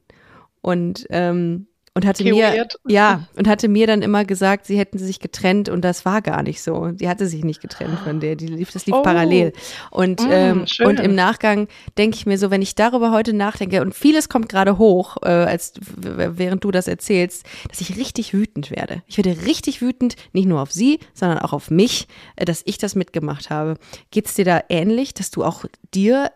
Und 0.61 1.07
ähm, 1.11 1.69
und 2.01 2.07
hatte 2.07 2.25
mir 2.25 2.67
ja 2.89 3.29
und 3.37 3.47
hatte 3.47 3.69
mir 3.69 3.87
dann 3.87 4.01
immer 4.01 4.25
gesagt, 4.25 4.65
sie 4.65 4.79
hätten 4.79 4.99
sich 4.99 5.21
getrennt 5.21 5.69
und 5.69 5.83
das 5.83 6.07
war 6.07 6.23
gar 6.23 6.43
nicht 6.43 6.63
so. 6.63 6.91
Sie 6.97 7.09
hatte 7.09 7.27
sich 7.27 7.45
nicht 7.45 7.61
getrennt 7.61 7.99
von 8.01 8.21
der, 8.21 8.37
die 8.37 8.47
lief, 8.47 8.71
das 8.73 8.87
lief 8.87 8.95
oh. 8.97 9.03
parallel. 9.03 9.53
Und 9.91 10.23
mm, 10.23 10.31
ähm, 10.31 10.67
und 10.85 10.99
im 10.99 11.15
Nachgang 11.15 11.69
denke 11.99 12.17
ich 12.17 12.25
mir 12.25 12.39
so, 12.39 12.51
wenn 12.51 12.63
ich 12.63 12.75
darüber 12.75 13.13
heute 13.13 13.35
nachdenke 13.35 13.83
und 13.83 13.95
vieles 13.95 14.31
kommt 14.31 14.49
gerade 14.49 14.79
hoch, 14.79 15.19
äh, 15.23 15.29
als 15.29 15.75
während 15.97 16.65
du 16.65 16.71
das 16.71 16.89
erzählst, 16.89 17.45
dass 17.69 17.81
ich 17.81 17.97
richtig 17.97 18.33
wütend 18.33 18.71
werde. 18.71 19.03
Ich 19.07 19.19
werde 19.19 19.45
richtig 19.45 19.83
wütend, 19.83 20.17
nicht 20.33 20.47
nur 20.47 20.63
auf 20.63 20.73
sie, 20.73 21.01
sondern 21.13 21.39
auch 21.39 21.53
auf 21.53 21.71
mich, 21.71 22.09
äh, 22.37 22.47
dass 22.47 22.63
ich 22.65 22.79
das 22.79 22.95
mitgemacht 22.95 23.51
habe. 23.51 23.75
Geht's 24.11 24.35
dir 24.35 24.47
da 24.47 24.63
ähnlich, 24.71 25.13
dass 25.13 25.31
du 25.31 25.45
auch 25.45 25.67
dir 25.93 26.33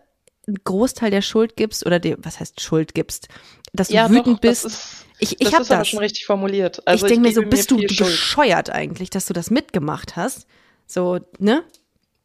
einen 0.47 0.57
Großteil 0.63 1.11
der 1.11 1.21
Schuld 1.21 1.55
gibst 1.55 1.85
oder 1.85 1.99
dir, 1.99 2.17
was 2.21 2.39
heißt 2.39 2.61
Schuld 2.61 2.93
gibst, 2.93 3.29
dass 3.73 3.89
du 3.89 3.95
ja, 3.95 4.09
wütend 4.09 4.37
doch, 4.37 4.41
bist? 4.41 5.04
Ich, 5.19 5.39
ich 5.39 5.53
habe 5.53 5.65
das. 5.65 5.87
schon 5.87 5.99
richtig 5.99 6.25
formuliert. 6.25 6.85
Also 6.87 7.05
ich 7.05 7.11
denke 7.13 7.27
mir 7.27 7.33
so, 7.33 7.41
bist 7.43 7.71
du 7.71 7.77
bescheuert 7.77 8.69
eigentlich, 8.69 9.09
dass 9.09 9.25
du 9.25 9.33
das 9.33 9.49
mitgemacht 9.49 10.15
hast? 10.15 10.47
So, 10.87 11.19
ne? 11.39 11.63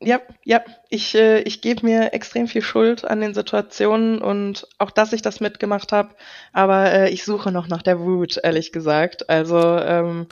Ja, 0.03 0.20
ja, 0.45 0.62
ich, 0.88 1.14
äh, 1.14 1.41
ich 1.43 1.61
gebe 1.61 1.84
mir 1.84 2.14
extrem 2.14 2.49
viel 2.49 2.62
Schuld 2.62 3.05
an 3.05 3.20
den 3.20 3.34
Situationen 3.34 4.22
und 4.22 4.66
auch, 4.78 4.91
dass 4.91 5.12
ich 5.12 5.20
das 5.20 5.41
mitgemacht 5.41 5.93
habe. 5.93 6.14
Aber 6.53 6.91
äh, 6.91 7.11
ich 7.11 7.24
suche 7.24 7.53
noch 7.53 7.68
nach 7.68 7.82
der 7.82 8.01
Wut, 8.01 8.38
ehrlich 8.43 8.72
gesagt. 8.72 9.28
Also 9.28 9.59
ähm, 9.59 10.26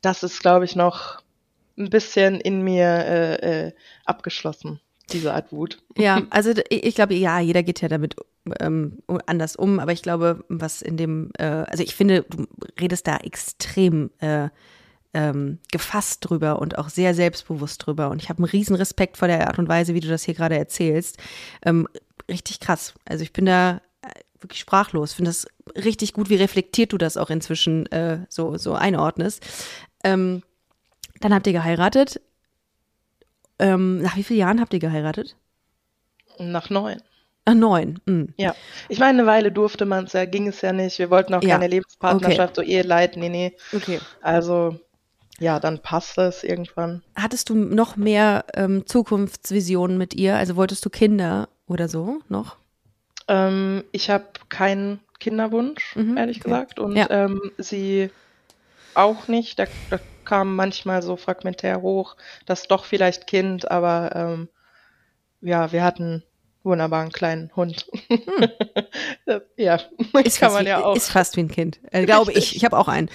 das 0.00 0.22
ist, 0.22 0.40
glaube 0.40 0.64
ich, 0.64 0.76
noch 0.76 1.20
ein 1.76 1.90
bisschen 1.90 2.40
in 2.40 2.62
mir 2.62 2.86
äh, 2.86 3.66
äh, 3.66 3.72
abgeschlossen. 4.04 4.80
Diese 5.12 5.34
Art 5.34 5.52
Wut. 5.52 5.82
Ja, 5.96 6.22
also 6.30 6.52
ich 6.68 6.94
glaube, 6.94 7.14
ja, 7.14 7.40
jeder 7.40 7.62
geht 7.62 7.80
ja 7.80 7.88
damit 7.88 8.16
ähm, 8.60 8.98
anders 9.26 9.56
um, 9.56 9.80
aber 9.80 9.92
ich 9.92 10.02
glaube, 10.02 10.44
was 10.48 10.82
in 10.82 10.96
dem, 10.96 11.30
äh, 11.38 11.44
also 11.44 11.82
ich 11.82 11.94
finde, 11.94 12.22
du 12.22 12.46
redest 12.80 13.06
da 13.06 13.16
extrem 13.18 14.10
äh, 14.18 14.48
ähm, 15.14 15.58
gefasst 15.70 16.28
drüber 16.28 16.58
und 16.58 16.76
auch 16.76 16.88
sehr 16.88 17.14
selbstbewusst 17.14 17.86
drüber. 17.86 18.10
Und 18.10 18.20
ich 18.20 18.28
habe 18.28 18.38
einen 18.38 18.50
riesen 18.50 18.76
Respekt 18.76 19.16
vor 19.16 19.28
der 19.28 19.46
Art 19.46 19.58
und 19.58 19.68
Weise, 19.68 19.94
wie 19.94 20.00
du 20.00 20.08
das 20.08 20.24
hier 20.24 20.34
gerade 20.34 20.58
erzählst. 20.58 21.18
Ähm, 21.64 21.88
richtig 22.28 22.60
krass. 22.60 22.94
Also 23.04 23.22
ich 23.22 23.32
bin 23.32 23.46
da 23.46 23.80
äh, 24.02 24.08
wirklich 24.40 24.60
sprachlos. 24.60 25.12
Finde 25.12 25.30
das 25.30 25.46
richtig 25.76 26.12
gut, 26.12 26.30
wie 26.30 26.36
reflektiert 26.36 26.92
du 26.92 26.98
das 26.98 27.16
auch 27.16 27.30
inzwischen 27.30 27.86
äh, 27.92 28.26
so, 28.28 28.58
so 28.58 28.74
einordnest. 28.74 29.46
Ähm, 30.02 30.42
dann 31.20 31.32
habt 31.32 31.46
ihr 31.46 31.52
geheiratet. 31.52 32.20
Ähm, 33.58 34.02
nach 34.02 34.16
wie 34.16 34.22
vielen 34.22 34.40
Jahren 34.40 34.60
habt 34.60 34.72
ihr 34.74 34.80
geheiratet? 34.80 35.36
Nach 36.38 36.70
neun. 36.70 37.00
Nach 37.46 37.54
neun. 37.54 38.00
Mhm. 38.06 38.34
Ja. 38.36 38.54
Ich 38.88 38.98
meine, 38.98 39.18
eine 39.20 39.26
Weile 39.26 39.52
durfte 39.52 39.84
man 39.84 40.04
es 40.04 40.12
ja, 40.12 40.24
ging 40.24 40.48
es 40.48 40.60
ja 40.60 40.72
nicht. 40.72 40.98
Wir 40.98 41.10
wollten 41.10 41.34
auch 41.34 41.42
ja. 41.42 41.50
keine 41.50 41.68
Lebenspartnerschaft, 41.68 42.58
okay. 42.58 42.66
so 42.66 42.72
Eheleid, 42.72 43.16
nee, 43.16 43.28
nee. 43.28 43.56
Okay. 43.72 44.00
Also 44.22 44.78
ja, 45.38 45.58
dann 45.60 45.80
passt 45.80 46.16
es 46.18 46.44
irgendwann. 46.44 47.02
Hattest 47.16 47.50
du 47.50 47.54
noch 47.54 47.96
mehr 47.96 48.44
ähm, 48.54 48.86
Zukunftsvisionen 48.86 49.98
mit 49.98 50.14
ihr? 50.14 50.36
Also 50.36 50.56
wolltest 50.56 50.84
du 50.84 50.90
Kinder 50.90 51.48
oder 51.66 51.88
so 51.88 52.20
noch? 52.28 52.56
Ähm, 53.28 53.84
ich 53.92 54.10
habe 54.10 54.26
keinen 54.48 55.00
Kinderwunsch, 55.18 55.96
mhm, 55.96 56.16
ehrlich 56.16 56.38
okay. 56.38 56.44
gesagt. 56.44 56.78
Und 56.78 56.96
ja. 56.96 57.10
ähm, 57.10 57.40
sie 57.58 58.10
auch 58.94 59.28
nicht. 59.28 59.58
Da, 59.58 59.64
da, 59.90 59.98
kam 60.24 60.56
manchmal 60.56 61.02
so 61.02 61.16
fragmentär 61.16 61.82
hoch, 61.82 62.16
dass 62.46 62.68
doch 62.68 62.84
vielleicht 62.84 63.26
Kind, 63.26 63.70
aber 63.70 64.10
ähm, 64.14 64.48
ja, 65.40 65.72
wir 65.72 65.84
hatten 65.84 66.22
wunderbaren 66.64 67.12
kleinen 67.12 67.54
Hund. 67.54 67.86
Hm. 68.08 68.48
ja, 69.56 69.78
ist 70.24 70.40
kann 70.40 70.52
man 70.52 70.64
wie, 70.64 70.68
ja 70.68 70.82
auch. 70.82 70.96
Ist 70.96 71.10
fast 71.10 71.36
wie 71.36 71.42
ein 71.42 71.48
Kind, 71.48 71.78
äh, 71.92 72.04
glaube 72.04 72.32
ich. 72.32 72.56
Ich 72.56 72.64
habe 72.64 72.76
auch 72.78 72.88
einen. 72.88 73.10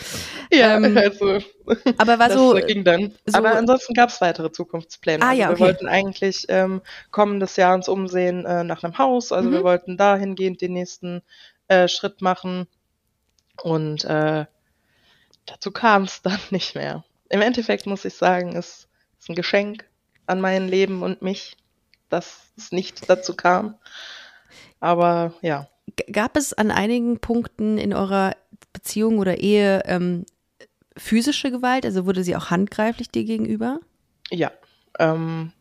Ja, 0.52 0.78
ähm, 0.78 0.96
also. 0.96 1.40
Aber 1.98 2.20
war 2.20 2.32
so. 2.32 2.54
ging 2.66 2.84
dann. 2.84 3.16
So, 3.26 3.38
aber 3.38 3.56
ansonsten 3.56 3.94
gab 3.94 4.10
es 4.10 4.22
weitere 4.22 4.52
Zukunftspläne. 4.52 5.24
Ah, 5.24 5.30
also 5.30 5.42
ja, 5.42 5.50
okay. 5.50 5.60
Wir 5.60 5.66
wollten 5.66 5.88
eigentlich 5.88 6.46
ähm, 6.50 6.82
kommendes 7.12 7.56
Jahr 7.56 7.74
uns 7.74 7.90
umsehen 7.90 8.46
äh, 8.46 8.64
nach 8.64 8.84
einem 8.84 8.98
Haus. 8.98 9.32
Also 9.32 9.50
mhm. 9.50 9.54
wir 9.54 9.64
wollten 9.64 9.98
dahingehend 9.98 10.62
den 10.62 10.74
nächsten 10.74 11.22
äh, 11.68 11.88
Schritt 11.88 12.22
machen. 12.22 12.68
Und 13.62 14.06
äh, 14.06 14.46
dazu 15.50 15.72
kam 15.72 16.04
es 16.04 16.22
dann 16.24 16.40
nicht 16.50 16.76
mehr. 16.76 17.04
Im 17.30 17.42
Endeffekt 17.42 17.86
muss 17.86 18.06
ich 18.06 18.16
sagen, 18.16 18.56
es 18.56 18.88
ist 19.20 19.30
ein 19.30 19.36
Geschenk 19.36 19.86
an 20.26 20.42
mein 20.42 20.68
Leben 20.68 21.04
und 21.04 21.22
mich 21.22 21.58
dass 22.10 22.52
es 22.58 22.72
nicht 22.72 23.10
dazu 23.10 23.36
kam. 23.36 23.76
Aber 24.80 25.34
ja. 25.42 25.68
Gab 26.12 26.38
es 26.38 26.54
an 26.54 26.72
einigen 26.72 27.20
Punkten 27.20 27.78
in 27.78 27.94
eurer 27.94 28.36
Beziehung 28.74 29.18
oder 29.20 29.38
Ehe 29.38 29.84
ähm, 29.86 30.26
physische 30.96 31.52
Gewalt? 31.52 31.86
Also 31.86 32.06
wurde 32.06 32.24
sie 32.24 32.36
auch 32.36 32.50
handgreiflich 32.50 33.10
dir 33.10 33.24
gegenüber? 33.24 33.80
Ja. 34.30 34.52
Ähm, 35.00 35.52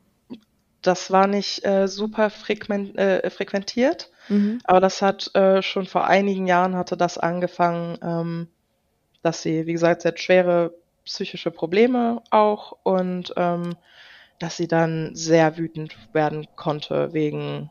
das 0.83 1.11
war 1.11 1.27
nicht 1.27 1.65
äh, 1.65 1.89
super 1.89 2.31
frequent, 2.31 2.97
äh, 2.97 3.29
frequentiert, 3.31 4.11
mhm. 4.29 4.61
aber 4.65 4.81
das 4.81 5.03
hat 5.03 5.35
äh, 5.35 5.61
schon 5.61 5.87
vor 5.87 6.07
einigen 6.07 6.47
Jahren 6.47 6.77
hatte 6.77 6.97
das 6.97 7.19
angefangen, 7.19 7.99
ähm, 8.01 8.49
dass 9.23 9.43
sie, 9.43 9.67
wie 9.67 9.73
gesagt, 9.73 10.03
sie 10.03 10.09
hat 10.09 10.21
schwere 10.21 10.75
psychische 11.05 11.51
Probleme 11.51 12.23
auch 12.31 12.77
und 12.83 13.33
ähm, 13.37 13.77
dass 14.39 14.57
sie 14.57 14.69
dann 14.69 15.15
sehr 15.15 15.57
wütend 15.57 15.97
werden 16.13 16.47
konnte 16.55 17.13
wegen 17.13 17.71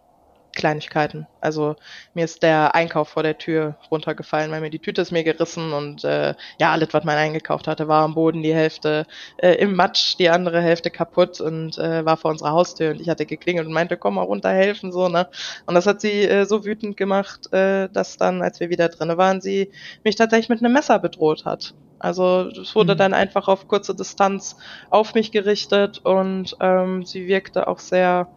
Kleinigkeiten. 0.58 1.28
Also 1.40 1.76
mir 2.14 2.26
ist 2.26 2.44
der 2.44 2.76
Einkauf 2.76 3.10
vor 3.10 3.24
der 3.24 3.38
Tür 3.38 3.78
runtergefallen, 3.90 4.52
weil 4.52 4.60
mir 4.60 4.70
die 4.70 4.80
Tüte 4.80 5.02
ist 5.02 5.12
mir 5.12 5.24
gerissen 5.24 5.72
und 5.72 6.04
äh, 6.04 6.34
ja, 6.60 6.72
alles, 6.72 6.90
was 6.92 7.06
man 7.06 7.16
eingekauft 7.16 7.68
hatte, 7.68 7.88
war 7.88 8.04
am 8.04 8.16
Boden, 8.16 8.44
die 8.44 8.54
Hälfte 8.54 9.06
äh, 9.38 9.54
im 9.54 9.76
Matsch, 9.76 10.18
die 10.20 10.30
andere 10.30 10.62
Hälfte 10.62 10.90
kaputt 10.90 11.40
und 11.40 11.78
äh, 11.78 12.04
war 12.04 12.18
vor 12.18 12.32
unserer 12.32 12.52
Haustür 12.52 12.92
und 12.92 13.00
ich 13.00 13.08
hatte 13.08 13.26
geklingelt 13.26 13.68
und 13.68 13.74
meinte, 13.74 13.96
komm 13.96 14.16
mal 14.16 14.24
runter 14.24 14.50
helfen, 14.50 14.92
so, 14.92 15.08
ne? 15.08 15.30
Und 15.66 15.76
das 15.76 15.88
hat 15.88 16.02
sie 16.02 16.24
äh, 16.24 16.46
so 16.46 16.66
wütend 16.66 16.98
gemacht, 16.98 17.54
äh, 17.54 17.88
dass 17.90 18.18
dann, 18.18 18.42
als 18.42 18.60
wir 18.60 18.70
wieder 18.70 18.90
drinnen 18.90 19.18
waren, 19.18 19.40
sie 19.40 19.72
mich 20.04 20.16
tatsächlich 20.16 20.50
mit 20.50 20.60
einem 20.64 20.74
Messer 20.74 21.00
bedroht 21.00 21.46
hat. 21.46 21.76
Also 22.00 22.50
es 22.50 22.76
wurde 22.76 22.94
mhm. 22.94 22.98
dann 22.98 23.14
einfach 23.14 23.48
auf 23.48 23.68
kurze 23.68 23.96
Distanz 23.96 24.58
auf 24.90 25.14
mich 25.14 25.32
gerichtet 25.32 26.00
und 26.04 26.56
ähm, 26.60 27.06
sie 27.06 27.28
wirkte 27.28 27.68
auch 27.68 27.80
sehr 27.80 28.28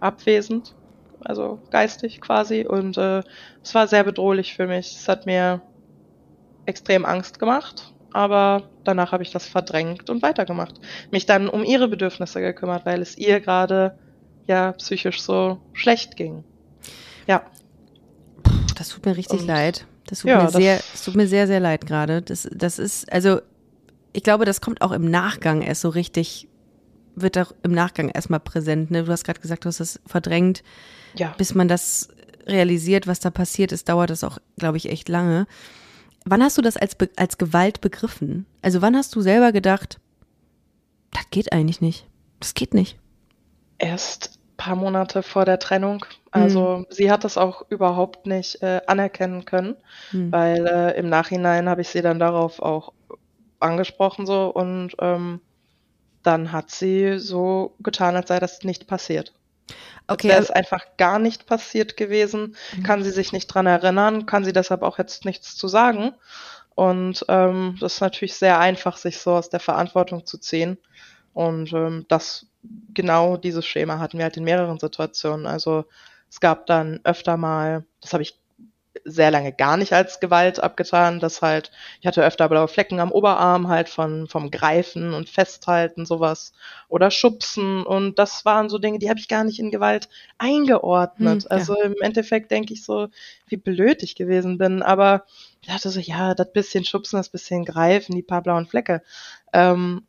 abwesend, 0.00 0.74
also 1.28 1.60
geistig 1.70 2.20
quasi. 2.20 2.66
Und 2.66 2.96
äh, 2.96 3.22
es 3.62 3.74
war 3.74 3.88
sehr 3.88 4.04
bedrohlich 4.04 4.54
für 4.54 4.66
mich. 4.66 4.96
Es 4.96 5.08
hat 5.08 5.26
mir 5.26 5.60
extrem 6.66 7.04
Angst 7.04 7.38
gemacht, 7.38 7.92
aber 8.12 8.64
danach 8.84 9.12
habe 9.12 9.22
ich 9.22 9.30
das 9.30 9.46
verdrängt 9.46 10.10
und 10.10 10.22
weitergemacht. 10.22 10.80
Mich 11.10 11.26
dann 11.26 11.48
um 11.48 11.64
ihre 11.64 11.88
Bedürfnisse 11.88 12.40
gekümmert, 12.40 12.86
weil 12.86 13.02
es 13.02 13.16
ihr 13.16 13.40
gerade 13.40 13.98
ja 14.46 14.72
psychisch 14.72 15.20
so 15.20 15.58
schlecht 15.72 16.16
ging. 16.16 16.44
Ja. 17.26 17.42
Das 18.76 18.90
tut 18.90 19.04
mir 19.06 19.16
richtig 19.16 19.40
und 19.40 19.46
leid. 19.46 19.86
Das 20.06 20.20
tut, 20.20 20.30
ja, 20.30 20.44
mir, 20.44 20.50
sehr, 20.50 20.76
das 20.92 21.04
tut 21.04 21.16
mir 21.16 21.26
sehr, 21.26 21.46
sehr 21.46 21.60
leid 21.60 21.86
gerade. 21.86 22.22
Das, 22.22 22.48
das 22.52 22.78
ist, 22.78 23.12
also, 23.12 23.40
ich 24.12 24.22
glaube, 24.22 24.44
das 24.44 24.60
kommt 24.60 24.82
auch 24.82 24.92
im 24.92 25.10
Nachgang 25.10 25.62
erst 25.62 25.80
so 25.80 25.88
richtig, 25.88 26.48
wird 27.16 27.36
auch 27.38 27.52
im 27.62 27.72
Nachgang 27.72 28.08
erstmal 28.10 28.40
präsent. 28.40 28.90
Ne? 28.90 29.04
Du 29.04 29.12
hast 29.12 29.24
gerade 29.24 29.40
gesagt, 29.40 29.64
du 29.64 29.68
hast 29.68 29.80
das 29.80 30.00
verdrängt. 30.06 30.62
Ja. 31.14 31.34
Bis 31.38 31.54
man 31.54 31.66
das 31.66 32.08
realisiert, 32.46 33.06
was 33.06 33.20
da 33.20 33.30
passiert 33.30 33.72
ist, 33.72 33.88
dauert 33.88 34.10
das 34.10 34.22
auch, 34.22 34.38
glaube 34.58 34.76
ich, 34.76 34.88
echt 34.90 35.08
lange. 35.08 35.46
Wann 36.24 36.42
hast 36.42 36.58
du 36.58 36.62
das 36.62 36.76
als, 36.76 36.96
als 37.16 37.38
Gewalt 37.38 37.80
begriffen? 37.80 38.46
Also 38.62 38.82
wann 38.82 38.96
hast 38.96 39.14
du 39.14 39.20
selber 39.20 39.52
gedacht, 39.52 39.98
das 41.12 41.24
geht 41.30 41.52
eigentlich 41.52 41.80
nicht. 41.80 42.06
Das 42.40 42.54
geht 42.54 42.74
nicht. 42.74 42.98
Erst 43.78 44.38
paar 44.56 44.76
Monate 44.76 45.22
vor 45.22 45.44
der 45.44 45.58
Trennung. 45.58 46.04
Also 46.30 46.78
mhm. 46.78 46.86
sie 46.90 47.10
hat 47.10 47.24
das 47.24 47.38
auch 47.38 47.64
überhaupt 47.70 48.26
nicht 48.26 48.62
äh, 48.62 48.80
anerkennen 48.86 49.44
können, 49.44 49.76
mhm. 50.12 50.32
weil 50.32 50.66
äh, 50.66 50.98
im 50.98 51.08
Nachhinein 51.08 51.68
habe 51.68 51.82
ich 51.82 51.88
sie 51.88 52.02
dann 52.02 52.18
darauf 52.18 52.60
auch 52.60 52.92
angesprochen 53.60 54.26
so 54.26 54.48
und 54.48 54.92
ähm, 55.00 55.40
dann 56.26 56.52
hat 56.52 56.70
sie 56.70 57.18
so 57.18 57.74
getan, 57.80 58.16
als 58.16 58.28
sei 58.28 58.40
das 58.40 58.62
nicht 58.62 58.86
passiert. 58.86 59.32
Okay. 60.08 60.28
Wäre 60.28 60.40
es 60.40 60.50
einfach 60.50 60.84
gar 60.96 61.18
nicht 61.18 61.46
passiert 61.46 61.96
gewesen, 61.96 62.56
mhm. 62.76 62.82
kann 62.84 63.02
sie 63.02 63.10
sich 63.10 63.32
nicht 63.32 63.48
dran 63.48 63.66
erinnern, 63.66 64.26
kann 64.26 64.44
sie 64.44 64.52
deshalb 64.52 64.82
auch 64.82 64.98
jetzt 64.98 65.24
nichts 65.24 65.56
zu 65.56 65.66
sagen. 65.66 66.12
Und 66.74 67.24
ähm, 67.28 67.76
das 67.80 67.94
ist 67.94 68.00
natürlich 68.00 68.34
sehr 68.34 68.60
einfach, 68.60 68.96
sich 68.98 69.18
so 69.18 69.32
aus 69.32 69.48
der 69.50 69.60
Verantwortung 69.60 70.26
zu 70.26 70.38
ziehen. 70.38 70.78
Und 71.32 71.72
ähm, 71.72 72.04
das 72.08 72.46
genau 72.94 73.36
dieses 73.36 73.66
Schema 73.66 73.98
hatten 73.98 74.18
wir 74.18 74.24
halt 74.24 74.36
in 74.36 74.44
mehreren 74.44 74.78
Situationen. 74.78 75.46
Also 75.46 75.86
es 76.30 76.40
gab 76.40 76.66
dann 76.66 77.00
öfter 77.04 77.36
mal, 77.36 77.84
das 78.00 78.12
habe 78.12 78.22
ich 78.22 78.38
sehr 79.06 79.30
lange 79.30 79.52
gar 79.52 79.76
nicht 79.76 79.92
als 79.92 80.18
Gewalt 80.18 80.60
abgetan, 80.60 81.20
dass 81.20 81.40
halt, 81.40 81.70
ich 82.00 82.06
hatte 82.06 82.24
öfter 82.24 82.48
blaue 82.48 82.66
Flecken 82.66 82.98
am 82.98 83.12
Oberarm 83.12 83.68
halt 83.68 83.88
von, 83.88 84.26
vom 84.26 84.50
Greifen 84.50 85.14
und 85.14 85.30
Festhalten, 85.30 86.04
sowas. 86.04 86.52
Oder 86.88 87.10
Schubsen 87.10 87.84
und 87.84 88.18
das 88.18 88.44
waren 88.44 88.68
so 88.68 88.78
Dinge, 88.78 88.98
die 88.98 89.08
habe 89.08 89.20
ich 89.20 89.28
gar 89.28 89.44
nicht 89.44 89.60
in 89.60 89.70
Gewalt 89.70 90.08
eingeordnet. 90.38 91.44
Hm, 91.44 91.48
ja. 91.48 91.56
Also 91.56 91.80
im 91.80 91.94
Endeffekt 92.00 92.50
denke 92.50 92.74
ich 92.74 92.84
so, 92.84 93.08
wie 93.46 93.56
blöd 93.56 94.02
ich 94.02 94.16
gewesen 94.16 94.58
bin, 94.58 94.82
aber 94.82 95.24
ich 95.62 95.68
dachte 95.68 95.88
so, 95.90 96.00
ja, 96.00 96.34
das 96.34 96.52
bisschen 96.52 96.84
Schubsen, 96.84 97.18
das 97.18 97.28
bisschen 97.28 97.64
Greifen, 97.64 98.14
die 98.14 98.22
paar 98.22 98.42
blauen 98.42 98.66
Flecke. 98.66 99.02
Ähm, 99.52 100.02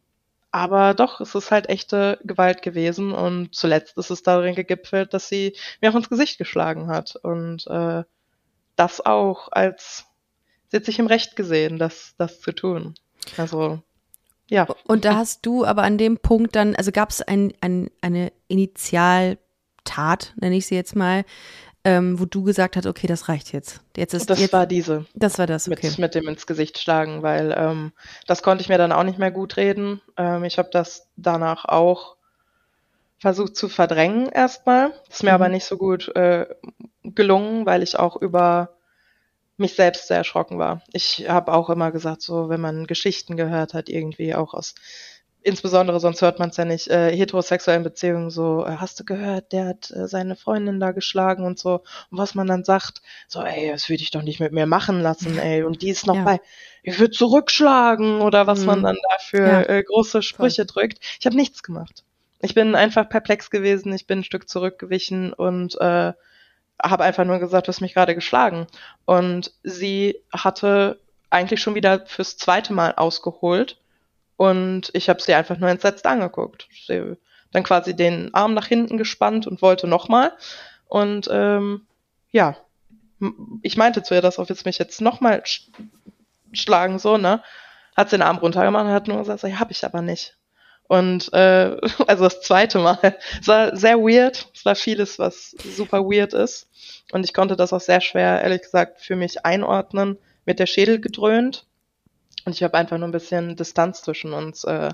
aber 0.52 0.94
doch, 0.94 1.22
es 1.22 1.36
ist 1.36 1.52
halt 1.52 1.70
echte 1.70 2.20
Gewalt 2.24 2.62
gewesen 2.62 3.12
und 3.12 3.54
zuletzt 3.54 3.98
ist 3.98 4.10
es 4.10 4.24
darin 4.24 4.56
gegipfelt, 4.56 5.14
dass 5.14 5.30
sie 5.30 5.56
mir 5.82 5.92
auch 5.92 5.96
ins 5.96 6.10
Gesicht 6.10 6.38
geschlagen 6.38 6.88
hat. 6.88 7.16
Und 7.22 7.68
äh, 7.68 8.04
das 8.78 9.06
auch 9.06 9.50
als, 9.52 10.06
sie 10.70 10.78
hat 10.78 10.86
sich 10.86 11.00
im 11.00 11.08
Recht 11.08 11.36
gesehen, 11.36 11.78
das, 11.78 12.16
das 12.18 12.40
zu 12.40 12.54
tun. 12.54 12.96
Also, 13.36 13.82
ja. 14.50 14.66
Und 14.86 15.04
da 15.04 15.16
hast 15.16 15.46
du 15.46 15.66
aber 15.66 15.84
an 15.84 15.98
dem 15.98 16.18
Punkt 16.18 16.56
dann, 16.56 16.76
also 16.76 16.92
gab 16.92 17.10
es 17.10 17.22
ein, 17.22 17.54
ein, 17.60 17.90
eine 18.02 18.32
Initialtat, 18.48 20.34
nenne 20.38 20.56
ich 20.56 20.68
sie 20.68 20.76
jetzt 20.76 20.96
mal, 20.96 21.26
ähm, 21.84 22.20
wo 22.20 22.26
du 22.26 22.44
gesagt 22.44 22.76
hast, 22.76 22.86
okay, 22.86 23.08
das 23.08 23.30
reicht 23.30 23.54
jetzt. 23.54 23.82
Jetzt 23.96 24.14
ist 24.14 24.30
das 24.30 24.40
jetzt, 24.40 24.52
war 24.52 24.66
diese. 24.66 25.06
Das 25.16 25.40
war 25.40 25.48
das, 25.48 25.70
okay. 25.70 25.88
Mit, 25.88 26.00
mit 26.00 26.16
dem 26.16 26.28
ins 26.28 26.46
Gesicht 26.46 26.80
schlagen, 26.80 27.24
weil 27.24 27.56
ähm, 27.58 27.94
das 28.26 28.44
konnte 28.44 28.62
ich 28.62 28.70
mir 28.70 28.78
dann 28.78 28.92
auch 28.92 29.04
nicht 29.04 29.20
mehr 29.20 29.32
gut 29.32 29.56
reden. 29.56 30.02
Ähm, 30.18 30.44
ich 30.44 30.58
habe 30.58 30.70
das 30.72 31.08
danach 31.16 31.64
auch 31.64 32.17
versucht 33.20 33.56
zu 33.56 33.70
verdrängen 33.70 34.30
erstmal. 34.30 34.94
Ist 35.10 35.24
mir 35.24 35.32
mhm. 35.32 35.36
aber 35.36 35.50
nicht 35.50 35.66
so 35.66 35.78
gut 35.78 36.14
äh, 36.16 36.48
gelungen, 37.04 37.66
weil 37.66 37.84
ich 37.84 37.98
auch 37.98 38.16
über 38.16 38.78
mich 39.58 39.76
selbst 39.76 40.08
sehr 40.08 40.18
erschrocken 40.18 40.60
war. 40.60 40.84
Ich 40.94 41.28
habe 41.28 41.52
auch 41.52 41.70
immer 41.70 41.92
gesagt, 41.92 42.22
so 42.22 42.50
wenn 42.50 42.62
man 42.62 42.86
Geschichten 42.86 43.38
gehört 43.38 43.74
hat, 43.74 43.90
irgendwie 43.90 44.36
auch 44.36 44.54
aus 44.54 44.76
insbesondere, 45.48 46.00
sonst 46.02 46.22
hört 46.22 46.40
man 46.40 46.50
es 46.50 46.58
ja 46.58 46.66
nicht, 46.66 46.90
äh, 46.90 47.16
heterosexuellen 47.16 47.84
Beziehungen 47.84 48.30
so, 48.30 48.66
äh, 48.66 48.76
hast 48.78 49.00
du 49.00 49.06
gehört, 49.06 49.54
der 49.54 49.68
hat 49.68 49.92
äh, 49.92 50.08
seine 50.08 50.36
Freundin 50.36 50.80
da 50.82 50.92
geschlagen 50.92 51.46
und 51.46 51.58
so. 51.58 51.84
Und 52.12 52.18
was 52.18 52.36
man 52.36 52.48
dann 52.48 52.66
sagt, 52.66 53.02
so, 53.30 53.42
ey, 53.42 53.72
das 53.72 53.88
würde 53.88 54.04
ich 54.04 54.12
doch 54.12 54.24
nicht 54.24 54.42
mit 54.42 54.52
mir 54.52 54.66
machen 54.66 55.00
lassen, 55.00 55.38
ey. 55.40 55.64
Und 55.64 55.82
die 55.82 55.90
ist 55.90 56.06
noch 56.06 56.16
ja. 56.16 56.24
bei, 56.24 56.42
ich 56.84 57.00
würde 57.00 57.12
zurückschlagen 57.12 58.22
oder 58.22 58.46
was 58.46 58.60
mhm. 58.60 58.66
man 58.66 58.84
dann 58.84 58.98
dafür 59.12 59.48
ja. 59.48 59.62
äh, 59.62 59.84
große 59.84 60.22
Sprüche 60.22 60.66
Voll. 60.66 60.84
drückt. 60.84 61.00
Ich 61.20 61.26
habe 61.26 61.38
nichts 61.38 61.64
gemacht. 61.64 62.04
Ich 62.40 62.54
bin 62.54 62.76
einfach 62.76 63.10
perplex 63.10 63.50
gewesen, 63.50 63.94
ich 63.94 64.08
bin 64.08 64.20
ein 64.20 64.24
Stück 64.24 64.48
zurückgewichen 64.48 65.34
und 65.34 65.80
äh, 65.82 66.14
habe 66.82 67.04
einfach 67.04 67.26
nur 67.26 67.40
gesagt, 67.40 67.68
du 67.68 67.70
hast 67.70 67.82
mich 67.82 67.94
gerade 67.94 68.16
geschlagen. 68.16 68.68
Und 69.06 69.54
sie 69.64 70.22
hatte 70.32 71.00
eigentlich 71.30 71.62
schon 71.62 71.76
wieder 71.76 72.06
fürs 72.06 72.38
zweite 72.38 72.74
Mal 72.74 72.94
ausgeholt 72.96 73.80
und 74.38 74.92
ich 74.94 75.10
habe 75.10 75.22
sie 75.22 75.34
einfach 75.34 75.58
nur 75.58 75.70
entsetzt 75.70 76.06
angeguckt. 76.06 76.68
Sie 76.86 77.18
dann 77.52 77.64
quasi 77.64 77.96
den 77.96 78.34
Arm 78.34 78.54
nach 78.54 78.68
hinten 78.68 78.98
gespannt 78.98 79.48
und 79.48 79.62
wollte 79.62 79.88
nochmal. 79.88 80.34
Und 80.88 81.28
ähm, 81.32 81.88
ja, 82.32 82.56
ich 83.62 83.78
meinte 83.78 84.04
zu 84.04 84.14
ihr, 84.14 84.22
dass 84.22 84.40
ob 84.40 84.50
jetzt 84.50 84.66
mich 84.66 84.78
jetzt 84.78 85.02
nochmal 85.02 85.44
sch 85.46 85.70
schlagen, 86.54 87.00
so, 87.00 87.18
ne? 87.18 87.44
Hat 87.96 88.10
sie 88.10 88.18
den 88.18 88.22
Arm 88.22 88.38
runtergemacht 88.38 88.86
und 88.86 88.92
hat 88.92 89.08
nur 89.08 89.18
gesagt, 89.18 89.44
ja, 89.44 89.60
hab 89.60 89.72
ich 89.72 89.84
aber 89.84 90.02
nicht. 90.02 90.38
Und 90.88 91.32
äh, 91.34 91.78
also 92.08 92.24
das 92.24 92.42
zweite 92.42 92.80
Mal. 92.80 93.18
Es 93.40 93.48
war 93.48 93.76
sehr 93.76 93.98
weird. 93.98 94.50
Es 94.54 94.66
war 94.66 94.76
vieles, 94.76 95.20
was 95.20 95.52
super 95.52 96.04
weird 96.04 96.34
ist. 96.34 96.68
Und 97.12 97.24
ich 97.24 97.34
konnte 97.34 97.56
das 97.56 97.74
auch 97.74 97.82
sehr 97.82 98.02
schwer, 98.02 98.42
ehrlich 98.42 98.62
gesagt, 98.62 99.02
für 99.02 99.16
mich 99.16 99.46
einordnen. 99.46 100.18
Mit 100.46 100.60
der 100.60 100.66
Schädel 100.66 101.00
gedröhnt. 101.00 101.66
Und 102.46 102.54
ich 102.54 102.64
habe 102.64 102.78
einfach 102.78 102.98
nur 102.98 103.08
ein 103.08 103.12
bisschen 103.12 103.58
Distanz 103.58 104.02
zwischen 104.02 104.32
uns 104.32 104.64
äh, 104.64 104.92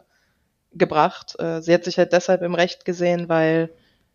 gebracht. 0.73 1.35
Äh, 1.39 1.61
sie 1.61 1.73
hat 1.73 1.83
sich 1.83 1.99
halt 1.99 2.11
deshalb 2.11 2.41
im 2.41 2.55
Recht 2.55 2.85
gesehen, 2.85 3.29
weil 3.29 3.69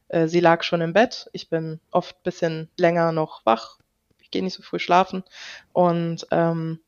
äh, 0.08 0.26
sie 0.26 0.40
lag 0.40 0.64
schon 0.64 0.80
im 0.80 0.92
Bett. 0.92 1.28
Ich 1.32 1.48
bin 1.48 1.80
oft 1.92 2.20
bisschen 2.24 2.68
länger 2.76 3.12
noch 3.12 3.46
wach. 3.46 3.78
Ich 4.20 4.32
gehe 4.32 4.42
nicht 4.42 4.54
so 4.54 4.62
früh 4.62 4.80
schlafen. 4.80 5.22
Und 5.72 6.26
ähm, 6.32 6.80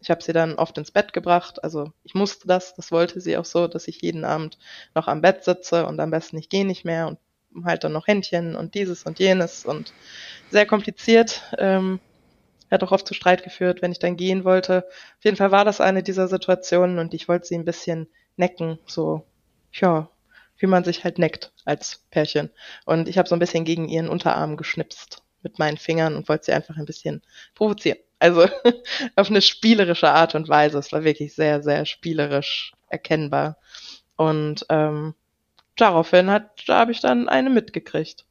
ich 0.00 0.10
habe 0.10 0.22
sie 0.22 0.32
dann 0.32 0.54
oft 0.54 0.78
ins 0.78 0.90
Bett 0.90 1.12
gebracht. 1.12 1.62
Also 1.62 1.92
ich 2.04 2.14
musste 2.14 2.46
das, 2.46 2.74
das 2.74 2.92
wollte 2.92 3.20
sie 3.20 3.36
auch 3.36 3.44
so, 3.44 3.66
dass 3.66 3.88
ich 3.88 4.00
jeden 4.00 4.24
Abend 4.24 4.58
noch 4.94 5.08
am 5.08 5.20
Bett 5.20 5.44
sitze 5.44 5.86
und 5.86 6.00
am 6.00 6.10
besten 6.10 6.38
ich 6.38 6.48
gehe 6.48 6.66
nicht 6.66 6.84
mehr 6.84 7.08
und 7.08 7.18
halt 7.64 7.84
dann 7.84 7.92
noch 7.92 8.06
Händchen 8.06 8.56
und 8.56 8.74
dieses 8.74 9.04
und 9.04 9.18
jenes 9.18 9.64
und 9.64 9.92
sehr 10.50 10.66
kompliziert. 10.66 11.42
Ähm, 11.58 12.00
hat 12.70 12.82
auch 12.82 12.92
oft 12.92 13.06
zu 13.06 13.14
Streit 13.14 13.44
geführt, 13.44 13.80
wenn 13.82 13.92
ich 13.92 13.98
dann 13.98 14.16
gehen 14.16 14.44
wollte. 14.44 14.84
Auf 14.86 15.24
jeden 15.24 15.36
Fall 15.36 15.50
war 15.50 15.64
das 15.64 15.80
eine 15.80 16.02
dieser 16.02 16.28
Situationen 16.28 16.98
und 16.98 17.14
ich 17.14 17.28
wollte 17.28 17.46
sie 17.46 17.54
ein 17.54 17.64
bisschen 17.64 18.08
necken, 18.36 18.78
so, 18.86 19.26
ja, 19.72 20.10
wie 20.58 20.66
man 20.66 20.84
sich 20.84 21.04
halt 21.04 21.18
neckt 21.18 21.52
als 21.64 22.04
Pärchen. 22.10 22.50
Und 22.84 23.08
ich 23.08 23.16
habe 23.16 23.28
so 23.28 23.34
ein 23.34 23.38
bisschen 23.38 23.64
gegen 23.64 23.88
ihren 23.88 24.08
Unterarm 24.08 24.56
geschnipst 24.56 25.22
mit 25.42 25.58
meinen 25.58 25.78
Fingern 25.78 26.16
und 26.16 26.28
wollte 26.28 26.46
sie 26.46 26.52
einfach 26.52 26.76
ein 26.76 26.84
bisschen 26.84 27.22
provozieren. 27.54 27.98
Also 28.18 28.46
auf 29.16 29.30
eine 29.30 29.42
spielerische 29.42 30.10
Art 30.10 30.34
und 30.34 30.48
Weise. 30.48 30.78
Es 30.78 30.92
war 30.92 31.04
wirklich 31.04 31.34
sehr, 31.34 31.62
sehr 31.62 31.86
spielerisch 31.86 32.72
erkennbar. 32.88 33.58
Und 34.16 34.66
ähm, 34.68 35.14
daraufhin 35.76 36.30
hat, 36.30 36.64
da 36.66 36.80
habe 36.80 36.92
ich 36.92 37.00
dann 37.00 37.28
eine 37.28 37.50
mitgekriegt 37.50 38.24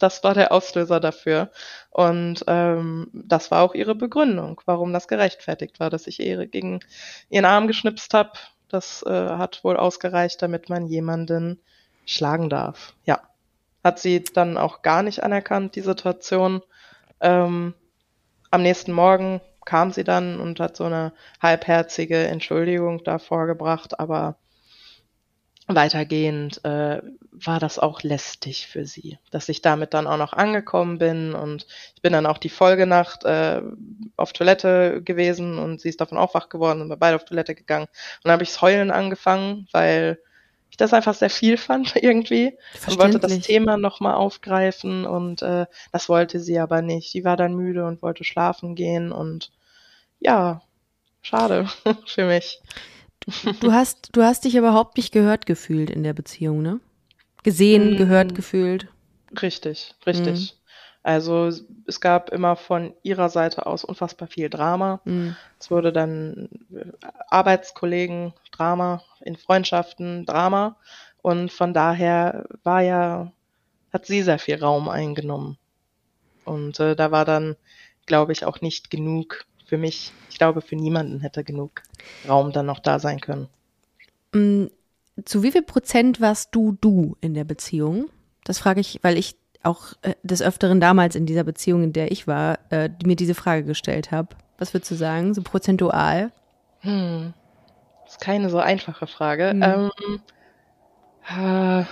das 0.00 0.24
war 0.24 0.34
der 0.34 0.50
Auslöser 0.50 0.98
dafür. 0.98 1.50
Und 1.90 2.44
ähm, 2.48 3.08
das 3.12 3.50
war 3.50 3.62
auch 3.62 3.74
ihre 3.74 3.94
Begründung, 3.94 4.60
warum 4.64 4.92
das 4.92 5.06
gerechtfertigt 5.06 5.78
war, 5.78 5.90
dass 5.90 6.06
ich 6.08 6.18
ihr 6.20 6.46
gegen 6.46 6.80
ihren 7.28 7.44
Arm 7.44 7.68
geschnipst 7.68 8.12
habe. 8.14 8.32
Das 8.68 9.04
äh, 9.06 9.10
hat 9.10 9.62
wohl 9.62 9.76
ausgereicht, 9.76 10.42
damit 10.42 10.68
man 10.68 10.86
jemanden 10.86 11.60
schlagen 12.06 12.48
darf. 12.50 12.94
Ja. 13.04 13.20
Hat 13.84 13.98
sie 13.98 14.22
dann 14.22 14.58
auch 14.58 14.82
gar 14.82 15.02
nicht 15.02 15.22
anerkannt, 15.22 15.74
die 15.74 15.80
Situation. 15.80 16.62
Ähm, 17.20 17.74
am 18.50 18.62
nächsten 18.62 18.92
Morgen 18.92 19.40
kam 19.64 19.92
sie 19.92 20.04
dann 20.04 20.40
und 20.40 20.60
hat 20.60 20.76
so 20.76 20.84
eine 20.84 21.12
halbherzige 21.40 22.26
Entschuldigung 22.26 23.04
da 23.04 23.18
vorgebracht, 23.18 24.00
aber 24.00 24.36
weitergehend 25.74 26.64
äh, 26.64 27.00
war 27.30 27.60
das 27.60 27.78
auch 27.78 28.02
lästig 28.02 28.66
für 28.66 28.84
sie, 28.86 29.18
dass 29.30 29.48
ich 29.48 29.62
damit 29.62 29.94
dann 29.94 30.06
auch 30.06 30.16
noch 30.16 30.32
angekommen 30.32 30.98
bin. 30.98 31.34
Und 31.34 31.66
ich 31.94 32.02
bin 32.02 32.12
dann 32.12 32.26
auch 32.26 32.38
die 32.38 32.48
Folgenacht 32.48 33.24
äh, 33.24 33.62
auf 34.16 34.32
Toilette 34.32 35.02
gewesen 35.02 35.58
und 35.58 35.80
sie 35.80 35.88
ist 35.88 36.00
davon 36.00 36.18
auch 36.18 36.34
wach 36.34 36.48
geworden 36.48 36.80
und 36.80 36.88
wir 36.88 36.96
beide 36.96 37.16
auf 37.16 37.24
Toilette 37.24 37.54
gegangen. 37.54 37.86
Und 37.86 38.24
dann 38.24 38.32
habe 38.32 38.42
ich 38.42 38.60
Heulen 38.60 38.90
angefangen, 38.90 39.68
weil 39.72 40.18
ich 40.70 40.76
das 40.76 40.92
einfach 40.94 41.14
sehr 41.14 41.30
viel 41.30 41.56
fand 41.56 41.94
irgendwie 42.02 42.56
und 42.86 42.98
wollte 42.98 43.18
das 43.18 43.38
Thema 43.40 43.76
nochmal 43.76 44.14
aufgreifen 44.14 45.04
und 45.04 45.42
äh, 45.42 45.66
das 45.92 46.08
wollte 46.08 46.40
sie 46.40 46.58
aber 46.58 46.82
nicht. 46.82 47.12
Die 47.14 47.24
war 47.24 47.36
dann 47.36 47.54
müde 47.54 47.86
und 47.86 48.02
wollte 48.02 48.24
schlafen 48.24 48.74
gehen 48.74 49.12
und 49.12 49.50
ja, 50.20 50.62
schade 51.22 51.68
für 52.06 52.26
mich. 52.26 52.60
Du 53.60 53.72
hast, 53.72 54.08
du 54.12 54.22
hast 54.22 54.44
dich 54.44 54.54
überhaupt 54.54 54.96
nicht 54.96 55.12
gehört 55.12 55.46
gefühlt 55.46 55.90
in 55.90 56.02
der 56.02 56.14
Beziehung, 56.14 56.62
ne? 56.62 56.80
Gesehen, 57.42 57.94
mm. 57.94 57.96
gehört, 57.96 58.34
gefühlt. 58.34 58.88
Richtig, 59.40 59.94
richtig. 60.06 60.54
Mm. 60.54 60.59
Also 61.02 61.50
es 61.86 62.00
gab 62.00 62.30
immer 62.30 62.56
von 62.56 62.92
ihrer 63.02 63.30
Seite 63.30 63.66
aus 63.66 63.84
unfassbar 63.84 64.28
viel 64.28 64.50
Drama. 64.50 65.00
Mm. 65.04 65.30
Es 65.58 65.70
wurde 65.70 65.92
dann 65.92 66.48
äh, 66.74 66.84
Arbeitskollegen 67.28 68.34
Drama, 68.52 69.02
in 69.20 69.36
Freundschaften 69.36 70.26
Drama. 70.26 70.76
Und 71.22 71.52
von 71.52 71.72
daher 71.72 72.46
war 72.64 72.82
ja, 72.82 73.32
hat 73.92 74.06
sie 74.06 74.22
sehr 74.22 74.38
viel 74.38 74.56
Raum 74.56 74.88
eingenommen. 74.88 75.56
Und 76.44 76.80
äh, 76.80 76.94
da 76.96 77.10
war 77.10 77.24
dann, 77.24 77.56
glaube 78.06 78.32
ich, 78.32 78.44
auch 78.44 78.60
nicht 78.60 78.90
genug 78.90 79.46
für 79.70 79.78
mich, 79.78 80.12
ich 80.28 80.36
glaube, 80.36 80.60
für 80.60 80.76
niemanden 80.76 81.20
hätte 81.20 81.44
genug 81.44 81.82
Raum 82.28 82.52
dann 82.52 82.66
noch 82.66 82.80
da 82.80 82.98
sein 82.98 83.20
können. 83.20 83.48
Mm, 84.32 84.66
zu 85.24 85.42
wie 85.42 85.52
viel 85.52 85.62
Prozent 85.62 86.20
warst 86.20 86.54
du 86.54 86.76
du 86.80 87.16
in 87.20 87.34
der 87.34 87.44
Beziehung? 87.44 88.10
Das 88.44 88.58
frage 88.58 88.80
ich, 88.80 88.98
weil 89.02 89.16
ich 89.16 89.36
auch 89.62 89.92
äh, 90.02 90.14
des 90.22 90.42
Öfteren 90.42 90.80
damals 90.80 91.14
in 91.14 91.26
dieser 91.26 91.44
Beziehung, 91.44 91.84
in 91.84 91.92
der 91.92 92.12
ich 92.12 92.26
war, 92.26 92.58
äh, 92.70 92.90
mir 93.04 93.16
diese 93.16 93.34
Frage 93.34 93.64
gestellt 93.64 94.10
habe. 94.10 94.28
Was 94.58 94.74
würdest 94.74 94.90
du 94.90 94.94
sagen, 94.94 95.34
so 95.34 95.42
prozentual? 95.42 96.30
Hm. 96.80 97.34
Das 98.04 98.14
ist 98.14 98.20
keine 98.20 98.50
so 98.50 98.58
einfache 98.58 99.06
Frage. 99.06 99.50
Hm. 99.50 99.62
Ähm, 99.62 99.90
äh, 101.28 101.84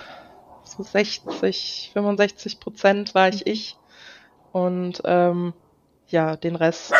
so 0.63 0.83
60, 0.83 1.91
65 1.93 2.59
Prozent 2.59 3.15
war 3.15 3.29
ich 3.29 3.47
ich. 3.47 3.77
Und 4.51 5.01
ähm, 5.05 5.53
ja, 6.07 6.35
den 6.35 6.55
Rest 6.55 6.93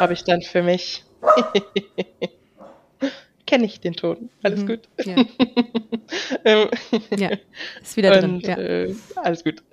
habe 0.00 0.12
ich 0.12 0.24
dann 0.24 0.42
für 0.42 0.62
mich. 0.62 1.04
Kenne 3.46 3.64
ich 3.64 3.80
den 3.80 3.94
Ton. 3.94 4.28
Alles 4.42 4.60
mhm. 4.60 4.66
gut. 4.66 4.80
Ja. 5.04 5.16
Ähm, 6.44 6.68
ja. 7.10 7.30
ist 7.82 7.96
wieder 7.96 8.20
drin. 8.20 8.34
Und, 8.36 8.46
ja. 8.46 8.56
Äh, 8.56 8.94
alles 9.16 9.42
gut. 9.42 9.64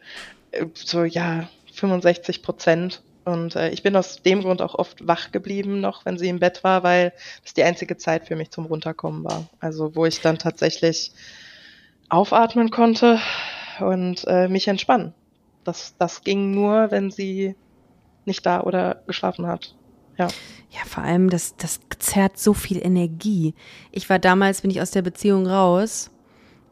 Äh, 0.50 0.66
so, 0.74 1.04
ja, 1.04 1.48
65 1.74 2.42
Prozent. 2.42 3.04
Und 3.26 3.56
äh, 3.56 3.70
ich 3.70 3.84
bin 3.84 3.96
aus 3.96 4.24
dem 4.24 4.42
Grund 4.42 4.62
auch 4.62 4.74
oft 4.76 5.08
wach 5.08 5.32
geblieben 5.32 5.80
noch, 5.80 6.06
wenn 6.06 6.18
sie 6.18 6.30
im 6.30 6.40
Bett 6.40 6.64
war, 6.64 6.84
weil 6.84 7.14
das 7.44 7.54
die 7.54 7.64
einzige 7.64 7.98
Zeit 7.98 8.28
für 8.28 8.36
mich 8.36 8.50
zum 8.50 8.66
Runterkommen 8.66 9.24
war. 9.24 9.48
Also 9.60 9.96
wo 9.96 10.06
ich 10.06 10.22
dann 10.22 10.40
tatsächlich 10.40 11.12
aufatmen 12.10 12.70
konnte 12.70 13.20
und 13.80 14.26
äh, 14.28 14.48
mich 14.48 14.68
entspannen. 14.68 15.14
Das, 15.64 15.96
das 15.98 16.24
ging 16.24 16.52
nur, 16.52 16.92
wenn 16.92 17.12
sie 17.12 17.56
nicht 18.26 18.46
da 18.46 18.62
oder 18.62 19.04
geschlafen 19.08 19.48
hat. 19.48 19.76
Ja. 20.18 20.28
Ja, 20.74 20.80
vor 20.86 21.04
allem, 21.04 21.30
das, 21.30 21.56
das 21.56 21.80
zerrt 22.00 22.40
so 22.40 22.54
viel 22.54 22.84
Energie. 22.84 23.54
Ich 23.92 24.10
war 24.10 24.18
damals, 24.18 24.62
bin 24.62 24.72
ich 24.72 24.82
aus 24.82 24.90
der 24.90 25.04
Beziehung 25.04 25.46
raus. 25.46 26.10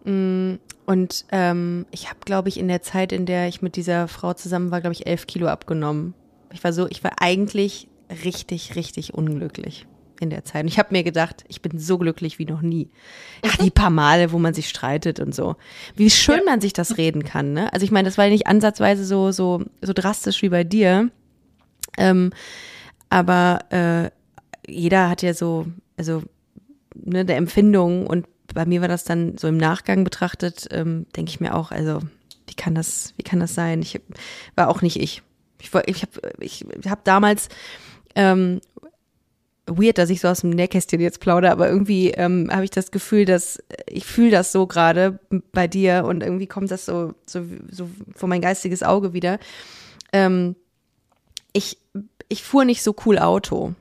Mm, 0.05 0.55
und 0.87 1.25
ähm, 1.31 1.85
ich 1.91 2.09
habe, 2.09 2.19
glaube 2.25 2.49
ich, 2.49 2.59
in 2.59 2.67
der 2.67 2.81
Zeit, 2.81 3.11
in 3.11 3.27
der 3.27 3.47
ich 3.47 3.61
mit 3.61 3.75
dieser 3.75 4.07
Frau 4.07 4.33
zusammen 4.33 4.71
war, 4.71 4.81
glaube 4.81 4.93
ich, 4.93 5.05
elf 5.05 5.27
Kilo 5.27 5.47
abgenommen. 5.47 6.15
Ich 6.51 6.63
war 6.63 6.73
so, 6.73 6.87
ich 6.87 7.03
war 7.03 7.11
eigentlich 7.21 7.87
richtig, 8.23 8.75
richtig 8.75 9.13
unglücklich 9.13 9.85
in 10.19 10.31
der 10.31 10.43
Zeit. 10.45 10.63
Und 10.63 10.67
ich 10.67 10.79
habe 10.79 10.89
mir 10.91 11.03
gedacht, 11.03 11.43
ich 11.47 11.61
bin 11.61 11.79
so 11.79 11.97
glücklich 11.99 12.39
wie 12.39 12.45
noch 12.45 12.61
nie. 12.61 12.89
Ja, 13.45 13.51
die 13.63 13.71
paar 13.71 13.89
Male, 13.91 14.31
wo 14.31 14.39
man 14.39 14.53
sich 14.53 14.67
streitet 14.67 15.19
und 15.19 15.35
so. 15.35 15.55
Wie 15.95 16.09
schön 16.09 16.39
ja. 16.39 16.51
man 16.51 16.61
sich 16.61 16.73
das 16.73 16.97
reden 16.97 17.23
kann, 17.23 17.53
ne? 17.53 17.71
Also 17.71 17.83
ich 17.83 17.91
meine, 17.91 18.07
das 18.07 18.17
war 18.17 18.25
ja 18.25 18.31
nicht 18.31 18.47
ansatzweise 18.47 19.05
so, 19.05 19.31
so, 19.31 19.63
so 19.81 19.93
drastisch 19.93 20.41
wie 20.41 20.49
bei 20.49 20.63
dir. 20.63 21.09
Ähm, 21.97 22.31
aber 23.11 23.59
äh, 23.71 24.09
jeder 24.71 25.09
hat 25.09 25.21
ja 25.21 25.33
so, 25.33 25.67
also 25.97 26.23
ne, 26.95 27.25
der 27.25 27.35
Empfindung 27.35 28.07
und 28.07 28.25
bei 28.53 28.65
mir 28.65 28.79
war 28.79 28.87
das 28.87 29.03
dann 29.03 29.37
so 29.37 29.49
im 29.49 29.57
Nachgang 29.57 30.05
betrachtet, 30.05 30.69
ähm, 30.71 31.05
denke 31.15 31.29
ich 31.29 31.41
mir 31.41 31.53
auch, 31.53 31.71
also 31.71 31.99
wie 32.47 32.53
kann 32.55 32.73
das, 32.73 33.13
wie 33.17 33.23
kann 33.23 33.41
das 33.41 33.53
sein? 33.53 33.81
Ich 33.81 33.99
war 34.55 34.69
auch 34.69 34.81
nicht 34.81 34.97
ich. 34.97 35.21
Ich, 35.59 35.71
ich 35.85 36.01
habe 36.03 36.33
ich 36.39 36.65
hab 36.87 37.03
damals 37.03 37.49
ähm, 38.15 38.61
weird, 39.67 39.97
dass 39.97 40.09
ich 40.09 40.21
so 40.21 40.29
aus 40.29 40.41
dem 40.41 40.51
Nähkästchen 40.51 41.01
jetzt 41.01 41.19
plaudere, 41.19 41.51
aber 41.51 41.69
irgendwie 41.69 42.11
ähm, 42.11 42.49
habe 42.49 42.63
ich 42.63 42.71
das 42.71 42.91
Gefühl, 42.91 43.25
dass 43.25 43.61
ich 43.87 44.05
fühle 44.05 44.31
das 44.31 44.53
so 44.53 44.67
gerade 44.67 45.19
bei 45.51 45.67
dir 45.67 46.05
und 46.05 46.23
irgendwie 46.23 46.47
kommt 46.47 46.71
das 46.71 46.85
so, 46.85 47.13
so, 47.25 47.45
so 47.69 47.89
vor 48.15 48.29
mein 48.29 48.41
geistiges 48.41 48.83
Auge 48.83 49.11
wieder. 49.11 49.37
Ähm, 50.13 50.55
ich, 51.53 51.77
ich 52.31 52.43
fuhr 52.43 52.65
nicht 52.65 52.81
so 52.81 52.95
cool 53.05 53.19
Auto. 53.19 53.73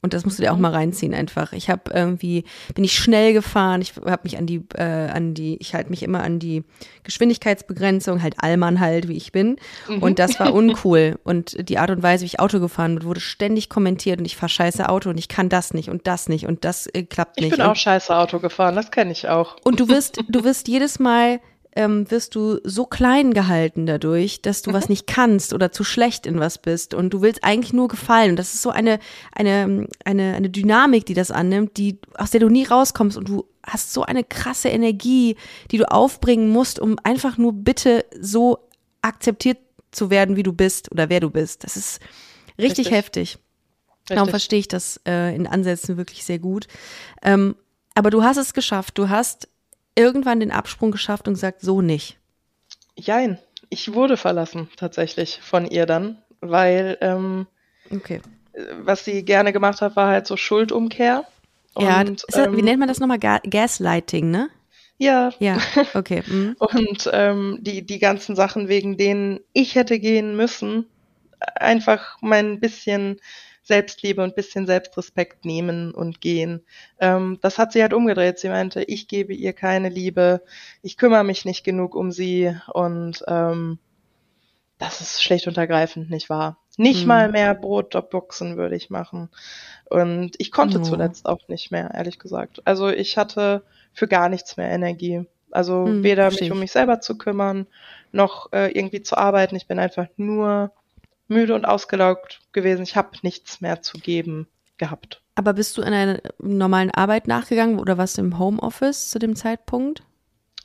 Und 0.00 0.14
das 0.14 0.24
musst 0.24 0.38
du 0.38 0.42
dir 0.42 0.52
auch 0.52 0.56
mhm. 0.56 0.62
mal 0.62 0.72
reinziehen 0.72 1.12
einfach. 1.12 1.52
Ich 1.52 1.68
habe 1.68 1.90
irgendwie, 1.92 2.44
bin 2.74 2.84
ich 2.84 2.96
schnell 2.96 3.32
gefahren, 3.32 3.82
ich 3.82 3.94
habe 3.96 4.20
mich 4.22 4.38
an 4.38 4.46
die, 4.46 4.62
äh, 4.76 5.08
an 5.08 5.34
die, 5.34 5.56
ich 5.60 5.74
halte 5.74 5.90
mich 5.90 6.04
immer 6.04 6.22
an 6.22 6.38
die 6.38 6.62
Geschwindigkeitsbegrenzung, 7.02 8.22
halt 8.22 8.36
Allmann 8.38 8.78
halt, 8.78 9.08
wie 9.08 9.16
ich 9.16 9.32
bin. 9.32 9.56
Mhm. 9.88 10.02
Und 10.02 10.20
das 10.20 10.38
war 10.38 10.54
uncool. 10.54 11.18
Und 11.24 11.68
die 11.68 11.78
Art 11.78 11.90
und 11.90 12.02
Weise, 12.02 12.22
wie 12.22 12.26
ich 12.26 12.38
Auto 12.38 12.60
gefahren 12.60 12.96
bin, 12.96 13.04
wurde 13.08 13.20
ständig 13.20 13.68
kommentiert 13.68 14.20
und 14.20 14.24
ich 14.24 14.36
fahre 14.36 14.50
scheiße 14.50 14.88
Auto 14.88 15.10
und 15.10 15.18
ich 15.18 15.26
kann 15.26 15.48
das 15.48 15.74
nicht 15.74 15.88
und 15.88 16.06
das 16.06 16.28
nicht 16.28 16.46
und 16.46 16.64
das 16.64 16.86
äh, 16.86 17.02
klappt 17.02 17.38
nicht. 17.38 17.46
Ich 17.46 17.56
bin 17.56 17.64
und, 17.64 17.72
auch 17.72 17.76
scheiße 17.76 18.16
Auto 18.16 18.38
gefahren, 18.38 18.76
das 18.76 18.92
kenne 18.92 19.10
ich 19.10 19.28
auch. 19.28 19.56
Und 19.64 19.80
du 19.80 19.88
wirst, 19.88 20.22
du 20.28 20.44
wirst 20.44 20.68
jedes 20.68 21.00
Mal 21.00 21.40
ähm, 21.78 22.10
wirst 22.10 22.34
du 22.34 22.58
so 22.64 22.86
klein 22.86 23.32
gehalten 23.32 23.86
dadurch, 23.86 24.42
dass 24.42 24.62
du 24.62 24.70
mhm. 24.70 24.74
was 24.74 24.88
nicht 24.88 25.06
kannst 25.06 25.52
oder 25.52 25.70
zu 25.70 25.84
schlecht 25.84 26.26
in 26.26 26.40
was 26.40 26.58
bist 26.58 26.92
und 26.92 27.10
du 27.10 27.22
willst 27.22 27.44
eigentlich 27.44 27.72
nur 27.72 27.86
gefallen. 27.86 28.30
Und 28.30 28.36
das 28.36 28.52
ist 28.52 28.62
so 28.62 28.70
eine, 28.70 28.98
eine, 29.30 29.86
eine, 30.04 30.34
eine 30.34 30.50
Dynamik, 30.50 31.06
die 31.06 31.14
das 31.14 31.30
annimmt, 31.30 31.76
die, 31.76 32.00
aus 32.14 32.32
der 32.32 32.40
du 32.40 32.48
nie 32.48 32.64
rauskommst 32.64 33.16
und 33.16 33.28
du 33.28 33.44
hast 33.64 33.92
so 33.92 34.02
eine 34.02 34.24
krasse 34.24 34.70
Energie, 34.70 35.36
die 35.70 35.78
du 35.78 35.88
aufbringen 35.88 36.48
musst, 36.48 36.80
um 36.80 36.96
einfach 37.04 37.38
nur 37.38 37.52
bitte 37.52 38.04
so 38.20 38.58
akzeptiert 39.00 39.58
zu 39.92 40.10
werden, 40.10 40.34
wie 40.34 40.42
du 40.42 40.52
bist 40.52 40.90
oder 40.90 41.08
wer 41.10 41.20
du 41.20 41.30
bist. 41.30 41.62
Das 41.62 41.76
ist 41.76 42.00
richtig, 42.58 42.86
richtig. 42.86 42.90
heftig. 42.90 43.20
Richtig. 43.30 44.16
Darum 44.16 44.30
verstehe 44.30 44.58
ich 44.58 44.68
das 44.68 45.00
äh, 45.06 45.32
in 45.32 45.46
Ansätzen 45.46 45.96
wirklich 45.96 46.24
sehr 46.24 46.40
gut. 46.40 46.66
Ähm, 47.22 47.54
aber 47.94 48.10
du 48.10 48.24
hast 48.24 48.36
es 48.36 48.52
geschafft. 48.52 48.98
Du 48.98 49.08
hast 49.08 49.48
irgendwann 49.98 50.40
den 50.40 50.52
Absprung 50.52 50.90
geschafft 50.90 51.26
und 51.28 51.34
gesagt, 51.34 51.60
so 51.60 51.82
nicht? 51.82 52.18
Jein, 52.96 53.38
ich 53.68 53.92
wurde 53.92 54.16
verlassen 54.16 54.68
tatsächlich 54.76 55.40
von 55.42 55.66
ihr 55.66 55.86
dann, 55.86 56.18
weil 56.40 56.96
ähm, 57.00 57.46
okay. 57.90 58.20
was 58.80 59.04
sie 59.04 59.24
gerne 59.24 59.52
gemacht 59.52 59.80
hat, 59.80 59.96
war 59.96 60.08
halt 60.08 60.26
so 60.26 60.36
Schuldumkehr. 60.36 61.24
Ja, 61.76 62.00
und, 62.00 62.24
das, 62.28 62.46
ähm, 62.46 62.56
wie 62.56 62.62
nennt 62.62 62.78
man 62.78 62.88
das 62.88 62.98
nochmal? 62.98 63.18
Ga 63.18 63.38
Gaslighting, 63.38 64.30
ne? 64.30 64.48
Ja. 64.98 65.32
Ja, 65.38 65.58
okay. 65.94 66.22
Mhm. 66.26 66.56
und 66.58 67.10
ähm, 67.12 67.58
die, 67.60 67.86
die 67.86 67.98
ganzen 67.98 68.34
Sachen, 68.34 68.68
wegen 68.68 68.96
denen 68.96 69.40
ich 69.52 69.76
hätte 69.76 70.00
gehen 70.00 70.36
müssen, 70.36 70.86
einfach 71.54 72.18
mein 72.20 72.58
bisschen 72.58 73.20
Selbstliebe 73.68 74.22
und 74.22 74.34
bisschen 74.34 74.66
Selbstrespekt 74.66 75.44
nehmen 75.44 75.92
und 75.94 76.20
gehen. 76.20 76.62
Ähm, 76.98 77.38
das 77.42 77.58
hat 77.58 77.72
sie 77.72 77.82
halt 77.82 77.92
umgedreht. 77.92 78.38
Sie 78.38 78.48
meinte, 78.48 78.82
ich 78.82 79.06
gebe 79.06 79.34
ihr 79.34 79.52
keine 79.52 79.90
Liebe, 79.90 80.42
ich 80.82 80.96
kümmere 80.96 81.22
mich 81.22 81.44
nicht 81.44 81.64
genug 81.64 81.94
um 81.94 82.10
sie 82.10 82.56
und 82.72 83.22
ähm, 83.28 83.78
das 84.78 85.00
ist 85.00 85.22
schlecht 85.22 85.46
und 85.46 85.58
ergreifend 85.58 86.10
nicht 86.10 86.30
wahr. 86.30 86.58
Nicht 86.78 87.02
mhm. 87.02 87.08
mal 87.08 87.30
mehr 87.30 87.54
Brotjobboxen 87.54 88.56
würde 88.56 88.76
ich 88.76 88.88
machen. 88.88 89.28
Und 89.84 90.36
ich 90.38 90.50
konnte 90.50 90.78
oh. 90.78 90.82
zuletzt 90.82 91.26
auch 91.26 91.46
nicht 91.48 91.70
mehr, 91.70 91.92
ehrlich 91.92 92.18
gesagt. 92.18 92.62
Also 92.64 92.88
ich 92.88 93.18
hatte 93.18 93.62
für 93.92 94.08
gar 94.08 94.28
nichts 94.28 94.56
mehr 94.56 94.70
Energie. 94.70 95.26
Also 95.50 95.86
mhm, 95.86 96.02
weder 96.02 96.30
mich 96.30 96.50
um 96.50 96.60
mich 96.60 96.72
selber 96.72 97.00
zu 97.00 97.18
kümmern, 97.18 97.66
noch 98.12 98.52
äh, 98.52 98.70
irgendwie 98.70 99.02
zu 99.02 99.18
arbeiten. 99.18 99.56
Ich 99.56 99.66
bin 99.66 99.78
einfach 99.78 100.06
nur 100.16 100.70
müde 101.28 101.54
und 101.54 101.64
ausgelaugt 101.64 102.40
gewesen. 102.52 102.82
Ich 102.82 102.96
habe 102.96 103.16
nichts 103.22 103.60
mehr 103.60 103.82
zu 103.82 103.98
geben 103.98 104.48
gehabt. 104.78 105.22
Aber 105.34 105.52
bist 105.52 105.76
du 105.76 105.82
in 105.82 105.92
einer 105.92 106.20
normalen 106.38 106.90
Arbeit 106.90 107.28
nachgegangen 107.28 107.78
oder 107.78 107.98
warst 107.98 108.18
du 108.18 108.22
im 108.22 108.38
Homeoffice 108.38 109.08
zu 109.08 109.18
dem 109.18 109.36
Zeitpunkt? 109.36 110.02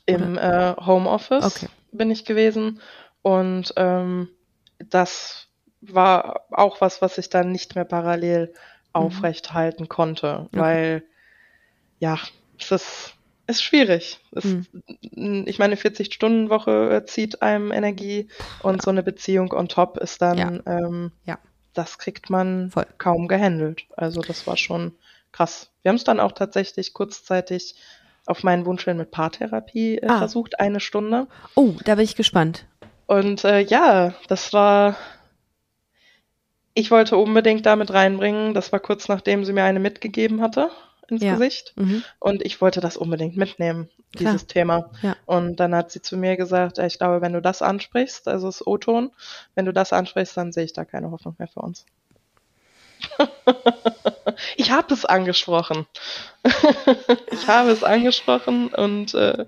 Im 0.06 0.36
äh, 0.36 0.74
Homeoffice 0.76 1.44
okay. 1.44 1.68
bin 1.92 2.10
ich 2.10 2.24
gewesen 2.24 2.80
und 3.22 3.72
ähm, 3.76 4.28
das 4.78 5.46
war 5.80 6.42
auch 6.50 6.80
was, 6.80 7.00
was 7.02 7.18
ich 7.18 7.30
dann 7.30 7.52
nicht 7.52 7.74
mehr 7.74 7.84
parallel 7.84 8.48
mhm. 8.48 8.52
aufrecht 8.92 9.54
halten 9.54 9.88
konnte, 9.88 10.46
okay. 10.46 10.58
weil 10.58 11.04
ja, 12.00 12.18
es 12.58 12.70
ist 12.70 13.14
ist 13.46 13.62
schwierig. 13.62 14.20
Es, 14.32 14.44
mhm. 14.44 14.66
Ich 15.46 15.58
meine, 15.58 15.76
40-Stunden-Woche 15.76 17.04
zieht 17.06 17.42
einem 17.42 17.72
Energie 17.72 18.28
und 18.62 18.76
ja. 18.76 18.82
so 18.82 18.90
eine 18.90 19.02
Beziehung 19.02 19.52
on 19.52 19.68
top 19.68 19.98
ist 19.98 20.22
dann, 20.22 20.38
ja. 20.38 20.48
Ähm, 20.66 21.12
ja. 21.24 21.38
das 21.74 21.98
kriegt 21.98 22.30
man 22.30 22.70
Voll. 22.70 22.86
kaum 22.98 23.28
gehandelt. 23.28 23.84
Also 23.96 24.22
das 24.22 24.46
war 24.46 24.56
schon 24.56 24.92
krass. 25.32 25.70
Wir 25.82 25.90
haben 25.90 25.96
es 25.96 26.04
dann 26.04 26.20
auch 26.20 26.32
tatsächlich 26.32 26.94
kurzzeitig 26.94 27.74
auf 28.26 28.42
meinen 28.42 28.64
Wunsch 28.64 28.84
hin 28.84 28.96
mit 28.96 29.10
Paartherapie 29.10 29.98
äh, 29.98 30.06
ah. 30.06 30.18
versucht, 30.18 30.58
eine 30.60 30.80
Stunde. 30.80 31.26
Oh, 31.54 31.74
da 31.84 31.96
bin 31.96 32.04
ich 32.04 32.16
gespannt. 32.16 32.66
Und 33.06 33.44
äh, 33.44 33.60
ja, 33.60 34.14
das 34.28 34.52
war. 34.52 34.96
Ich 36.72 36.90
wollte 36.90 37.16
unbedingt 37.16 37.66
damit 37.66 37.92
reinbringen. 37.92 38.54
Das 38.54 38.72
war 38.72 38.80
kurz 38.80 39.08
nachdem 39.08 39.44
sie 39.44 39.52
mir 39.52 39.62
eine 39.62 39.78
mitgegeben 39.78 40.40
hatte 40.40 40.70
ins 41.08 41.22
ja. 41.22 41.32
Gesicht. 41.32 41.72
Mhm. 41.76 42.02
Und 42.18 42.42
ich 42.42 42.60
wollte 42.60 42.80
das 42.80 42.96
unbedingt 42.96 43.36
mitnehmen, 43.36 43.88
Klar. 44.16 44.32
dieses 44.32 44.46
Thema. 44.46 44.90
Ja. 45.02 45.16
Und 45.26 45.56
dann 45.60 45.74
hat 45.74 45.90
sie 45.90 46.02
zu 46.02 46.16
mir 46.16 46.36
gesagt, 46.36 46.78
ich 46.78 46.98
glaube, 46.98 47.20
wenn 47.20 47.32
du 47.32 47.42
das 47.42 47.62
ansprichst, 47.62 48.28
also 48.28 48.46
das 48.48 48.66
O-Ton, 48.66 49.10
wenn 49.54 49.64
du 49.64 49.72
das 49.72 49.92
ansprichst, 49.92 50.36
dann 50.36 50.52
sehe 50.52 50.64
ich 50.64 50.72
da 50.72 50.84
keine 50.84 51.10
Hoffnung 51.10 51.34
mehr 51.38 51.48
für 51.48 51.60
uns. 51.60 51.86
ich 54.56 54.70
habe 54.70 54.92
es 54.94 55.04
angesprochen. 55.04 55.86
ich 57.30 57.46
habe 57.46 57.70
es 57.70 57.82
angesprochen 57.84 58.68
und 58.68 59.14
äh, 59.14 59.46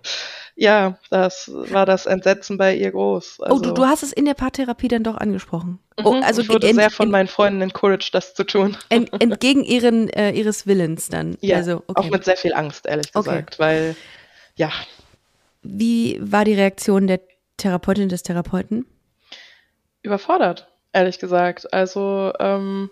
ja, 0.58 0.98
das 1.10 1.50
war 1.52 1.84
das 1.84 2.06
Entsetzen 2.06 2.56
bei 2.56 2.74
ihr 2.74 2.90
groß. 2.90 3.40
Also, 3.40 3.54
oh, 3.54 3.58
du, 3.60 3.72
du 3.72 3.84
hast 3.84 4.02
es 4.02 4.12
in 4.12 4.24
der 4.24 4.32
Paartherapie 4.32 4.88
dann 4.88 5.04
doch 5.04 5.18
angesprochen. 5.18 5.78
Mhm, 5.98 6.06
oh, 6.06 6.20
also 6.22 6.40
ich 6.40 6.48
wurde 6.48 6.72
sehr 6.72 6.90
von 6.90 7.10
meinen 7.10 7.28
Freunden 7.28 7.60
encouraged, 7.60 8.14
das 8.14 8.34
zu 8.34 8.44
tun. 8.44 8.74
Ent, 8.88 9.10
entgegen 9.20 9.62
ihren, 9.64 10.08
äh, 10.08 10.30
ihres 10.30 10.66
Willens 10.66 11.10
dann. 11.10 11.36
Ja, 11.42 11.56
also, 11.56 11.82
okay. 11.86 12.00
auch 12.00 12.10
mit 12.10 12.24
sehr 12.24 12.38
viel 12.38 12.54
Angst, 12.54 12.86
ehrlich 12.86 13.12
gesagt, 13.12 13.54
okay. 13.54 13.58
weil, 13.58 13.96
ja. 14.54 14.72
Wie 15.62 16.18
war 16.22 16.46
die 16.46 16.54
Reaktion 16.54 17.06
der 17.06 17.20
Therapeutin 17.58 18.08
des 18.08 18.22
Therapeuten? 18.22 18.86
Überfordert, 20.02 20.68
ehrlich 20.94 21.18
gesagt. 21.18 21.70
Also, 21.74 22.32
ähm, 22.40 22.88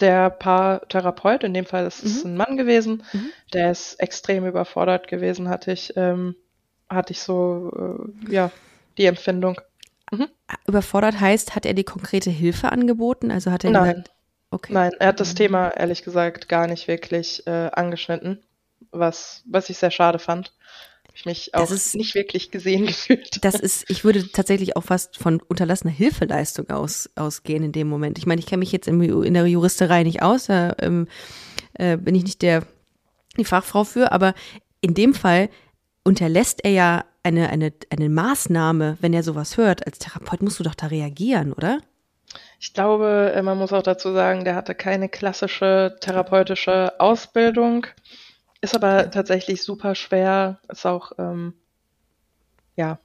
der 0.00 0.30
Paartherapeut, 0.30 1.44
in 1.44 1.54
dem 1.54 1.66
Fall 1.66 1.86
ist 1.86 2.04
es 2.04 2.24
mhm. 2.24 2.30
ein 2.30 2.36
Mann 2.36 2.56
gewesen, 2.56 3.02
mhm. 3.12 3.30
der 3.52 3.70
ist 3.70 3.94
extrem 4.00 4.46
überfordert 4.46 5.08
gewesen, 5.08 5.48
hatte 5.48 5.72
ich, 5.72 5.96
ähm, 5.96 6.34
hatte 6.88 7.12
ich 7.12 7.20
so, 7.20 8.08
äh, 8.28 8.32
ja, 8.32 8.50
die 8.98 9.06
Empfindung. 9.06 9.60
Mhm. 10.10 10.28
Überfordert 10.66 11.20
heißt, 11.20 11.54
hat 11.54 11.66
er 11.66 11.74
die 11.74 11.84
konkrete 11.84 12.30
Hilfe 12.30 12.72
angeboten? 12.72 13.30
Also 13.30 13.50
hat 13.52 13.64
er 13.64 13.70
Nein. 13.70 13.88
gesagt, 13.90 14.10
okay. 14.50 14.72
Nein, 14.72 14.92
er 14.98 15.08
hat 15.08 15.20
das 15.20 15.32
mhm. 15.32 15.36
Thema 15.36 15.68
ehrlich 15.68 16.02
gesagt 16.02 16.48
gar 16.48 16.66
nicht 16.66 16.88
wirklich 16.88 17.46
äh, 17.46 17.70
angeschnitten, 17.72 18.42
was, 18.90 19.42
was 19.46 19.70
ich 19.70 19.78
sehr 19.78 19.90
schade 19.90 20.18
fand 20.18 20.52
ich 21.20 21.26
mich 21.26 21.54
auch 21.54 21.70
ist, 21.70 21.94
nicht 21.94 22.14
wirklich 22.14 22.50
gesehen 22.50 22.86
gefühlt. 22.86 23.44
Das 23.44 23.54
ist, 23.54 23.88
ich 23.88 24.04
würde 24.04 24.30
tatsächlich 24.30 24.76
auch 24.76 24.84
fast 24.84 25.16
von 25.16 25.40
unterlassener 25.40 25.92
Hilfeleistung 25.92 26.70
aus, 26.70 27.10
ausgehen 27.16 27.62
in 27.62 27.72
dem 27.72 27.88
Moment. 27.88 28.18
Ich 28.18 28.26
meine, 28.26 28.40
ich 28.40 28.46
kenne 28.46 28.60
mich 28.60 28.72
jetzt 28.72 28.88
in 28.88 29.34
der 29.34 29.46
Juristerei 29.46 30.02
nicht 30.02 30.22
aus, 30.22 30.46
da 30.46 30.74
ähm, 30.78 31.08
äh, 31.74 31.96
bin 31.96 32.14
ich 32.14 32.24
nicht 32.24 32.42
der, 32.42 32.64
die 33.36 33.44
Fachfrau 33.44 33.84
für, 33.84 34.12
aber 34.12 34.34
in 34.80 34.94
dem 34.94 35.14
Fall 35.14 35.50
unterlässt 36.04 36.64
er 36.64 36.70
ja 36.70 37.04
eine, 37.22 37.50
eine, 37.50 37.72
eine 37.90 38.08
Maßnahme, 38.08 38.96
wenn 39.00 39.12
er 39.12 39.22
sowas 39.22 39.56
hört. 39.56 39.86
Als 39.86 39.98
Therapeut 39.98 40.42
musst 40.42 40.58
du 40.58 40.64
doch 40.64 40.74
da 40.74 40.86
reagieren, 40.86 41.52
oder? 41.52 41.80
Ich 42.58 42.72
glaube, 42.72 43.32
äh, 43.34 43.42
man 43.42 43.58
muss 43.58 43.72
auch 43.72 43.82
dazu 43.82 44.12
sagen, 44.12 44.44
der 44.44 44.54
hatte 44.54 44.74
keine 44.74 45.08
klassische 45.08 45.96
therapeutische 46.00 46.98
Ausbildung. 46.98 47.86
Ist 48.60 48.74
aber 48.74 49.10
tatsächlich 49.10 49.62
super 49.62 49.94
schwer. 49.94 50.58
Ist 50.68 50.86
auch, 50.86 51.12
ähm, 51.18 51.54
ja, 52.76 52.98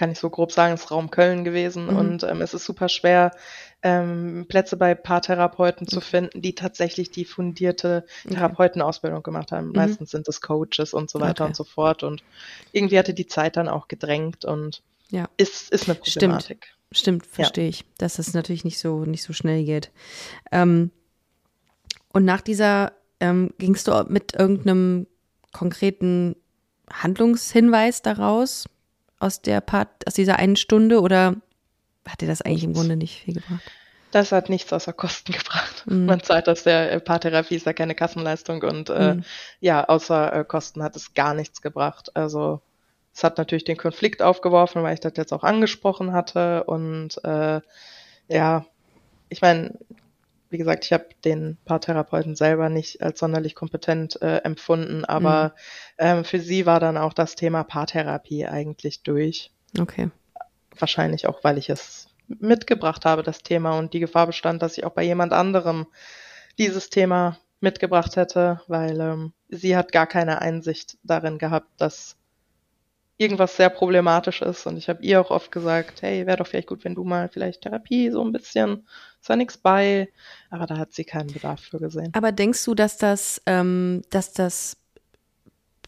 kann 0.00 0.10
ich 0.10 0.18
so 0.18 0.30
grob 0.30 0.50
sagen, 0.50 0.72
ist 0.72 0.90
Raum 0.90 1.10
Köln 1.10 1.44
gewesen 1.44 1.88
mhm. 1.88 1.96
und 1.96 2.22
ähm, 2.22 2.40
es 2.40 2.54
ist 2.54 2.64
super 2.64 2.88
schwer, 2.88 3.32
ähm, 3.82 4.46
Plätze 4.48 4.78
bei 4.78 4.94
Paartherapeuten 4.94 5.86
zu 5.86 6.00
finden, 6.00 6.40
die 6.40 6.54
tatsächlich 6.54 7.10
die 7.10 7.26
fundierte 7.26 8.06
Therapeutenausbildung 8.26 9.22
gemacht 9.22 9.52
haben. 9.52 9.68
Mhm. 9.68 9.72
Meistens 9.74 10.10
sind 10.10 10.26
es 10.26 10.40
Coaches 10.40 10.94
und 10.94 11.10
so 11.10 11.20
weiter 11.20 11.44
okay. 11.44 11.50
und 11.50 11.56
so 11.56 11.64
fort 11.64 12.02
und 12.02 12.24
irgendwie 12.72 12.98
hatte 12.98 13.12
die 13.12 13.26
Zeit 13.26 13.58
dann 13.58 13.68
auch 13.68 13.88
gedrängt 13.88 14.46
und 14.46 14.82
ja. 15.10 15.28
ist, 15.36 15.70
ist 15.70 15.88
eine 15.88 15.96
Problematik. 15.96 16.68
Stimmt, 16.92 17.24
Stimmt 17.24 17.26
verstehe 17.26 17.64
ja. 17.64 17.70
ich, 17.70 17.84
dass 17.98 18.16
das 18.16 18.32
natürlich 18.32 18.64
nicht 18.64 18.78
so, 18.78 19.04
nicht 19.04 19.22
so 19.22 19.34
schnell 19.34 19.64
geht. 19.64 19.90
Ähm, 20.50 20.90
und 22.12 22.24
nach 22.24 22.40
dieser 22.40 22.92
ähm, 23.20 23.52
gingst 23.58 23.86
du 23.88 24.04
mit 24.08 24.34
irgendeinem 24.34 25.06
konkreten 25.52 26.36
Handlungshinweis 26.92 28.02
daraus 28.02 28.68
aus 29.18 29.42
der 29.42 29.60
Part, 29.60 29.88
aus 30.06 30.14
dieser 30.14 30.36
einen 30.36 30.56
Stunde 30.56 31.00
oder 31.00 31.36
hat 32.08 32.20
dir 32.20 32.28
das 32.28 32.42
eigentlich 32.42 32.64
im 32.64 32.72
Grunde 32.72 32.96
nicht 32.96 33.22
viel 33.22 33.34
gebracht? 33.34 33.62
Das 34.10 34.32
hat 34.32 34.48
nichts 34.48 34.72
außer 34.72 34.92
Kosten 34.92 35.32
gebracht. 35.38 35.84
Mhm. 35.86 36.06
Man 36.06 36.22
zahlt 36.22 36.48
aus 36.48 36.64
der 36.64 36.92
äh, 36.92 37.00
Paartherapie, 37.00 37.56
ist 37.56 37.66
ja 37.66 37.72
keine 37.72 37.94
Kassenleistung 37.94 38.62
und 38.62 38.90
äh, 38.90 39.14
mhm. 39.14 39.24
ja, 39.60 39.84
außer 39.84 40.32
äh, 40.32 40.44
Kosten 40.44 40.82
hat 40.82 40.96
es 40.96 41.14
gar 41.14 41.34
nichts 41.34 41.62
gebracht. 41.62 42.16
Also 42.16 42.60
es 43.14 43.22
hat 43.22 43.38
natürlich 43.38 43.64
den 43.64 43.76
Konflikt 43.76 44.22
aufgeworfen, 44.22 44.82
weil 44.82 44.94
ich 44.94 45.00
das 45.00 45.12
jetzt 45.16 45.32
auch 45.32 45.44
angesprochen 45.44 46.12
hatte 46.12 46.64
und 46.64 47.22
äh, 47.24 47.60
ja, 48.28 48.64
ich 49.28 49.42
meine, 49.42 49.74
wie 50.50 50.58
gesagt, 50.58 50.84
ich 50.84 50.92
habe 50.92 51.06
den 51.24 51.56
Paartherapeuten 51.64 52.34
selber 52.34 52.68
nicht 52.68 53.02
als 53.02 53.20
sonderlich 53.20 53.54
kompetent 53.54 54.20
äh, 54.20 54.38
empfunden, 54.38 55.04
aber 55.04 55.44
mhm. 55.44 55.50
ähm, 55.98 56.24
für 56.24 56.40
sie 56.40 56.66
war 56.66 56.80
dann 56.80 56.96
auch 56.96 57.12
das 57.12 57.36
Thema 57.36 57.64
Paartherapie 57.64 58.46
eigentlich 58.46 59.02
durch. 59.02 59.52
Okay. 59.78 60.10
Wahrscheinlich 60.78 61.26
auch, 61.26 61.44
weil 61.44 61.58
ich 61.58 61.70
es 61.70 62.08
mitgebracht 62.26 63.04
habe, 63.04 63.22
das 63.22 63.42
Thema, 63.42 63.78
und 63.78 63.94
die 63.94 64.00
Gefahr 64.00 64.26
bestand, 64.26 64.62
dass 64.62 64.76
ich 64.76 64.84
auch 64.84 64.92
bei 64.92 65.02
jemand 65.02 65.32
anderem 65.32 65.86
dieses 66.58 66.90
Thema 66.90 67.38
mitgebracht 67.60 68.16
hätte, 68.16 68.60
weil 68.66 69.00
ähm, 69.00 69.32
sie 69.48 69.76
hat 69.76 69.92
gar 69.92 70.06
keine 70.06 70.40
Einsicht 70.40 70.98
darin 71.02 71.38
gehabt, 71.38 71.68
dass 71.76 72.16
irgendwas 73.20 73.56
sehr 73.56 73.68
problematisch 73.68 74.40
ist. 74.40 74.66
Und 74.66 74.78
ich 74.78 74.88
habe 74.88 75.02
ihr 75.02 75.20
auch 75.20 75.30
oft 75.30 75.52
gesagt, 75.52 76.00
hey, 76.00 76.26
wäre 76.26 76.38
doch 76.38 76.46
vielleicht 76.46 76.68
gut, 76.68 76.84
wenn 76.84 76.94
du 76.94 77.04
mal 77.04 77.28
vielleicht 77.28 77.62
Therapie 77.62 78.10
so 78.10 78.24
ein 78.24 78.32
bisschen, 78.32 78.86
da 79.28 79.36
nichts 79.36 79.58
bei. 79.58 80.08
Aber 80.50 80.66
da 80.66 80.78
hat 80.78 80.92
sie 80.92 81.04
keinen 81.04 81.32
Bedarf 81.32 81.60
für 81.60 81.78
gesehen. 81.78 82.10
Aber 82.14 82.32
denkst 82.32 82.64
du, 82.64 82.74
dass 82.74 82.96
das, 82.96 83.42
ähm, 83.46 84.02
dass 84.10 84.32
das 84.32 84.76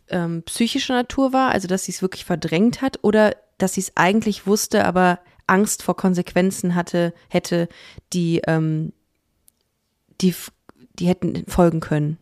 ähm, 0.08 0.42
psychischer 0.44 0.94
Natur 0.94 1.32
war, 1.32 1.50
also 1.50 1.68
dass 1.68 1.84
sie 1.84 1.92
es 1.92 2.02
wirklich 2.02 2.24
verdrängt 2.24 2.82
hat, 2.82 2.98
oder 3.02 3.34
dass 3.58 3.74
sie 3.74 3.80
es 3.80 3.92
eigentlich 3.96 4.46
wusste, 4.46 4.84
aber 4.84 5.18
Angst 5.46 5.82
vor 5.82 5.96
Konsequenzen 5.96 6.74
hatte, 6.74 7.12
hätte, 7.28 7.68
die, 8.12 8.42
ähm, 8.46 8.92
die, 10.20 10.34
die 10.98 11.06
hätten 11.06 11.44
folgen 11.46 11.80
können? 11.80 12.18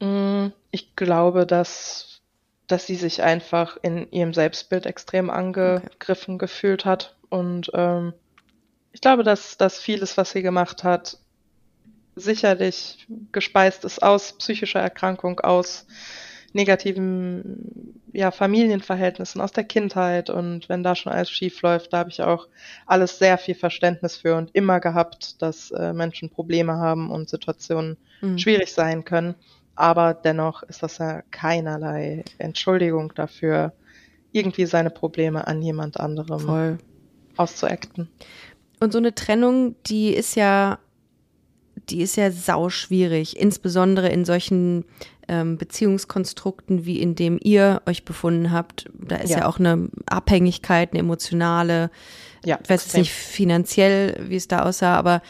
Mm, 0.00 0.48
ich 0.70 0.96
glaube, 0.96 1.46
dass, 1.46 2.20
dass 2.66 2.86
sie 2.86 2.96
sich 2.96 3.22
einfach 3.22 3.78
in 3.82 4.10
ihrem 4.10 4.34
Selbstbild 4.34 4.86
extrem 4.86 5.30
angegriffen 5.30 6.34
okay. 6.34 6.38
gefühlt 6.38 6.84
hat. 6.84 7.16
Und 7.30 7.70
ähm, 7.74 8.12
ich 8.92 9.00
glaube, 9.00 9.22
dass, 9.22 9.56
dass 9.56 9.78
vieles, 9.78 10.16
was 10.16 10.30
sie 10.30 10.42
gemacht 10.42 10.84
hat, 10.84 11.18
sicherlich 12.16 13.06
gespeist 13.32 13.84
ist 13.84 14.02
aus 14.02 14.32
psychischer 14.38 14.80
Erkrankung, 14.80 15.40
aus 15.40 15.86
negativen 16.52 18.00
ja, 18.12 18.30
Familienverhältnissen 18.30 19.40
aus 19.40 19.52
der 19.52 19.64
Kindheit 19.64 20.30
und 20.30 20.68
wenn 20.68 20.82
da 20.82 20.94
schon 20.94 21.12
alles 21.12 21.30
schief 21.30 21.60
läuft, 21.62 21.92
da 21.92 21.98
habe 21.98 22.10
ich 22.10 22.22
auch 22.22 22.48
alles 22.86 23.18
sehr 23.18 23.38
viel 23.38 23.54
Verständnis 23.54 24.16
für 24.16 24.34
und 24.36 24.54
immer 24.54 24.80
gehabt, 24.80 25.40
dass 25.42 25.70
äh, 25.70 25.92
Menschen 25.92 26.30
Probleme 26.30 26.76
haben 26.76 27.10
und 27.10 27.28
Situationen 27.28 27.98
mhm. 28.22 28.38
schwierig 28.38 28.72
sein 28.72 29.04
können. 29.04 29.34
Aber 29.74 30.14
dennoch 30.14 30.62
ist 30.64 30.82
das 30.82 30.98
ja 30.98 31.22
keinerlei 31.30 32.24
Entschuldigung 32.38 33.12
dafür, 33.14 33.72
irgendwie 34.32 34.66
seine 34.66 34.90
Probleme 34.90 35.46
an 35.46 35.62
jemand 35.62 36.00
anderem 36.00 36.40
Voll. 36.40 36.78
auszuacten. 37.36 38.08
Und 38.80 38.92
so 38.92 38.98
eine 38.98 39.14
Trennung, 39.14 39.74
die 39.86 40.10
ist 40.10 40.36
ja, 40.36 40.78
die 41.88 42.02
ist 42.02 42.16
ja 42.16 42.30
sau 42.30 42.68
schwierig, 42.68 43.38
insbesondere 43.38 44.08
in 44.08 44.24
solchen 44.24 44.84
ähm, 45.28 45.58
Beziehungskonstrukten, 45.58 46.84
wie 46.84 47.00
in 47.00 47.14
dem 47.14 47.38
ihr 47.42 47.82
euch 47.86 48.04
befunden 48.04 48.52
habt. 48.52 48.86
Da 48.94 49.16
ist 49.16 49.30
ja, 49.30 49.40
ja 49.40 49.46
auch 49.46 49.58
eine 49.58 49.88
Abhängigkeit, 50.06 50.92
eine 50.92 51.00
emotionale, 51.00 51.90
ja, 52.44 52.58
ich 52.62 52.70
weiß 52.70 52.84
jetzt 52.84 52.96
nicht 52.96 53.12
finanziell, 53.12 54.16
wie 54.28 54.36
es 54.36 54.48
da 54.48 54.60
aussah, 54.62 54.96
aber 54.96 55.22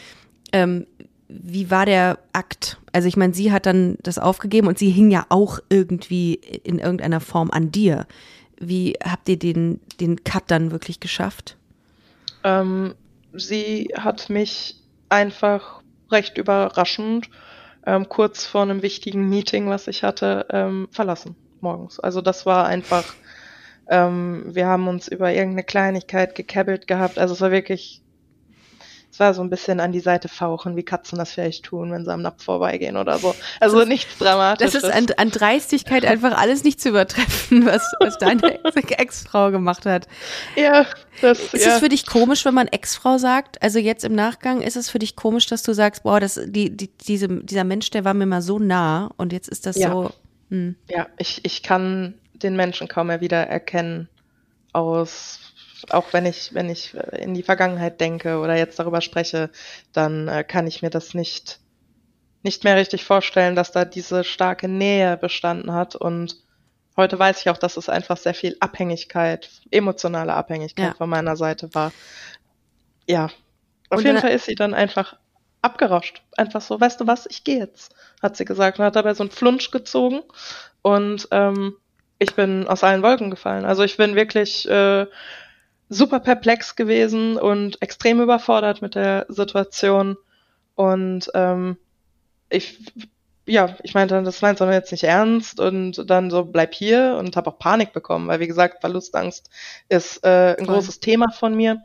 ähm, 0.51 0.85
wie 1.27 1.69
war 1.69 1.85
der 1.85 2.17
Akt? 2.33 2.77
Also 2.91 3.07
ich 3.07 3.15
meine, 3.15 3.33
sie 3.33 3.51
hat 3.51 3.67
dann 3.67 3.97
das 4.01 4.17
aufgegeben 4.17 4.67
und 4.67 4.79
sie 4.79 4.89
hing 4.89 5.11
ja 5.11 5.25
auch 5.29 5.59
irgendwie 5.69 6.33
in 6.33 6.79
irgendeiner 6.79 7.19
Form 7.19 7.51
an 7.51 7.71
dir. 7.71 8.07
Wie 8.59 8.95
habt 9.03 9.29
ihr 9.29 9.37
den, 9.37 9.79
den 9.99 10.23
Cut 10.23 10.45
dann 10.47 10.71
wirklich 10.71 10.99
geschafft? 10.99 11.55
Ähm, 12.43 12.95
sie 13.33 13.93
hat 13.97 14.29
mich 14.29 14.75
einfach 15.09 15.81
recht 16.11 16.37
überraschend 16.37 17.29
ähm, 17.85 18.09
kurz 18.09 18.45
vor 18.45 18.61
einem 18.61 18.81
wichtigen 18.81 19.29
Meeting, 19.29 19.69
was 19.69 19.87
ich 19.87 20.03
hatte, 20.03 20.45
ähm, 20.49 20.87
verlassen 20.91 21.35
morgens. 21.61 21.99
Also 21.99 22.21
das 22.21 22.45
war 22.45 22.65
einfach, 22.65 23.05
ähm, 23.89 24.43
wir 24.47 24.67
haben 24.67 24.87
uns 24.87 25.07
über 25.07 25.31
irgendeine 25.31 25.63
Kleinigkeit 25.63 26.35
gekebbelt 26.35 26.87
gehabt. 26.87 27.17
Also 27.17 27.33
es 27.33 27.41
war 27.41 27.51
wirklich 27.51 28.01
es 29.11 29.19
war 29.19 29.33
so 29.33 29.41
ein 29.41 29.49
bisschen 29.49 29.79
an 29.79 29.91
die 29.91 29.99
Seite 29.99 30.27
fauchen, 30.27 30.75
wie 30.75 30.83
Katzen 30.83 31.17
das 31.17 31.31
vielleicht 31.31 31.65
tun, 31.65 31.91
wenn 31.91 32.05
sie 32.05 32.13
am 32.13 32.21
Napf 32.21 32.43
vorbeigehen 32.43 32.95
oder 32.95 33.17
so. 33.17 33.35
Also 33.59 33.83
nichts 33.83 34.17
Dramatisches. 34.19 34.73
Das 34.73 34.83
ist 34.83 34.95
an, 34.95 35.07
an 35.17 35.31
Dreistigkeit 35.31 36.05
einfach 36.05 36.37
alles 36.37 36.63
nicht 36.63 36.79
zu 36.79 36.89
übertreffen, 36.89 37.65
was, 37.65 37.81
was 37.99 38.19
deine 38.19 38.63
Ex-Frau 38.73 39.49
gemacht 39.49 39.85
hat. 39.85 40.07
Ja, 40.55 40.85
das 41.21 41.39
Ist 41.53 41.65
ja. 41.65 41.73
es 41.73 41.79
für 41.79 41.89
dich 41.89 42.05
komisch, 42.05 42.45
wenn 42.45 42.53
man 42.53 42.67
Ex-Frau 42.67 43.17
sagt? 43.17 43.61
Also 43.63 43.79
jetzt 43.79 44.03
im 44.05 44.13
Nachgang, 44.13 44.61
ist 44.61 44.75
es 44.75 44.89
für 44.89 44.99
dich 44.99 45.15
komisch, 45.15 45.47
dass 45.47 45.63
du 45.63 45.73
sagst, 45.73 46.03
boah, 46.03 46.19
das, 46.19 46.39
die, 46.45 46.75
die, 46.75 46.89
diese, 47.07 47.27
dieser 47.27 47.63
Mensch, 47.63 47.89
der 47.89 48.05
war 48.05 48.13
mir 48.13 48.27
mal 48.27 48.43
so 48.43 48.59
nah 48.59 49.09
und 49.17 49.33
jetzt 49.33 49.49
ist 49.49 49.65
das 49.65 49.75
ja. 49.75 49.91
so. 49.91 50.11
Hm. 50.49 50.75
Ja, 50.87 51.07
ich, 51.17 51.43
ich 51.43 51.63
kann 51.63 52.13
den 52.33 52.55
Menschen 52.55 52.87
kaum 52.87 53.07
mehr 53.07 53.21
wieder 53.21 53.47
erkennen 53.47 54.07
aus 54.71 55.39
auch 55.89 56.13
wenn 56.13 56.25
ich, 56.25 56.53
wenn 56.53 56.69
ich 56.69 56.95
in 57.11 57.33
die 57.33 57.43
Vergangenheit 57.43 57.99
denke 58.01 58.39
oder 58.39 58.55
jetzt 58.55 58.79
darüber 58.79 59.01
spreche, 59.01 59.49
dann 59.93 60.27
äh, 60.27 60.43
kann 60.43 60.67
ich 60.67 60.81
mir 60.81 60.89
das 60.89 61.13
nicht, 61.13 61.59
nicht 62.43 62.63
mehr 62.63 62.75
richtig 62.75 63.03
vorstellen, 63.03 63.55
dass 63.55 63.71
da 63.71 63.85
diese 63.85 64.23
starke 64.23 64.67
Nähe 64.67 65.17
bestanden 65.17 65.73
hat. 65.73 65.95
Und 65.95 66.37
heute 66.97 67.17
weiß 67.17 67.41
ich 67.41 67.49
auch, 67.49 67.57
dass 67.57 67.77
es 67.77 67.89
einfach 67.89 68.17
sehr 68.17 68.33
viel 68.33 68.57
Abhängigkeit, 68.59 69.49
emotionale 69.71 70.33
Abhängigkeit 70.33 70.89
ja. 70.89 70.95
von 70.95 71.09
meiner 71.09 71.35
Seite 71.35 71.73
war. 71.73 71.91
Ja. 73.07 73.25
Auf 73.89 73.99
und 73.99 74.05
jeden 74.05 74.19
Fall 74.19 74.31
ist 74.31 74.45
sie 74.45 74.55
dann 74.55 74.73
einfach 74.73 75.15
abgerauscht. 75.61 76.21
Einfach 76.37 76.61
so, 76.61 76.79
weißt 76.79 77.01
du 77.01 77.07
was, 77.07 77.25
ich 77.29 77.43
gehe 77.43 77.59
jetzt, 77.59 77.93
hat 78.21 78.37
sie 78.37 78.45
gesagt. 78.45 78.79
Und 78.79 78.85
hat 78.85 78.95
dabei 78.95 79.13
so 79.13 79.23
einen 79.23 79.31
Flunsch 79.31 79.71
gezogen. 79.71 80.21
Und 80.81 81.27
ähm, 81.31 81.75
ich 82.19 82.35
bin 82.35 82.67
aus 82.67 82.83
allen 82.83 83.01
Wolken 83.01 83.29
gefallen. 83.29 83.65
Also 83.65 83.83
ich 83.83 83.97
bin 83.97 84.15
wirklich 84.15 84.69
äh, 84.69 85.07
super 85.89 86.19
perplex 86.19 86.75
gewesen 86.75 87.37
und 87.37 87.81
extrem 87.81 88.21
überfordert 88.21 88.81
mit 88.81 88.95
der 88.95 89.25
Situation. 89.27 90.17
Und 90.75 91.29
ähm, 91.33 91.77
ich, 92.49 92.79
ja, 93.45 93.75
ich 93.83 93.95
meinte, 93.95 94.21
das 94.21 94.41
meinst 94.41 94.61
du 94.61 94.65
jetzt 94.65 94.91
nicht 94.91 95.03
ernst 95.03 95.59
und 95.59 96.09
dann 96.09 96.29
so 96.29 96.45
bleib 96.45 96.73
hier 96.73 97.17
und 97.19 97.35
habe 97.35 97.49
auch 97.49 97.59
Panik 97.59 97.91
bekommen, 97.91 98.27
weil 98.27 98.39
wie 98.39 98.47
gesagt, 98.47 98.81
Verlustangst 98.81 99.49
ist 99.89 100.23
äh, 100.23 100.55
ein 100.57 100.65
Voll. 100.65 100.75
großes 100.75 100.99
Thema 100.99 101.31
von 101.31 101.55
mir 101.55 101.81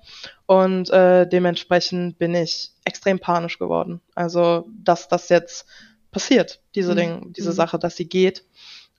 und 0.47 0.91
äh, 0.91 1.27
dementsprechend 1.27 2.19
bin 2.19 2.35
ich 2.35 2.71
extrem 2.85 3.19
panisch 3.19 3.59
geworden. 3.59 4.01
Also, 4.15 4.69
dass 4.85 5.09
das 5.09 5.31
jetzt 5.31 5.67
passiert, 6.11 6.61
diese 6.75 6.93
mhm. 6.93 6.97
Ding, 6.97 7.33
diese 7.33 7.51
mhm. 7.51 7.55
Sache, 7.55 7.79
dass 7.79 7.97
sie 7.97 8.09
geht. 8.09 8.45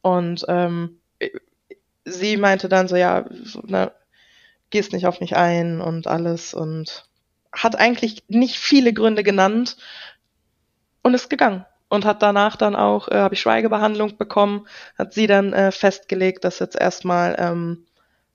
Und 0.02 0.46
ähm, 0.48 1.00
sie 2.04 2.38
meinte 2.38 2.70
dann 2.70 2.88
so, 2.88 2.96
ja, 2.96 3.26
ne, 3.64 3.92
gehst 4.76 4.92
nicht 4.92 5.08
auf 5.08 5.22
mich 5.22 5.38
ein 5.38 5.80
und 5.80 6.06
alles 6.06 6.54
und 6.54 7.06
hat 7.54 7.78
eigentlich 7.78 8.26
nicht 8.28 8.58
viele 8.58 8.92
Gründe 8.92 9.24
genannt 9.24 9.78
und 11.02 11.14
ist 11.14 11.30
gegangen 11.30 11.66
und 11.88 12.04
hat 12.04 12.22
danach 12.22 12.58
dann 12.58 12.76
auch, 12.76 13.08
äh, 13.08 13.16
habe 13.16 13.36
ich 13.36 13.40
Schweigebehandlung 13.40 14.18
bekommen, 14.18 14.68
hat 14.98 15.14
sie 15.14 15.28
dann 15.28 15.54
äh, 15.54 15.72
festgelegt, 15.72 16.44
dass 16.44 16.60
jetzt 16.60 16.76
erstmal 16.76 17.38
ähm, 17.40 17.86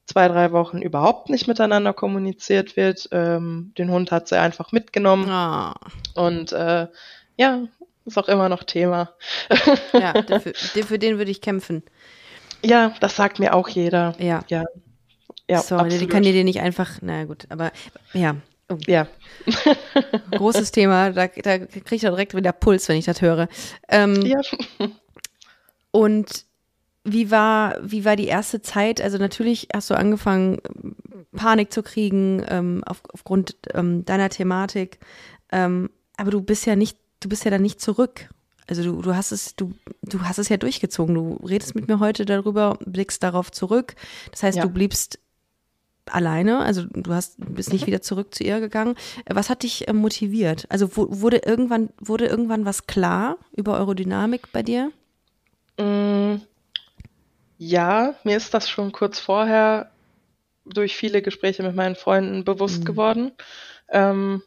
zwei, 0.07 0.29
drei 0.29 0.51
Wochen 0.53 0.81
überhaupt 0.81 1.29
nicht 1.29 1.47
miteinander 1.47 1.93
kommuniziert 1.93 2.75
wird. 2.75 3.11
Ähm, 3.13 3.75
den 3.77 3.91
Hund 3.91 4.11
hat 4.11 4.27
sie 4.27 4.41
einfach 4.41 4.73
mitgenommen 4.73 5.31
oh. 5.31 6.23
und 6.23 6.53
äh, 6.53 6.87
ja, 7.37 7.65
ist 8.07 8.17
auch 8.17 8.29
immer 8.29 8.49
noch 8.49 8.65
Thema. 8.65 9.13
ja, 9.93 10.13
dafür, 10.23 10.55
für 10.55 10.99
den 10.99 11.19
würde 11.19 11.31
ich 11.31 11.43
kämpfen. 11.43 11.83
Ja, 12.65 12.95
das 13.01 13.15
sagt 13.15 13.41
mir 13.41 13.55
auch 13.55 13.69
jeder. 13.69 14.15
Ja. 14.19 14.41
ja. 14.49 14.65
Ja, 15.51 15.63
Sorry, 15.63 15.83
absolut. 15.83 16.03
die 16.03 16.07
kann 16.07 16.23
dir 16.23 16.45
nicht 16.45 16.61
einfach, 16.61 16.99
na 17.03 17.25
gut, 17.25 17.47
aber 17.49 17.73
ja. 18.13 18.37
Oh. 18.69 18.79
Ja. 18.87 19.09
Großes 20.31 20.71
Thema, 20.71 21.11
da, 21.11 21.27
da 21.27 21.59
kriege 21.59 21.95
ich 21.97 22.01
direkt 22.03 22.37
wieder 22.37 22.53
Puls, 22.53 22.89
wenn 22.89 22.97
ich 22.97 23.05
das 23.05 23.21
höre. 23.21 23.49
Ähm, 23.89 24.23
ja. 24.23 24.41
Und 25.91 26.45
wie 27.03 27.33
war, 27.33 27.77
wie 27.83 28.05
war 28.05 28.15
die 28.15 28.29
erste 28.29 28.63
Zeit? 28.63 29.01
Also 29.01 29.19
natürlich 29.19 29.67
hast 29.75 29.91
du 29.91 29.95
angefangen, 29.95 30.59
Panik 31.35 31.73
zu 31.73 31.83
kriegen 31.83 32.45
ähm, 32.49 32.85
auf, 32.87 33.03
aufgrund 33.13 33.57
ähm, 33.75 34.05
deiner 34.05 34.29
Thematik. 34.29 35.01
Ähm, 35.51 35.91
aber 36.17 36.31
du 36.31 36.41
bist 36.41 36.65
ja 36.65 36.77
nicht, 36.77 36.97
du 37.19 37.29
bist 37.29 37.45
ja 37.45 37.51
dann 37.51 37.63
nicht 37.63 37.81
zurück. 37.81 38.29
Also 38.69 38.85
du, 38.85 39.03
du 39.03 39.17
hast 39.17 39.33
es, 39.33 39.57
du, 39.57 39.73
du 40.03 40.23
hast 40.23 40.39
es 40.39 40.49
ja 40.49 40.57
durchgezogen. 40.57 41.15
Du 41.17 41.41
redest 41.45 41.75
mit 41.75 41.89
mir 41.89 41.99
heute 41.99 42.25
darüber, 42.25 42.79
blickst 42.85 43.21
darauf 43.25 43.51
zurück. 43.51 43.97
Das 44.31 44.45
heißt, 44.45 44.59
ja. 44.59 44.63
du 44.63 44.71
bliebst 44.71 45.19
alleine, 46.13 46.61
also 46.61 46.85
du 46.85 47.13
hast 47.13 47.37
bist 47.39 47.73
nicht 47.73 47.87
wieder 47.87 48.03
zurück 48.03 48.35
zu 48.35 48.45
ihr 48.45 48.61
gegangen. 48.61 48.97
Was 49.29 49.51
hat 49.51 49.63
dich 49.63 49.89
äh, 49.89 49.93
motiviert? 49.93 50.67
Also 50.69 50.97
wurde 50.97 51.39
irgendwann 51.45 51.91
wurde 51.99 52.27
irgendwann 52.27 52.65
was 52.65 52.87
klar 52.87 53.37
über 53.57 53.79
eure 53.79 53.95
Dynamik 53.95 54.53
bei 54.53 54.63
dir? 54.63 54.93
Mm, 55.79 56.37
ja, 57.59 58.15
mir 58.25 58.37
ist 58.37 58.55
das 58.55 58.69
schon 58.69 58.93
kurz 58.93 59.19
vorher 59.19 59.91
durch 60.65 60.97
viele 60.97 61.23
Gespräche 61.23 61.63
mit 61.63 61.75
meinen 61.75 61.97
Freunden 61.97 62.45
bewusst 62.45 62.81
mhm. 62.81 62.85
geworden. 62.85 63.33
Ähm, 63.89 64.43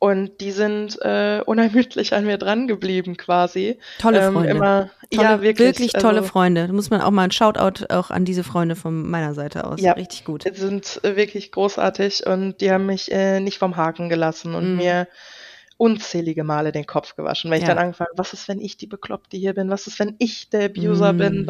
und 0.00 0.40
die 0.40 0.50
sind 0.50 0.98
äh, 1.02 1.42
unermüdlich 1.44 2.14
an 2.14 2.24
mir 2.24 2.38
dran 2.38 2.66
geblieben 2.66 3.18
quasi. 3.18 3.78
Tolle 3.98 4.26
ähm, 4.26 4.32
Freunde. 4.32 4.48
Immer, 4.48 4.90
tolle, 5.12 5.28
ja, 5.28 5.42
wirklich, 5.42 5.68
wirklich 5.68 5.92
tolle 5.92 6.20
also, 6.20 6.28
Freunde. 6.30 6.66
Da 6.66 6.72
muss 6.72 6.88
man 6.88 7.02
auch 7.02 7.10
mal 7.10 7.24
ein 7.24 7.30
Shoutout 7.30 7.84
auch 7.90 8.10
an 8.10 8.24
diese 8.24 8.42
Freunde 8.42 8.76
von 8.76 9.08
meiner 9.08 9.34
Seite 9.34 9.64
aus. 9.64 9.78
Ja, 9.78 9.92
richtig 9.92 10.24
gut. 10.24 10.44
Sind 10.54 11.00
wirklich 11.02 11.52
großartig 11.52 12.26
und 12.26 12.62
die 12.62 12.72
haben 12.72 12.86
mich 12.86 13.12
äh, 13.12 13.40
nicht 13.40 13.58
vom 13.58 13.76
Haken 13.76 14.08
gelassen 14.08 14.54
und 14.54 14.70
mhm. 14.70 14.76
mir 14.78 15.06
unzählige 15.80 16.44
Male 16.44 16.72
den 16.72 16.84
Kopf 16.84 17.16
gewaschen, 17.16 17.50
weil 17.50 17.56
ich 17.56 17.66
ja. 17.66 17.74
dann 17.74 17.82
angefangen, 17.82 18.10
was 18.14 18.34
ist, 18.34 18.48
wenn 18.48 18.60
ich 18.60 18.76
die 18.76 18.86
Bekloppte 18.86 19.38
hier 19.38 19.54
bin? 19.54 19.70
Was 19.70 19.86
ist, 19.86 19.98
wenn 19.98 20.14
ich 20.18 20.50
der 20.50 20.66
Abuser 20.66 21.14
mm. 21.14 21.16
bin? 21.16 21.46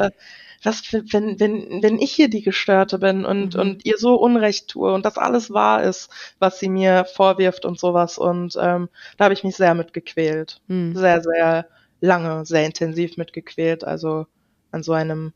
Was, 0.62 0.92
wenn, 0.92 1.40
wenn, 1.40 1.82
wenn 1.82 1.98
ich 1.98 2.12
hier 2.12 2.30
die 2.30 2.42
Gestörte 2.42 3.00
bin 3.00 3.24
und, 3.24 3.54
mhm. 3.54 3.60
und 3.60 3.84
ihr 3.84 3.98
so 3.98 4.14
Unrecht 4.14 4.68
tue 4.68 4.92
und 4.92 5.04
das 5.04 5.18
alles 5.18 5.50
wahr 5.50 5.82
ist, 5.82 6.10
was 6.38 6.60
sie 6.60 6.68
mir 6.68 7.06
vorwirft 7.06 7.64
und 7.64 7.80
sowas. 7.80 8.18
Und 8.18 8.56
ähm, 8.60 8.88
da 9.16 9.24
habe 9.24 9.34
ich 9.34 9.42
mich 9.42 9.56
sehr 9.56 9.74
mitgequält. 9.74 10.60
Mm. 10.68 10.94
Sehr, 10.94 11.22
sehr 11.22 11.66
lange, 12.00 12.46
sehr 12.46 12.64
intensiv 12.64 13.16
mitgequält. 13.16 13.82
Also 13.82 14.26
an 14.70 14.84
so 14.84 14.92
einem 14.92 15.32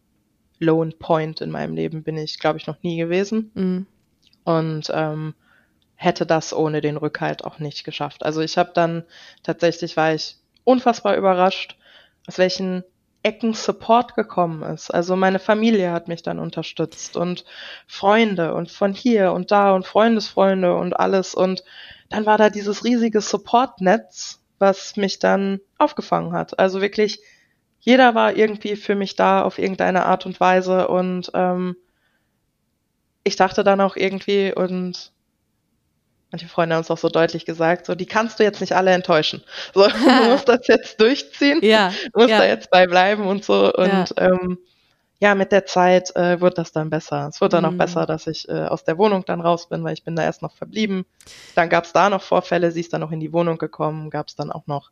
Lone 0.60 0.92
Point 0.96 1.40
in 1.40 1.50
meinem 1.50 1.74
Leben 1.74 2.04
bin 2.04 2.16
ich, 2.16 2.38
glaube 2.38 2.58
ich, 2.58 2.68
noch 2.68 2.80
nie 2.84 2.96
gewesen. 2.96 3.50
Mm. 3.54 3.86
Und 4.44 4.92
ähm, 4.94 5.34
hätte 6.04 6.26
das 6.26 6.52
ohne 6.52 6.80
den 6.80 6.96
Rückhalt 6.96 7.44
auch 7.44 7.58
nicht 7.58 7.84
geschafft. 7.84 8.24
Also 8.24 8.40
ich 8.40 8.58
habe 8.58 8.72
dann 8.74 9.04
tatsächlich 9.42 9.96
war 9.96 10.14
ich 10.14 10.36
unfassbar 10.64 11.16
überrascht, 11.16 11.76
aus 12.26 12.38
welchen 12.38 12.84
Ecken 13.22 13.54
Support 13.54 14.14
gekommen 14.14 14.62
ist. 14.62 14.90
Also 14.90 15.16
meine 15.16 15.38
Familie 15.38 15.92
hat 15.92 16.08
mich 16.08 16.22
dann 16.22 16.38
unterstützt 16.38 17.16
und 17.16 17.44
Freunde 17.86 18.54
und 18.54 18.70
von 18.70 18.92
hier 18.92 19.32
und 19.32 19.50
da 19.50 19.72
und 19.72 19.86
Freundesfreunde 19.86 20.76
und 20.76 20.92
alles 21.00 21.34
und 21.34 21.64
dann 22.10 22.26
war 22.26 22.36
da 22.36 22.50
dieses 22.50 22.84
riesige 22.84 23.22
Supportnetz, 23.22 24.42
was 24.58 24.96
mich 24.96 25.18
dann 25.18 25.60
aufgefangen 25.78 26.34
hat. 26.34 26.58
Also 26.58 26.82
wirklich 26.82 27.20
jeder 27.80 28.14
war 28.14 28.36
irgendwie 28.36 28.76
für 28.76 28.94
mich 28.94 29.16
da 29.16 29.42
auf 29.42 29.58
irgendeine 29.58 30.04
Art 30.04 30.26
und 30.26 30.38
Weise 30.38 30.88
und 30.88 31.30
ähm, 31.32 31.76
ich 33.24 33.36
dachte 33.36 33.64
dann 33.64 33.80
auch 33.80 33.96
irgendwie 33.96 34.52
und 34.54 35.13
manche 36.34 36.48
Freunde 36.48 36.74
haben 36.74 36.82
es 36.82 36.90
auch 36.90 36.98
so 36.98 37.08
deutlich 37.08 37.44
gesagt, 37.44 37.86
so, 37.86 37.94
die 37.94 38.06
kannst 38.06 38.40
du 38.40 38.42
jetzt 38.42 38.60
nicht 38.60 38.74
alle 38.74 38.90
enttäuschen. 38.90 39.44
So, 39.72 39.86
du 39.88 40.30
musst 40.30 40.48
das 40.48 40.66
jetzt 40.66 41.00
durchziehen, 41.00 41.60
ja, 41.62 41.92
du 42.12 42.22
musst 42.22 42.30
ja. 42.30 42.38
da 42.38 42.44
jetzt 42.44 42.72
bei 42.72 42.88
bleiben 42.88 43.24
und 43.24 43.44
so. 43.44 43.72
Und 43.72 43.86
ja, 43.86 44.04
ähm, 44.16 44.58
ja 45.20 45.36
mit 45.36 45.52
der 45.52 45.64
Zeit 45.64 46.14
äh, 46.16 46.40
wird 46.40 46.58
das 46.58 46.72
dann 46.72 46.90
besser. 46.90 47.28
Es 47.28 47.40
wird 47.40 47.52
dann 47.52 47.62
mhm. 47.62 47.70
auch 47.70 47.78
besser, 47.78 48.04
dass 48.04 48.26
ich 48.26 48.48
äh, 48.48 48.64
aus 48.64 48.82
der 48.82 48.98
Wohnung 48.98 49.24
dann 49.24 49.40
raus 49.40 49.68
bin, 49.68 49.84
weil 49.84 49.92
ich 49.94 50.02
bin 50.02 50.16
da 50.16 50.24
erst 50.24 50.42
noch 50.42 50.56
verblieben. 50.56 51.06
Dann 51.54 51.68
gab 51.68 51.84
es 51.84 51.92
da 51.92 52.10
noch 52.10 52.22
Vorfälle, 52.22 52.72
sie 52.72 52.80
ist 52.80 52.92
dann 52.92 53.02
noch 53.02 53.12
in 53.12 53.20
die 53.20 53.32
Wohnung 53.32 53.56
gekommen, 53.56 54.10
gab 54.10 54.26
es 54.26 54.34
dann 54.34 54.50
auch 54.50 54.66
noch 54.66 54.90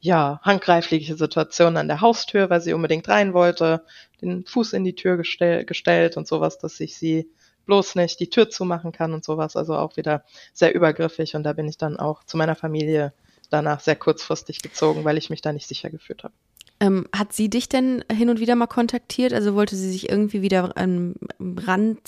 ja, 0.00 0.40
handgreifliche 0.42 1.14
Situationen 1.14 1.76
an 1.76 1.86
der 1.86 2.00
Haustür, 2.00 2.50
weil 2.50 2.62
sie 2.62 2.72
unbedingt 2.72 3.08
rein 3.08 3.32
wollte, 3.32 3.84
den 4.20 4.44
Fuß 4.44 4.72
in 4.72 4.82
die 4.82 4.96
Tür 4.96 5.16
gestell, 5.18 5.64
gestellt 5.64 6.16
und 6.16 6.26
sowas, 6.26 6.58
dass 6.58 6.80
ich 6.80 6.96
sie 6.96 7.30
bloß 7.66 7.94
nicht 7.94 8.20
die 8.20 8.30
Tür 8.30 8.50
zumachen 8.50 8.92
kann 8.92 9.12
und 9.12 9.24
sowas. 9.24 9.56
Also 9.56 9.76
auch 9.76 9.96
wieder 9.96 10.24
sehr 10.52 10.74
übergriffig 10.74 11.34
und 11.36 11.42
da 11.44 11.52
bin 11.52 11.68
ich 11.68 11.78
dann 11.78 11.98
auch 11.98 12.24
zu 12.24 12.36
meiner 12.36 12.56
Familie 12.56 13.12
danach 13.50 13.80
sehr 13.80 13.96
kurzfristig 13.96 14.62
gezogen, 14.62 15.04
weil 15.04 15.18
ich 15.18 15.30
mich 15.30 15.42
da 15.42 15.52
nicht 15.52 15.66
sicher 15.66 15.90
gefühlt 15.90 16.24
habe. 16.24 16.34
Ähm, 16.82 17.06
hat 17.14 17.32
sie 17.34 17.50
dich 17.50 17.68
denn 17.68 18.04
hin 18.10 18.30
und 18.30 18.40
wieder 18.40 18.56
mal 18.56 18.66
kontaktiert? 18.66 19.34
Also 19.34 19.54
wollte 19.54 19.76
sie 19.76 19.90
sich 19.90 20.08
irgendwie 20.08 20.40
wieder 20.40 20.72
ähm, 20.76 21.14
ran, 21.38 21.98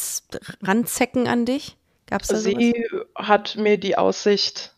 ranzecken 0.62 1.28
an 1.28 1.44
dich? 1.44 1.76
Gab's 2.06 2.28
da 2.28 2.36
sie 2.36 2.74
sowas? 2.90 3.06
hat 3.14 3.56
mir 3.56 3.76
die 3.76 3.98
Aussicht 3.98 4.74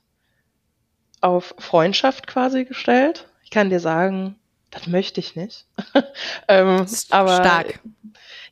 auf 1.20 1.54
Freundschaft 1.58 2.26
quasi 2.26 2.64
gestellt. 2.64 3.28
Ich 3.44 3.50
kann 3.50 3.70
dir 3.70 3.80
sagen, 3.80 4.36
das 4.72 4.88
möchte 4.88 5.20
ich 5.20 5.36
nicht. 5.36 5.66
ähm, 6.48 6.86
aber 7.10 7.36
stark. 7.36 7.80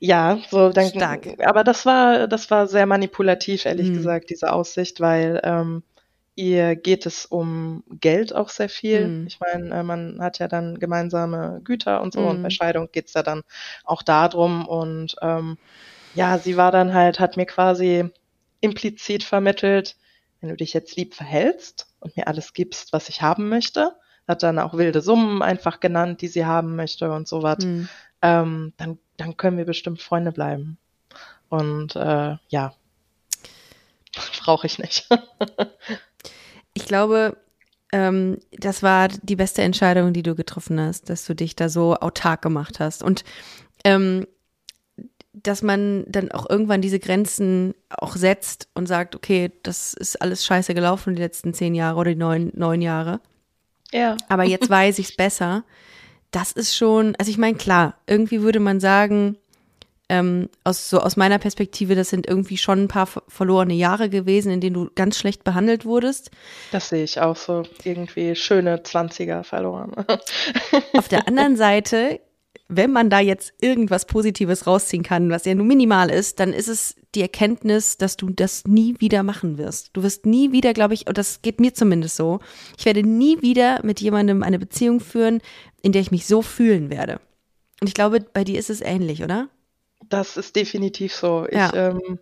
Ja, 0.04 0.40
so 0.50 0.70
dann. 0.70 0.88
Stark. 0.88 1.28
Aber 1.46 1.62
das 1.62 1.86
war, 1.86 2.26
das 2.26 2.50
war 2.50 2.66
sehr 2.66 2.86
manipulativ, 2.86 3.66
ehrlich 3.66 3.88
mhm. 3.88 3.94
gesagt, 3.94 4.30
diese 4.30 4.52
Aussicht, 4.52 4.98
weil 4.98 5.40
ähm, 5.44 5.84
ihr 6.34 6.74
geht 6.74 7.06
es 7.06 7.24
um 7.24 7.84
Geld 8.00 8.34
auch 8.34 8.48
sehr 8.48 8.68
viel. 8.68 9.06
Mhm. 9.06 9.26
Ich 9.28 9.38
meine, 9.38 9.72
äh, 9.72 9.82
man 9.84 10.20
hat 10.20 10.40
ja 10.40 10.48
dann 10.48 10.80
gemeinsame 10.80 11.60
Güter 11.62 12.02
und 12.02 12.14
so 12.14 12.20
mhm. 12.22 12.26
und 12.26 12.42
bei 12.42 12.50
Scheidung 12.50 12.88
geht's 12.90 13.14
ja 13.14 13.22
dann 13.22 13.42
auch 13.84 14.02
darum. 14.02 14.66
Und 14.66 15.14
ähm, 15.22 15.56
ja, 16.16 16.36
sie 16.36 16.56
war 16.56 16.72
dann 16.72 16.92
halt, 16.94 17.20
hat 17.20 17.36
mir 17.36 17.46
quasi 17.46 18.10
implizit 18.60 19.22
vermittelt, 19.22 19.96
wenn 20.40 20.48
du 20.48 20.56
dich 20.56 20.72
jetzt 20.72 20.96
lieb 20.96 21.14
verhältst 21.14 21.86
und 22.00 22.16
mir 22.16 22.26
alles 22.26 22.54
gibst, 22.54 22.92
was 22.92 23.08
ich 23.08 23.22
haben 23.22 23.48
möchte, 23.48 23.92
hat 24.26 24.42
dann 24.42 24.58
auch 24.58 24.74
wilde 24.74 25.00
Summen 25.00 25.42
einfach 25.42 25.78
genannt, 25.78 26.22
die 26.22 26.28
sie 26.28 26.44
haben 26.44 26.74
möchte 26.74 27.12
und 27.12 27.28
sowas, 27.28 27.64
mhm. 27.64 27.88
Ähm, 28.22 28.72
dann, 28.76 28.98
dann 29.16 29.36
können 29.36 29.58
wir 29.58 29.64
bestimmt 29.64 30.00
Freunde 30.00 30.32
bleiben. 30.32 30.78
Und 31.48 31.96
äh, 31.96 32.36
ja, 32.48 32.74
brauche 34.40 34.66
ich 34.66 34.78
nicht. 34.78 35.08
ich 36.74 36.86
glaube, 36.86 37.36
ähm, 37.92 38.38
das 38.52 38.82
war 38.82 39.08
die 39.08 39.36
beste 39.36 39.62
Entscheidung, 39.62 40.12
die 40.12 40.22
du 40.22 40.34
getroffen 40.34 40.80
hast, 40.80 41.10
dass 41.10 41.26
du 41.26 41.34
dich 41.34 41.54
da 41.56 41.68
so 41.68 41.94
autark 41.96 42.40
gemacht 42.40 42.80
hast. 42.80 43.02
Und 43.02 43.24
ähm, 43.84 44.26
dass 45.34 45.62
man 45.62 46.04
dann 46.08 46.30
auch 46.30 46.48
irgendwann 46.48 46.82
diese 46.82 46.98
Grenzen 46.98 47.74
auch 47.88 48.16
setzt 48.16 48.68
und 48.74 48.86
sagt, 48.86 49.16
okay, 49.16 49.50
das 49.62 49.94
ist 49.94 50.20
alles 50.20 50.44
scheiße 50.44 50.74
gelaufen 50.74 51.14
die 51.14 51.22
letzten 51.22 51.54
zehn 51.54 51.74
Jahre 51.74 51.98
oder 51.98 52.10
die 52.10 52.16
neun, 52.16 52.52
neun 52.54 52.82
Jahre. 52.82 53.20
Ja. 53.92 54.16
Aber 54.28 54.44
jetzt 54.44 54.68
weiß 54.70 54.98
ich 54.98 55.10
es 55.10 55.16
besser. 55.16 55.64
Das 56.32 56.50
ist 56.52 56.76
schon, 56.76 57.14
also 57.16 57.30
ich 57.30 57.38
meine, 57.38 57.56
klar, 57.56 57.94
irgendwie 58.06 58.42
würde 58.42 58.58
man 58.58 58.80
sagen, 58.80 59.36
ähm, 60.08 60.48
aus, 60.64 60.90
so 60.90 61.00
aus 61.00 61.16
meiner 61.16 61.38
Perspektive, 61.38 61.94
das 61.94 62.10
sind 62.10 62.26
irgendwie 62.26 62.58
schon 62.58 62.84
ein 62.84 62.88
paar 62.88 63.06
verlorene 63.06 63.74
Jahre 63.74 64.10
gewesen, 64.10 64.52
in 64.52 64.60
denen 64.60 64.74
du 64.74 64.90
ganz 64.94 65.18
schlecht 65.18 65.44
behandelt 65.44 65.84
wurdest. 65.86 66.30
Das 66.70 66.90
sehe 66.90 67.04
ich 67.04 67.20
auch 67.20 67.36
so. 67.36 67.62
Irgendwie 67.84 68.34
schöne 68.34 68.78
20er 68.78 69.42
verloren. 69.42 69.92
Auf 70.94 71.08
der 71.08 71.28
anderen 71.28 71.56
Seite 71.56 72.20
wenn 72.76 72.92
man 72.92 73.10
da 73.10 73.20
jetzt 73.20 73.52
irgendwas 73.60 74.06
Positives 74.06 74.66
rausziehen 74.66 75.02
kann, 75.02 75.30
was 75.30 75.44
ja 75.44 75.54
nur 75.54 75.66
minimal 75.66 76.10
ist, 76.10 76.40
dann 76.40 76.52
ist 76.52 76.68
es 76.68 76.96
die 77.14 77.22
Erkenntnis, 77.22 77.98
dass 77.98 78.16
du 78.16 78.30
das 78.30 78.66
nie 78.66 78.96
wieder 78.98 79.22
machen 79.22 79.58
wirst. 79.58 79.90
Du 79.92 80.02
wirst 80.02 80.26
nie 80.26 80.52
wieder, 80.52 80.72
glaube 80.72 80.94
ich, 80.94 81.06
und 81.06 81.18
das 81.18 81.42
geht 81.42 81.60
mir 81.60 81.74
zumindest 81.74 82.16
so, 82.16 82.40
ich 82.78 82.84
werde 82.84 83.02
nie 83.02 83.42
wieder 83.42 83.80
mit 83.84 84.00
jemandem 84.00 84.42
eine 84.42 84.58
Beziehung 84.58 85.00
führen, 85.00 85.40
in 85.82 85.92
der 85.92 86.02
ich 86.02 86.10
mich 86.10 86.26
so 86.26 86.42
fühlen 86.42 86.90
werde. 86.90 87.20
Und 87.80 87.88
ich 87.88 87.94
glaube, 87.94 88.20
bei 88.20 88.44
dir 88.44 88.58
ist 88.58 88.70
es 88.70 88.80
ähnlich, 88.80 89.22
oder? 89.22 89.48
Das 90.08 90.36
ist 90.36 90.56
definitiv 90.56 91.14
so. 91.14 91.46
Ja. 91.50 91.68
Ich 91.68 91.74
ähm, 91.74 92.18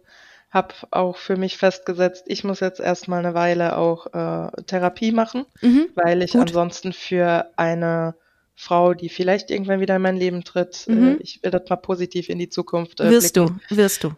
habe 0.51 0.75
auch 0.91 1.17
für 1.17 1.37
mich 1.37 1.57
festgesetzt, 1.57 2.25
ich 2.27 2.45
muss 2.45 2.61
jetzt 2.61 2.81
erstmal 2.81 3.21
eine 3.21 3.35
Weile 3.35 3.77
auch 3.77 4.07
äh, 4.07 4.63
Therapie 4.67 5.13
machen, 5.13 5.47
mhm, 5.61 5.89
weil 5.95 6.23
ich 6.23 6.33
gut. 6.33 6.43
ansonsten 6.43 6.93
für 6.93 7.51
eine 7.57 8.15
Frau, 8.55 8.95
die 8.95 9.09
vielleicht 9.09 9.51
irgendwann 9.51 9.81
wieder 9.81 9.97
in 9.97 10.03
mein 10.03 10.17
Leben 10.17 10.45
tritt. 10.45 10.87
Äh, 10.89 10.93
mhm. 10.93 11.19
ich 11.21 11.43
will 11.43 11.51
das 11.51 11.69
mal 11.69 11.77
positiv 11.77 12.29
in 12.29 12.39
die 12.39 12.49
Zukunft. 12.49 13.01
Äh, 13.01 13.11
wirst 13.11 13.35
blicken. 13.35 13.61
du, 13.69 13.77
wirst 13.77 14.05
du. 14.05 14.13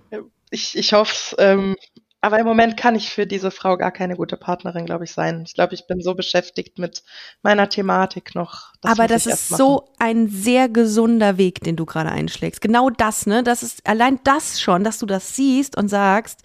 Ich, 0.51 0.77
ich 0.77 0.93
hoffe 0.93 1.37
ähm, 1.39 1.77
aber 2.25 2.39
im 2.39 2.47
Moment 2.47 2.77
kann 2.77 2.95
ich 2.95 3.11
für 3.11 3.27
diese 3.27 3.51
Frau 3.51 3.77
gar 3.77 3.91
keine 3.91 4.15
gute 4.15 4.37
Partnerin, 4.37 4.87
glaube 4.87 5.03
ich, 5.03 5.11
sein. 5.11 5.43
Ich 5.45 5.55
glaube, 5.55 5.75
ich 5.75 5.89
bin 5.89 6.01
so 6.01 6.15
beschäftigt 6.15 6.79
mit 6.79 7.03
meiner 7.43 7.69
Thematik 7.69 8.37
noch. 8.37 8.73
Das 8.81 8.93
aber 8.93 9.09
das 9.09 9.27
ist 9.27 9.49
so 9.49 9.89
ein 9.99 10.29
sehr 10.29 10.69
gesunder 10.69 11.37
Weg, 11.37 11.63
den 11.63 11.75
du 11.75 11.85
gerade 11.85 12.11
einschlägst. 12.11 12.61
Genau 12.61 12.91
das, 12.91 13.27
ne? 13.27 13.43
Das 13.43 13.65
ist 13.65 13.85
allein 13.89 14.21
das 14.23 14.61
schon, 14.61 14.85
dass 14.85 15.01
du 15.01 15.07
das 15.07 15.35
siehst 15.35 15.77
und 15.77 15.89
sagst, 15.89 16.43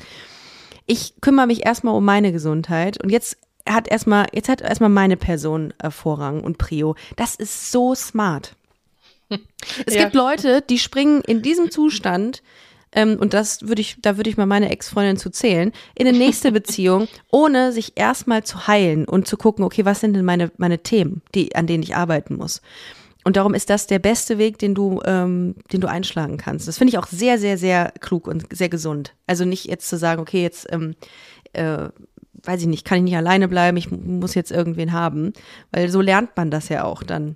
ich 0.87 1.21
kümmere 1.21 1.45
mich 1.45 1.63
erstmal 1.63 1.93
um 1.93 2.03
meine 2.03 2.31
Gesundheit 2.31 3.01
und 3.03 3.11
jetzt 3.11 3.37
hat 3.73 3.87
erstmal, 3.87 4.27
jetzt 4.33 4.49
hat 4.49 4.61
erstmal 4.61 4.89
meine 4.89 5.17
Person 5.17 5.73
äh, 5.79 5.91
Vorrang 5.91 6.41
und 6.41 6.57
Prio. 6.57 6.95
Das 7.15 7.35
ist 7.35 7.71
so 7.71 7.95
smart. 7.95 8.55
Es 9.85 9.95
ja. 9.95 10.03
gibt 10.03 10.15
Leute, 10.15 10.61
die 10.61 10.79
springen 10.79 11.21
in 11.21 11.41
diesem 11.41 11.69
Zustand, 11.69 12.41
ähm, 12.93 13.17
und 13.19 13.33
das 13.33 13.67
würde 13.67 13.81
ich, 13.81 13.97
da 14.01 14.17
würde 14.17 14.29
ich 14.29 14.37
mal 14.37 14.45
meine 14.45 14.69
Ex-Freundin 14.69 15.17
zu 15.17 15.29
zählen, 15.29 15.71
in 15.95 16.07
eine 16.07 16.17
nächste 16.17 16.51
Beziehung, 16.53 17.07
ohne 17.31 17.71
sich 17.71 17.93
erstmal 17.95 18.43
zu 18.43 18.67
heilen 18.67 19.05
und 19.05 19.27
zu 19.27 19.37
gucken, 19.37 19.65
okay, 19.65 19.85
was 19.85 19.99
sind 19.99 20.13
denn 20.13 20.25
meine, 20.25 20.51
meine 20.57 20.79
Themen, 20.79 21.21
die, 21.35 21.55
an 21.55 21.67
denen 21.67 21.83
ich 21.83 21.95
arbeiten 21.95 22.35
muss. 22.35 22.61
Und 23.23 23.35
darum 23.35 23.53
ist 23.53 23.69
das 23.69 23.87
der 23.87 23.99
beste 23.99 24.37
Weg, 24.37 24.57
den 24.57 24.73
du, 24.73 25.01
ähm, 25.03 25.55
den 25.73 25.81
du 25.81 25.89
einschlagen 25.89 26.37
kannst. 26.37 26.67
Das 26.67 26.77
finde 26.77 26.91
ich 26.91 26.97
auch 26.97 27.07
sehr, 27.07 27.37
sehr, 27.37 27.57
sehr 27.57 27.91
klug 27.99 28.25
und 28.25 28.45
sehr 28.55 28.69
gesund. 28.69 29.13
Also 29.27 29.43
nicht 29.43 29.65
jetzt 29.65 29.89
zu 29.89 29.97
sagen, 29.97 30.21
okay, 30.21 30.41
jetzt, 30.41 30.65
ähm, 30.71 30.95
äh, 31.51 31.89
weiß 32.43 32.61
ich 32.61 32.67
nicht, 32.67 32.85
kann 32.85 32.99
ich 32.99 33.03
nicht 33.03 33.17
alleine 33.17 33.47
bleiben, 33.47 33.77
ich 33.77 33.91
muss 33.91 34.35
jetzt 34.35 34.51
irgendwen 34.51 34.93
haben. 34.93 35.33
Weil 35.71 35.89
so 35.89 36.01
lernt 36.01 36.35
man 36.35 36.51
das 36.51 36.69
ja 36.69 36.83
auch 36.83 37.03
dann. 37.03 37.35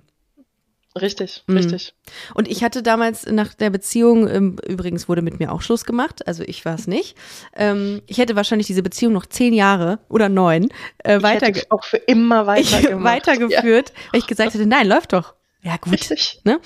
Richtig, 1.00 1.42
mhm. 1.46 1.56
richtig. 1.56 1.94
Und 2.34 2.48
ich 2.48 2.62
hatte 2.62 2.82
damals 2.82 3.26
nach 3.26 3.54
der 3.54 3.70
Beziehung, 3.70 4.28
ähm, 4.28 4.58
übrigens 4.66 5.08
wurde 5.08 5.22
mit 5.22 5.40
mir 5.40 5.50
auch 5.50 5.62
Schluss 5.62 5.84
gemacht, 5.84 6.26
also 6.26 6.42
ich 6.42 6.64
war 6.66 6.74
es 6.74 6.86
nicht. 6.86 7.16
Ähm, 7.56 8.02
ich 8.06 8.18
hätte 8.18 8.36
wahrscheinlich 8.36 8.66
diese 8.66 8.82
Beziehung 8.82 9.14
noch 9.14 9.24
zehn 9.24 9.54
Jahre 9.54 10.00
oder 10.10 10.28
neun 10.28 10.68
äh, 10.98 11.22
weiter 11.22 11.50
auch 11.70 11.84
für 11.84 11.96
immer 11.96 12.46
weiter 12.46 13.02
weitergeführt, 13.02 13.90
ja. 13.90 14.12
weil 14.12 14.20
ich 14.20 14.26
gesagt 14.26 14.52
hätte, 14.52 14.66
nein, 14.66 14.86
läuft 14.86 15.14
doch. 15.14 15.34
Ja, 15.62 15.76
gut. 15.76 15.94
Richtig. 15.94 16.40
Ne? 16.44 16.60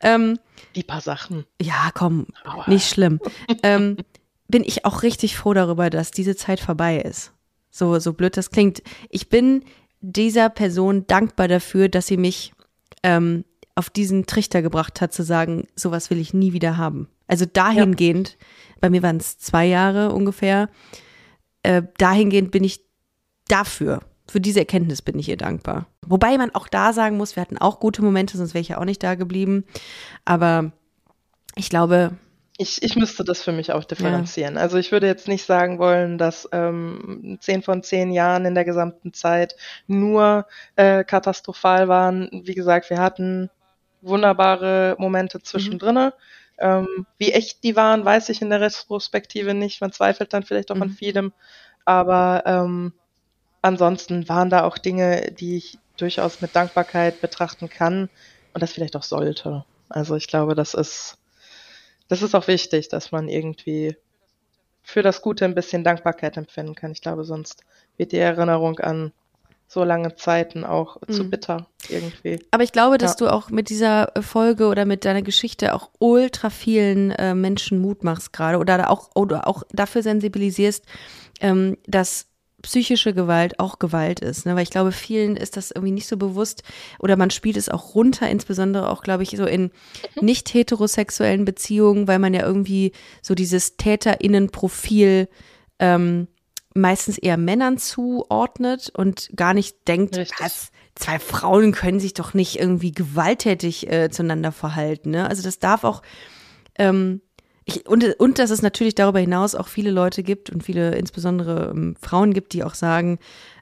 Ähm, 0.00 0.38
Die 0.76 0.84
paar 0.84 1.00
Sachen. 1.00 1.46
Ja, 1.60 1.90
komm, 1.92 2.26
Aua. 2.44 2.64
nicht 2.68 2.88
schlimm. 2.88 3.18
ähm, 3.64 3.96
bin 4.46 4.62
ich 4.62 4.84
auch 4.84 5.02
richtig 5.02 5.36
froh 5.36 5.54
darüber, 5.54 5.90
dass 5.90 6.10
diese 6.12 6.36
Zeit 6.36 6.60
vorbei 6.60 6.98
ist. 6.98 7.32
So, 7.72 7.98
so 7.98 8.12
blöd 8.12 8.36
das 8.36 8.50
klingt. 8.50 8.82
Ich 9.08 9.28
bin 9.28 9.64
dieser 10.00 10.50
Person 10.50 11.06
dankbar 11.06 11.48
dafür, 11.48 11.88
dass 11.88 12.06
sie 12.06 12.18
mich 12.18 12.52
ähm, 13.02 13.44
auf 13.74 13.90
diesen 13.90 14.26
Trichter 14.26 14.62
gebracht 14.62 15.00
hat, 15.00 15.12
zu 15.12 15.24
sagen, 15.24 15.66
sowas 15.74 16.10
will 16.10 16.18
ich 16.18 16.34
nie 16.34 16.52
wieder 16.52 16.76
haben. 16.76 17.08
Also 17.26 17.46
dahingehend, 17.46 18.36
ja. 18.38 18.76
bei 18.80 18.90
mir 18.90 19.02
waren 19.02 19.16
es 19.16 19.38
zwei 19.38 19.66
Jahre 19.66 20.12
ungefähr, 20.12 20.68
äh, 21.62 21.82
dahingehend 21.96 22.50
bin 22.50 22.62
ich 22.62 22.84
dafür, 23.48 24.00
für 24.28 24.40
diese 24.40 24.60
Erkenntnis 24.60 25.00
bin 25.00 25.18
ich 25.18 25.28
ihr 25.28 25.36
dankbar. 25.38 25.86
Wobei 26.06 26.36
man 26.36 26.54
auch 26.54 26.68
da 26.68 26.92
sagen 26.92 27.16
muss, 27.16 27.36
wir 27.36 27.40
hatten 27.40 27.58
auch 27.58 27.80
gute 27.80 28.02
Momente, 28.02 28.36
sonst 28.36 28.54
wäre 28.54 28.60
ich 28.60 28.68
ja 28.68 28.78
auch 28.78 28.84
nicht 28.84 29.02
da 29.02 29.14
geblieben. 29.14 29.64
Aber 30.24 30.72
ich 31.54 31.70
glaube, 31.70 32.16
ich, 32.58 32.82
ich 32.82 32.96
müsste 32.96 33.24
das 33.24 33.42
für 33.42 33.52
mich 33.52 33.72
auch 33.72 33.84
differenzieren. 33.84 34.56
Ja. 34.56 34.60
Also 34.60 34.76
ich 34.76 34.92
würde 34.92 35.06
jetzt 35.06 35.26
nicht 35.26 35.44
sagen 35.44 35.78
wollen, 35.78 36.18
dass 36.18 36.48
ähm, 36.52 37.38
zehn 37.40 37.62
von 37.62 37.82
zehn 37.82 38.12
Jahren 38.12 38.44
in 38.44 38.54
der 38.54 38.64
gesamten 38.64 39.12
Zeit 39.12 39.56
nur 39.86 40.46
äh, 40.76 41.02
katastrophal 41.04 41.88
waren. 41.88 42.42
Wie 42.44 42.54
gesagt, 42.54 42.90
wir 42.90 42.98
hatten 42.98 43.50
wunderbare 44.02 44.96
Momente 44.98 45.40
zwischendrin. 45.40 45.94
Mhm. 45.94 46.12
Ähm, 46.58 47.06
wie 47.18 47.32
echt 47.32 47.64
die 47.64 47.74
waren, 47.74 48.04
weiß 48.04 48.28
ich 48.28 48.42
in 48.42 48.50
der 48.50 48.60
Retrospektive 48.60 49.54
nicht. 49.54 49.80
Man 49.80 49.92
zweifelt 49.92 50.32
dann 50.32 50.42
vielleicht 50.42 50.70
auch 50.70 50.76
mhm. 50.76 50.82
an 50.82 50.90
vielem. 50.90 51.32
Aber 51.84 52.42
ähm, 52.46 52.92
ansonsten 53.62 54.28
waren 54.28 54.50
da 54.50 54.64
auch 54.64 54.78
Dinge, 54.78 55.32
die 55.32 55.56
ich 55.56 55.78
durchaus 55.96 56.40
mit 56.40 56.54
Dankbarkeit 56.54 57.20
betrachten 57.20 57.68
kann 57.68 58.10
und 58.54 58.62
das 58.62 58.72
vielleicht 58.72 58.96
auch 58.96 59.02
sollte. 59.02 59.64
Also 59.88 60.16
ich 60.16 60.26
glaube, 60.26 60.54
das 60.54 60.74
ist, 60.74 61.18
das 62.12 62.20
ist 62.20 62.34
auch 62.34 62.46
wichtig, 62.46 62.90
dass 62.90 63.10
man 63.10 63.26
irgendwie 63.26 63.96
für 64.82 65.00
das 65.00 65.22
Gute 65.22 65.46
ein 65.46 65.54
bisschen 65.54 65.82
Dankbarkeit 65.82 66.36
empfinden 66.36 66.74
kann. 66.74 66.92
Ich 66.92 67.00
glaube, 67.00 67.24
sonst 67.24 67.64
wird 67.96 68.12
die 68.12 68.18
Erinnerung 68.18 68.78
an 68.80 69.12
so 69.66 69.82
lange 69.82 70.14
Zeiten 70.16 70.62
auch 70.62 70.98
mhm. 71.08 71.12
zu 71.14 71.30
bitter 71.30 71.66
irgendwie. 71.88 72.44
Aber 72.50 72.64
ich 72.64 72.72
glaube, 72.72 72.98
dass 72.98 73.12
ja. 73.12 73.16
du 73.16 73.32
auch 73.32 73.48
mit 73.48 73.70
dieser 73.70 74.12
Folge 74.20 74.66
oder 74.66 74.84
mit 74.84 75.06
deiner 75.06 75.22
Geschichte 75.22 75.74
auch 75.74 75.88
ultra 76.00 76.50
vielen 76.50 77.12
äh, 77.12 77.34
Menschen 77.34 77.78
Mut 77.78 78.04
machst 78.04 78.34
gerade 78.34 78.58
oder 78.58 78.90
auch 78.90 79.08
oder 79.14 79.48
auch 79.48 79.62
dafür 79.72 80.02
sensibilisierst, 80.02 80.84
ähm, 81.40 81.78
dass 81.86 82.26
psychische 82.62 83.12
Gewalt 83.12 83.58
auch 83.58 83.78
Gewalt 83.78 84.20
ist. 84.20 84.46
Ne? 84.46 84.54
Weil 84.54 84.62
ich 84.62 84.70
glaube, 84.70 84.92
vielen 84.92 85.36
ist 85.36 85.56
das 85.56 85.70
irgendwie 85.70 85.92
nicht 85.92 86.06
so 86.06 86.16
bewusst 86.16 86.62
oder 86.98 87.16
man 87.16 87.30
spielt 87.30 87.56
es 87.56 87.68
auch 87.68 87.94
runter, 87.94 88.28
insbesondere 88.28 88.88
auch, 88.88 89.02
glaube 89.02 89.24
ich, 89.24 89.30
so 89.30 89.44
in 89.44 89.62
mhm. 89.62 89.70
nicht 90.24 90.54
heterosexuellen 90.54 91.44
Beziehungen, 91.44 92.08
weil 92.08 92.18
man 92.18 92.34
ja 92.34 92.42
irgendwie 92.42 92.92
so 93.20 93.34
dieses 93.34 93.76
TäterInnen-Profil 93.76 95.28
ähm, 95.78 96.28
meistens 96.74 97.18
eher 97.18 97.36
Männern 97.36 97.78
zuordnet 97.78 98.90
und 98.96 99.30
gar 99.36 99.52
nicht 99.52 99.86
denkt, 99.88 100.16
was, 100.38 100.70
zwei 100.94 101.18
Frauen 101.18 101.72
können 101.72 102.00
sich 102.00 102.14
doch 102.14 102.34
nicht 102.34 102.58
irgendwie 102.58 102.92
gewalttätig 102.92 103.90
äh, 103.90 104.10
zueinander 104.10 104.52
verhalten. 104.52 105.10
Ne? 105.10 105.28
Also 105.28 105.42
das 105.42 105.58
darf 105.58 105.84
auch 105.84 106.02
ähm, 106.78 107.20
ich, 107.64 107.86
und, 107.86 108.04
und 108.18 108.38
dass 108.38 108.50
es 108.50 108.62
natürlich 108.62 108.94
darüber 108.94 109.20
hinaus 109.20 109.54
auch 109.54 109.68
viele 109.68 109.90
Leute 109.90 110.22
gibt 110.22 110.50
und 110.50 110.62
viele 110.62 110.96
insbesondere 110.96 111.70
ähm, 111.70 111.96
Frauen 112.00 112.34
gibt, 112.34 112.52
die 112.52 112.64
auch 112.64 112.74
sagen, 112.74 113.18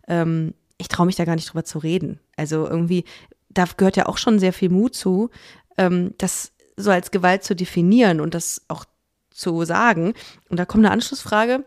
ähm, 0.09 0.55
ich 0.79 0.89
traue 0.89 1.07
mich 1.07 1.17
da 1.17 1.25
gar 1.25 1.35
nicht 1.35 1.51
drüber 1.51 1.65
zu 1.65 1.79
reden. 1.79 2.21
Also 2.37 2.67
irgendwie, 2.67 3.05
da 3.51 3.67
gehört 3.77 3.97
ja 3.97 4.07
auch 4.07 4.17
schon 4.17 4.39
sehr 4.39 4.53
viel 4.53 4.71
Mut 4.71 4.95
zu, 4.95 5.31
ähm, 5.77 6.15
das 6.19 6.53
so 6.77 6.91
als 6.91 7.11
Gewalt 7.11 7.45
zu 7.45 7.55
definieren 7.55 8.21
und 8.21 8.35
das 8.35 8.63
auch 8.69 8.87
zu 9.31 9.65
sagen. 9.65 10.15
Und 10.49 10.59
da 10.59 10.65
kommt 10.65 10.85
eine 10.85 10.93
Anschlussfrage. 10.93 11.65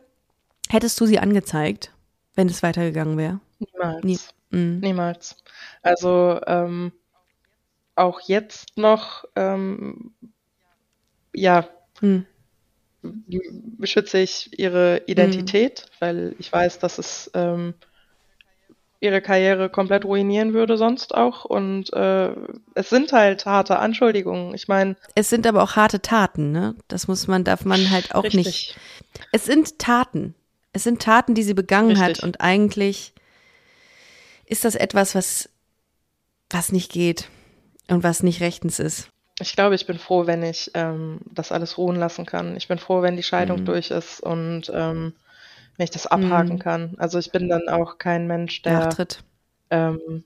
Hättest 0.69 0.99
du 0.99 1.05
sie 1.05 1.19
angezeigt, 1.19 1.93
wenn 2.35 2.49
es 2.49 2.63
weitergegangen 2.63 3.17
wäre? 3.17 3.39
Niemals. 3.59 4.03
Nie. 4.03 4.19
Mhm. 4.49 4.79
Niemals. 4.79 5.37
Also 5.83 6.39
ähm, 6.47 6.91
auch 7.95 8.21
jetzt 8.21 8.77
noch, 8.77 9.25
ähm, 9.35 10.13
ja, 11.33 11.67
hm. 12.03 12.25
beschütze 13.77 14.19
ich 14.19 14.59
ihre 14.59 15.01
Identität, 15.07 15.79
hm. 15.79 15.87
weil 15.99 16.35
ich 16.37 16.51
weiß, 16.51 16.79
dass 16.79 16.97
es 16.97 17.31
ähm, 17.33 17.73
ihre 18.99 19.21
Karriere 19.21 19.69
komplett 19.69 20.05
ruinieren 20.05 20.53
würde 20.53 20.77
sonst 20.77 21.15
auch. 21.15 21.45
Und 21.45 21.91
äh, 21.93 22.33
es 22.75 22.89
sind 22.89 23.11
halt 23.11 23.45
harte 23.45 23.79
Anschuldigungen. 23.79 24.53
Ich 24.53 24.67
meine. 24.67 24.95
Es 25.15 25.29
sind 25.29 25.47
aber 25.47 25.63
auch 25.63 25.75
harte 25.75 26.01
Taten, 26.01 26.51
ne? 26.51 26.75
Das 26.87 27.07
muss 27.07 27.27
man, 27.27 27.43
darf 27.43 27.65
man 27.65 27.89
halt 27.89 28.15
auch 28.15 28.23
richtig. 28.23 28.45
nicht. 28.45 28.77
Es 29.31 29.45
sind 29.45 29.79
Taten. 29.79 30.35
Es 30.71 30.83
sind 30.83 31.01
Taten, 31.01 31.35
die 31.35 31.43
sie 31.43 31.53
begangen 31.53 31.97
richtig. 31.97 32.17
hat. 32.17 32.23
Und 32.23 32.41
eigentlich 32.41 33.13
ist 34.45 34.65
das 34.65 34.75
etwas, 34.75 35.15
was, 35.15 35.49
was 36.49 36.71
nicht 36.71 36.91
geht 36.91 37.27
und 37.89 38.03
was 38.03 38.23
nicht 38.23 38.41
rechtens 38.41 38.79
ist. 38.79 39.09
Ich 39.39 39.55
glaube, 39.55 39.75
ich 39.75 39.87
bin 39.87 39.97
froh, 39.97 40.27
wenn 40.27 40.43
ich 40.43 40.71
ähm, 40.75 41.19
das 41.31 41.51
alles 41.51 41.77
ruhen 41.77 41.95
lassen 41.95 42.25
kann. 42.25 42.55
Ich 42.55 42.67
bin 42.67 42.77
froh, 42.77 43.01
wenn 43.01 43.15
die 43.15 43.23
Scheidung 43.23 43.61
mhm. 43.61 43.65
durch 43.65 43.89
ist 43.89 44.19
und 44.21 44.71
ähm, 44.73 45.13
wenn 45.77 45.83
ich 45.85 45.91
das 45.91 46.07
abhaken 46.07 46.55
mhm. 46.55 46.59
kann. 46.59 46.95
Also 46.97 47.17
ich 47.17 47.31
bin 47.31 47.49
dann 47.49 47.67
auch 47.67 47.97
kein 47.97 48.27
Mensch, 48.27 48.61
der 48.61 48.73
Nachtritt. 48.73 49.23
Ähm, 49.71 50.23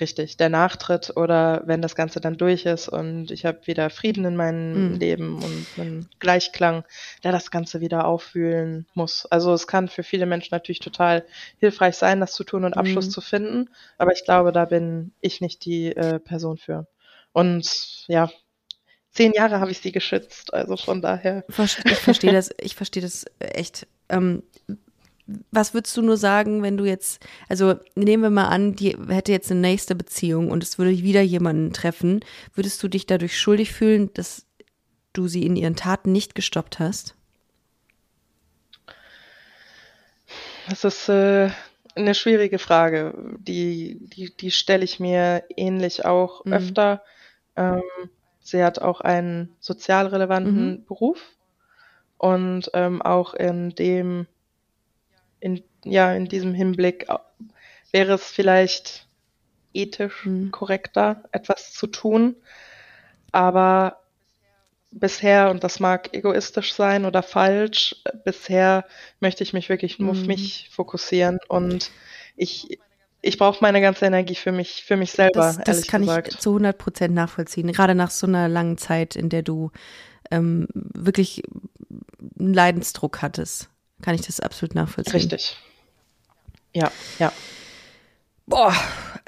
richtig, 0.00 0.36
der 0.36 0.48
nachtritt 0.48 1.16
oder 1.16 1.62
wenn 1.66 1.82
das 1.82 1.94
Ganze 1.94 2.20
dann 2.20 2.36
durch 2.36 2.64
ist 2.64 2.88
und 2.88 3.30
ich 3.30 3.44
habe 3.44 3.66
wieder 3.66 3.90
Frieden 3.90 4.24
in 4.24 4.36
meinem 4.36 4.92
mhm. 4.92 4.98
Leben 4.98 5.34
und 5.36 5.66
einen 5.76 6.08
Gleichklang, 6.20 6.84
der 7.24 7.32
das 7.32 7.50
Ganze 7.50 7.80
wieder 7.80 8.06
auffühlen 8.06 8.86
muss. 8.94 9.26
Also 9.26 9.52
es 9.52 9.66
kann 9.66 9.88
für 9.88 10.02
viele 10.02 10.26
Menschen 10.26 10.50
natürlich 10.52 10.78
total 10.78 11.24
hilfreich 11.58 11.96
sein, 11.96 12.20
das 12.20 12.32
zu 12.32 12.44
tun 12.44 12.64
und 12.64 12.76
Abschluss 12.76 13.06
mhm. 13.06 13.10
zu 13.10 13.20
finden, 13.20 13.70
aber 13.98 14.12
ich 14.12 14.24
glaube, 14.24 14.52
da 14.52 14.64
bin 14.64 15.12
ich 15.20 15.40
nicht 15.40 15.64
die 15.64 15.94
äh, 15.94 16.18
Person 16.18 16.56
für. 16.56 16.86
Und 17.38 18.04
ja, 18.08 18.28
zehn 19.12 19.32
Jahre 19.32 19.60
habe 19.60 19.70
ich 19.70 19.78
sie 19.78 19.92
geschützt, 19.92 20.52
also 20.52 20.76
von 20.76 21.00
daher. 21.00 21.44
Ich 21.84 21.98
verstehe 21.98 22.32
das, 22.32 22.50
ich 22.60 22.74
verstehe 22.74 23.02
das 23.02 23.26
echt. 23.38 23.86
Ähm, 24.08 24.42
was 25.52 25.72
würdest 25.72 25.96
du 25.96 26.02
nur 26.02 26.16
sagen, 26.16 26.62
wenn 26.64 26.76
du 26.76 26.84
jetzt, 26.84 27.24
also 27.48 27.76
nehmen 27.94 28.24
wir 28.24 28.30
mal 28.30 28.48
an, 28.48 28.74
die 28.74 28.96
hätte 29.08 29.30
jetzt 29.30 29.52
eine 29.52 29.60
nächste 29.60 29.94
Beziehung 29.94 30.50
und 30.50 30.64
es 30.64 30.78
würde 30.78 30.90
wieder 30.90 31.20
jemanden 31.20 31.72
treffen, 31.72 32.24
würdest 32.54 32.82
du 32.82 32.88
dich 32.88 33.06
dadurch 33.06 33.38
schuldig 33.38 33.72
fühlen, 33.72 34.12
dass 34.14 34.44
du 35.12 35.28
sie 35.28 35.44
in 35.46 35.54
ihren 35.54 35.76
Taten 35.76 36.10
nicht 36.10 36.34
gestoppt 36.34 36.80
hast? 36.80 37.14
Das 40.68 40.82
ist 40.82 41.08
äh, 41.08 41.50
eine 41.94 42.14
schwierige 42.14 42.58
Frage. 42.58 43.14
Die, 43.38 43.98
die, 44.00 44.36
die 44.36 44.50
stelle 44.50 44.84
ich 44.84 44.98
mir 44.98 45.44
ähnlich 45.56 46.04
auch 46.04 46.44
mhm. 46.44 46.52
öfter. 46.52 47.02
Ähm, 47.58 47.82
sie 48.40 48.62
hat 48.62 48.80
auch 48.80 49.00
einen 49.00 49.56
sozial 49.58 50.06
relevanten 50.06 50.70
mhm. 50.70 50.84
Beruf 50.84 51.20
und 52.16 52.70
ähm, 52.72 53.02
auch 53.02 53.34
in 53.34 53.74
dem, 53.74 54.26
in, 55.40 55.62
ja, 55.84 56.14
in 56.14 56.26
diesem 56.26 56.54
Hinblick 56.54 57.06
wäre 57.90 58.14
es 58.14 58.24
vielleicht 58.24 59.06
ethisch 59.74 60.24
mhm. 60.24 60.50
korrekter, 60.50 61.24
etwas 61.32 61.72
zu 61.72 61.88
tun. 61.88 62.36
Aber 63.32 64.00
bisher, 64.90 65.50
und 65.50 65.64
das 65.64 65.80
mag 65.80 66.14
egoistisch 66.14 66.72
sein 66.72 67.04
oder 67.04 67.22
falsch, 67.22 67.96
bisher 68.24 68.84
möchte 69.20 69.42
ich 69.42 69.52
mich 69.52 69.68
wirklich 69.68 69.98
nur 69.98 70.14
mhm. 70.14 70.20
auf 70.20 70.26
mich 70.26 70.68
fokussieren 70.70 71.38
und 71.48 71.90
ich 72.36 72.78
ich 73.20 73.38
brauche 73.38 73.58
meine 73.60 73.80
ganze 73.80 74.06
Energie 74.06 74.34
für 74.34 74.52
mich, 74.52 74.84
für 74.84 74.96
mich 74.96 75.12
selber. 75.12 75.40
Das, 75.40 75.58
das 75.58 75.86
kann 75.86 76.02
gesagt. 76.02 76.28
ich 76.28 76.38
zu 76.38 76.50
100 76.50 76.78
Prozent 76.78 77.14
nachvollziehen. 77.14 77.72
Gerade 77.72 77.94
nach 77.94 78.10
so 78.10 78.26
einer 78.26 78.48
langen 78.48 78.78
Zeit, 78.78 79.16
in 79.16 79.28
der 79.28 79.42
du 79.42 79.70
ähm, 80.30 80.68
wirklich 80.72 81.42
einen 82.38 82.54
Leidensdruck 82.54 83.22
hattest, 83.22 83.70
kann 84.02 84.14
ich 84.14 84.22
das 84.22 84.40
absolut 84.40 84.74
nachvollziehen. 84.74 85.14
Richtig. 85.14 85.56
Ja, 86.74 86.92
ja. 87.18 87.32
Boah, 88.46 88.74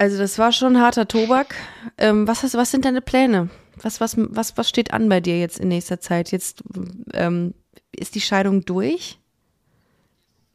Also 0.01 0.17
das 0.17 0.39
war 0.39 0.51
schon 0.51 0.81
harter 0.81 1.07
Tobak. 1.07 1.55
Ähm, 1.99 2.27
was, 2.27 2.41
hast, 2.41 2.55
was 2.55 2.71
sind 2.71 2.85
deine 2.85 3.01
Pläne? 3.01 3.49
Was, 3.75 4.01
was, 4.01 4.15
was, 4.17 4.57
was 4.57 4.67
steht 4.67 4.93
an 4.93 5.09
bei 5.09 5.21
dir 5.21 5.39
jetzt 5.39 5.59
in 5.59 5.67
nächster 5.67 5.99
Zeit? 5.99 6.31
Jetzt 6.31 6.63
ähm, 7.13 7.53
ist 7.91 8.15
die 8.15 8.21
Scheidung 8.21 8.65
durch? 8.65 9.19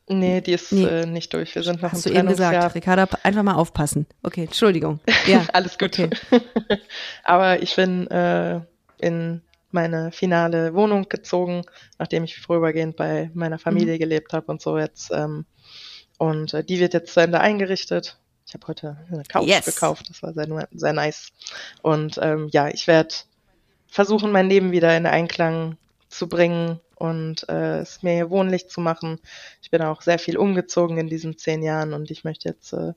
Nee, 0.09 0.41
die 0.41 0.53
ist 0.53 0.73
nee. 0.73 0.85
Äh, 0.85 1.07
nicht 1.07 1.33
durch. 1.35 1.55
Wir 1.55 1.63
sind 1.63 1.83
noch 1.83 1.93
Hast 1.93 2.07
im 2.07 2.13
du 2.13 2.19
eben 2.19 2.29
gesagt, 2.29 2.75
Ricarda, 2.75 3.09
einfach 3.25 3.43
mal 3.43 3.55
aufpassen. 3.55 4.07
Okay, 4.23 4.45
Entschuldigung. 4.45 5.01
Ja, 5.27 5.45
alles 5.53 5.79
gut. 5.79 5.99
Okay. 5.99 6.11
Aber 7.25 7.61
ich 7.61 7.75
bin 7.75 8.07
äh, 8.09 8.61
in 8.99 9.43
meine 9.73 10.13
finale 10.13 10.75
Wohnung 10.75 11.09
gezogen, 11.09 11.63
nachdem 11.99 12.25
ich 12.25 12.39
vorübergehend 12.39 12.97
bei 12.97 13.31
meiner 13.35 13.59
Familie 13.59 13.95
mhm. 13.95 13.99
gelebt 13.99 14.33
habe 14.33 14.47
und 14.47 14.63
so 14.63 14.79
jetzt. 14.79 15.11
Ähm, 15.13 15.45
und 16.19 16.55
äh, 16.55 16.63
die 16.63 16.79
wird 16.79 16.95
jetzt 16.95 17.13
zu 17.13 17.21
Ende 17.21 17.41
eingerichtet. 17.41 18.19
Ich 18.47 18.55
habe 18.55 18.67
heute 18.69 18.97
eine 19.11 19.25
Couch 19.25 19.49
yes. 19.49 19.65
gekauft, 19.65 20.09
das 20.09 20.23
war 20.23 20.33
sehr, 20.33 20.69
sehr 20.73 20.93
nice. 20.93 21.33
Und 21.83 22.19
ähm, 22.23 22.49
ja, 22.53 22.69
ich 22.69 22.87
werde 22.87 23.13
versuchen, 23.89 24.31
mein 24.31 24.49
Leben 24.49 24.71
wieder 24.71 24.97
in 24.97 25.05
Einklang 25.05 25.77
zu 26.09 26.29
bringen 26.29 26.81
und 26.97 27.49
äh, 27.49 27.79
es 27.79 28.03
mir 28.03 28.15
hier 28.15 28.31
wohnlich 28.31 28.69
zu 28.69 28.81
machen. 28.81 29.21
Ich 29.63 29.71
bin 29.71 29.83
auch 29.83 30.03
sehr 30.03 30.19
viel 30.19 30.37
umgezogen 30.37 30.99
in 30.99 31.09
diesen 31.09 31.39
zehn 31.39 31.63
Jahren 31.63 31.93
und 31.93 32.11
ich 32.11 32.25
möchte 32.25 32.49
jetzt 32.49 32.73
äh, 32.73 32.95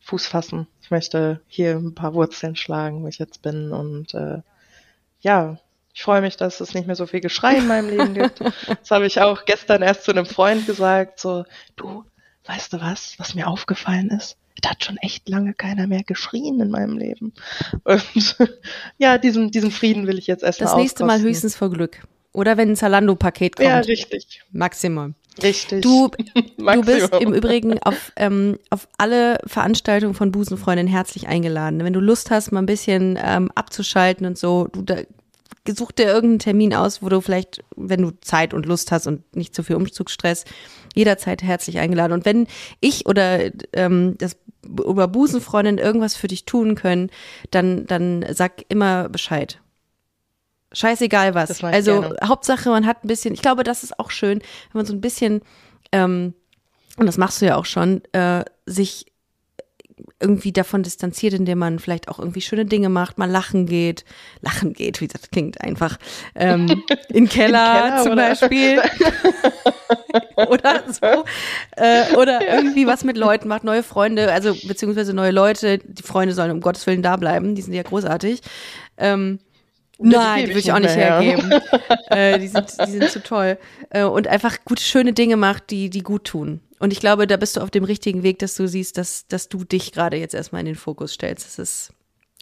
Fuß 0.00 0.26
fassen. 0.26 0.66
Ich 0.82 0.90
möchte 0.90 1.40
hier 1.46 1.76
ein 1.76 1.94
paar 1.94 2.14
Wurzeln 2.14 2.56
schlagen, 2.56 3.02
wo 3.02 3.08
ich 3.08 3.18
jetzt 3.18 3.40
bin 3.40 3.72
und 3.72 4.12
äh, 4.14 4.42
ja, 5.20 5.58
ich 5.94 6.02
freue 6.02 6.20
mich, 6.20 6.36
dass 6.36 6.60
es 6.60 6.74
nicht 6.74 6.86
mehr 6.86 6.96
so 6.96 7.06
viel 7.06 7.20
Geschrei 7.20 7.56
in 7.56 7.68
meinem 7.68 7.90
Leben 7.90 8.14
gibt. 8.14 8.40
Das 8.40 8.90
habe 8.90 9.06
ich 9.06 9.20
auch 9.20 9.44
gestern 9.44 9.82
erst 9.82 10.04
zu 10.04 10.10
einem 10.10 10.26
Freund 10.26 10.66
gesagt, 10.66 11.20
so, 11.20 11.44
du, 11.76 12.04
weißt 12.46 12.72
du 12.72 12.80
was, 12.80 13.18
was 13.18 13.34
mir 13.34 13.46
aufgefallen 13.46 14.10
ist? 14.10 14.36
Da 14.62 14.70
hat 14.70 14.84
schon 14.84 14.96
echt 14.98 15.28
lange 15.28 15.54
keiner 15.54 15.86
mehr 15.86 16.02
geschrien 16.02 16.60
in 16.60 16.70
meinem 16.70 16.96
Leben. 16.96 17.32
Und 17.84 18.36
ja, 18.98 19.18
diesen, 19.18 19.50
diesen 19.50 19.70
Frieden 19.70 20.06
will 20.06 20.18
ich 20.18 20.26
jetzt 20.26 20.42
erstmal 20.42 20.70
Das 20.70 20.76
nächste 20.76 21.04
Mal 21.04 21.20
höchstens 21.20 21.56
vor 21.56 21.70
Glück. 21.70 22.02
Oder 22.32 22.56
wenn 22.56 22.70
ein 22.70 22.76
Zalando-Paket 22.76 23.56
kommt. 23.56 23.68
Ja, 23.68 23.78
richtig. 23.80 24.42
Maximum. 24.52 25.14
Richtig. 25.42 25.82
Du, 25.82 26.10
du 26.58 26.80
bist 26.82 27.14
im 27.20 27.32
Übrigen 27.32 27.78
auf, 27.82 28.12
ähm, 28.16 28.58
auf 28.70 28.88
alle 28.98 29.38
Veranstaltungen 29.46 30.14
von 30.14 30.32
Busenfreundin 30.32 30.86
herzlich 30.86 31.28
eingeladen. 31.28 31.84
Wenn 31.84 31.92
du 31.92 32.00
Lust 32.00 32.30
hast, 32.30 32.52
mal 32.52 32.60
ein 32.60 32.66
bisschen 32.66 33.18
ähm, 33.22 33.50
abzuschalten 33.54 34.26
und 34.26 34.36
so, 34.36 34.68
du 34.72 34.82
da, 34.82 34.96
such 35.68 35.92
dir 35.92 36.06
irgendeinen 36.06 36.38
Termin 36.40 36.74
aus, 36.74 37.02
wo 37.02 37.08
du 37.08 37.20
vielleicht, 37.20 37.62
wenn 37.76 38.02
du 38.02 38.10
Zeit 38.20 38.52
und 38.52 38.66
Lust 38.66 38.92
hast 38.92 39.06
und 39.06 39.36
nicht 39.36 39.54
zu 39.54 39.62
viel 39.62 39.76
Umzugsstress, 39.76 40.44
jederzeit 40.94 41.42
herzlich 41.42 41.78
eingeladen. 41.78 42.12
Und 42.12 42.24
wenn 42.24 42.46
ich 42.80 43.06
oder 43.06 43.50
ähm, 43.72 44.16
das 44.18 44.36
über 44.64 45.08
Busenfreundin 45.08 45.78
irgendwas 45.78 46.14
für 46.14 46.28
dich 46.28 46.44
tun 46.44 46.74
können, 46.74 47.10
dann, 47.50 47.86
dann 47.86 48.24
sag 48.32 48.64
immer 48.68 49.08
Bescheid. 49.08 49.61
Scheißegal 50.72 51.34
was. 51.34 51.62
Also 51.62 52.00
gerne. 52.00 52.16
Hauptsache, 52.24 52.70
man 52.70 52.86
hat 52.86 53.04
ein 53.04 53.08
bisschen, 53.08 53.34
ich 53.34 53.42
glaube, 53.42 53.64
das 53.64 53.82
ist 53.82 53.98
auch 53.98 54.10
schön, 54.10 54.38
wenn 54.38 54.78
man 54.80 54.86
so 54.86 54.92
ein 54.92 55.00
bisschen, 55.00 55.42
ähm, 55.92 56.34
und 56.96 57.06
das 57.06 57.18
machst 57.18 57.40
du 57.40 57.46
ja 57.46 57.56
auch 57.56 57.64
schon, 57.64 58.02
äh, 58.12 58.44
sich 58.66 59.06
irgendwie 60.20 60.52
davon 60.52 60.82
distanziert, 60.82 61.34
indem 61.34 61.58
man 61.58 61.78
vielleicht 61.78 62.08
auch 62.08 62.18
irgendwie 62.18 62.40
schöne 62.40 62.64
Dinge 62.64 62.88
macht, 62.88 63.18
mal 63.18 63.30
lachen 63.30 63.66
geht. 63.66 64.04
Lachen 64.40 64.72
geht, 64.72 65.00
wie 65.00 65.08
das 65.08 65.30
klingt 65.30 65.60
einfach. 65.60 65.98
Ähm, 66.34 66.82
in 67.08 67.28
Keller, 67.28 67.82
Keller 67.82 68.02
zum 68.02 68.12
oder? 68.12 68.28
Beispiel. 68.28 68.82
oder 70.36 70.82
so. 70.88 71.24
Äh, 71.76 72.14
oder 72.16 72.44
ja. 72.44 72.56
irgendwie 72.56 72.86
was 72.86 73.04
mit 73.04 73.16
Leuten 73.16 73.48
macht, 73.48 73.64
neue 73.64 73.82
Freunde, 73.82 74.32
also 74.32 74.54
beziehungsweise 74.66 75.12
neue 75.12 75.32
Leute. 75.32 75.78
Die 75.78 76.02
Freunde 76.02 76.34
sollen 76.34 76.50
um 76.50 76.60
Gottes 76.60 76.86
Willen 76.86 77.02
da 77.02 77.16
bleiben, 77.16 77.54
die 77.54 77.62
sind 77.62 77.74
ja 77.74 77.82
großartig. 77.82 78.40
Ähm, 78.96 79.38
Nein, 80.02 80.46
die 80.46 80.50
würde 80.50 80.60
ich 80.60 80.72
auch 80.72 80.78
nicht 80.78 80.96
hergeben. 80.96 81.52
äh, 82.10 82.38
die, 82.38 82.48
sind, 82.48 82.66
die 82.86 82.90
sind 82.90 83.10
zu 83.10 83.22
toll. 83.22 83.58
Äh, 83.90 84.04
und 84.04 84.28
einfach 84.28 84.58
gute, 84.64 84.82
schöne 84.82 85.12
Dinge 85.12 85.36
macht, 85.36 85.70
die, 85.70 85.90
die 85.90 86.02
gut 86.02 86.24
tun. 86.24 86.60
Und 86.78 86.92
ich 86.92 87.00
glaube, 87.00 87.26
da 87.26 87.36
bist 87.36 87.56
du 87.56 87.60
auf 87.60 87.70
dem 87.70 87.84
richtigen 87.84 88.22
Weg, 88.22 88.40
dass 88.40 88.56
du 88.56 88.66
siehst, 88.66 88.98
dass, 88.98 89.26
dass 89.28 89.48
du 89.48 89.64
dich 89.64 89.92
gerade 89.92 90.16
jetzt 90.16 90.34
erstmal 90.34 90.60
in 90.60 90.66
den 90.66 90.74
Fokus 90.74 91.12
stellst. 91.12 91.46
Das 91.46 91.58
ist. 91.58 91.92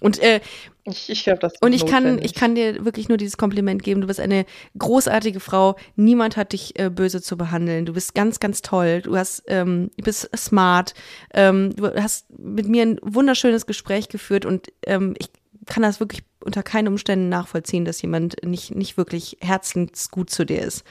Und, 0.00 0.18
äh, 0.20 0.40
ich, 0.84 1.10
ich 1.10 1.24
glaube, 1.24 1.40
das 1.40 1.52
Und 1.60 1.74
ich 1.74 1.84
kann, 1.84 2.18
ich 2.22 2.34
kann 2.34 2.54
dir 2.54 2.84
wirklich 2.84 3.10
nur 3.10 3.18
dieses 3.18 3.36
Kompliment 3.36 3.82
geben. 3.82 4.00
Du 4.00 4.06
bist 4.06 4.18
eine 4.18 4.46
großartige 4.78 5.40
Frau. 5.40 5.76
Niemand 5.94 6.38
hat 6.38 6.54
dich 6.54 6.78
äh, 6.78 6.88
böse 6.88 7.20
zu 7.20 7.36
behandeln. 7.36 7.84
Du 7.84 7.92
bist 7.92 8.14
ganz, 8.14 8.40
ganz 8.40 8.62
toll. 8.62 9.02
Du 9.02 9.14
hast, 9.14 9.42
ähm, 9.46 9.90
du 9.98 10.04
bist 10.04 10.30
smart. 10.34 10.94
Ähm, 11.34 11.76
du 11.76 11.94
hast 11.94 12.26
mit 12.38 12.66
mir 12.66 12.82
ein 12.82 12.98
wunderschönes 13.02 13.66
Gespräch 13.66 14.08
geführt 14.08 14.46
und 14.46 14.68
ähm, 14.86 15.14
ich 15.18 15.28
kann 15.66 15.82
das 15.82 16.00
wirklich 16.00 16.22
unter 16.44 16.62
keinen 16.62 16.88
Umständen 16.88 17.28
nachvollziehen, 17.28 17.84
dass 17.84 18.02
jemand 18.02 18.44
nicht, 18.44 18.74
nicht 18.74 18.96
wirklich 18.96 19.36
herzensgut 19.40 20.30
zu 20.30 20.44
dir 20.44 20.62
ist. 20.62 20.84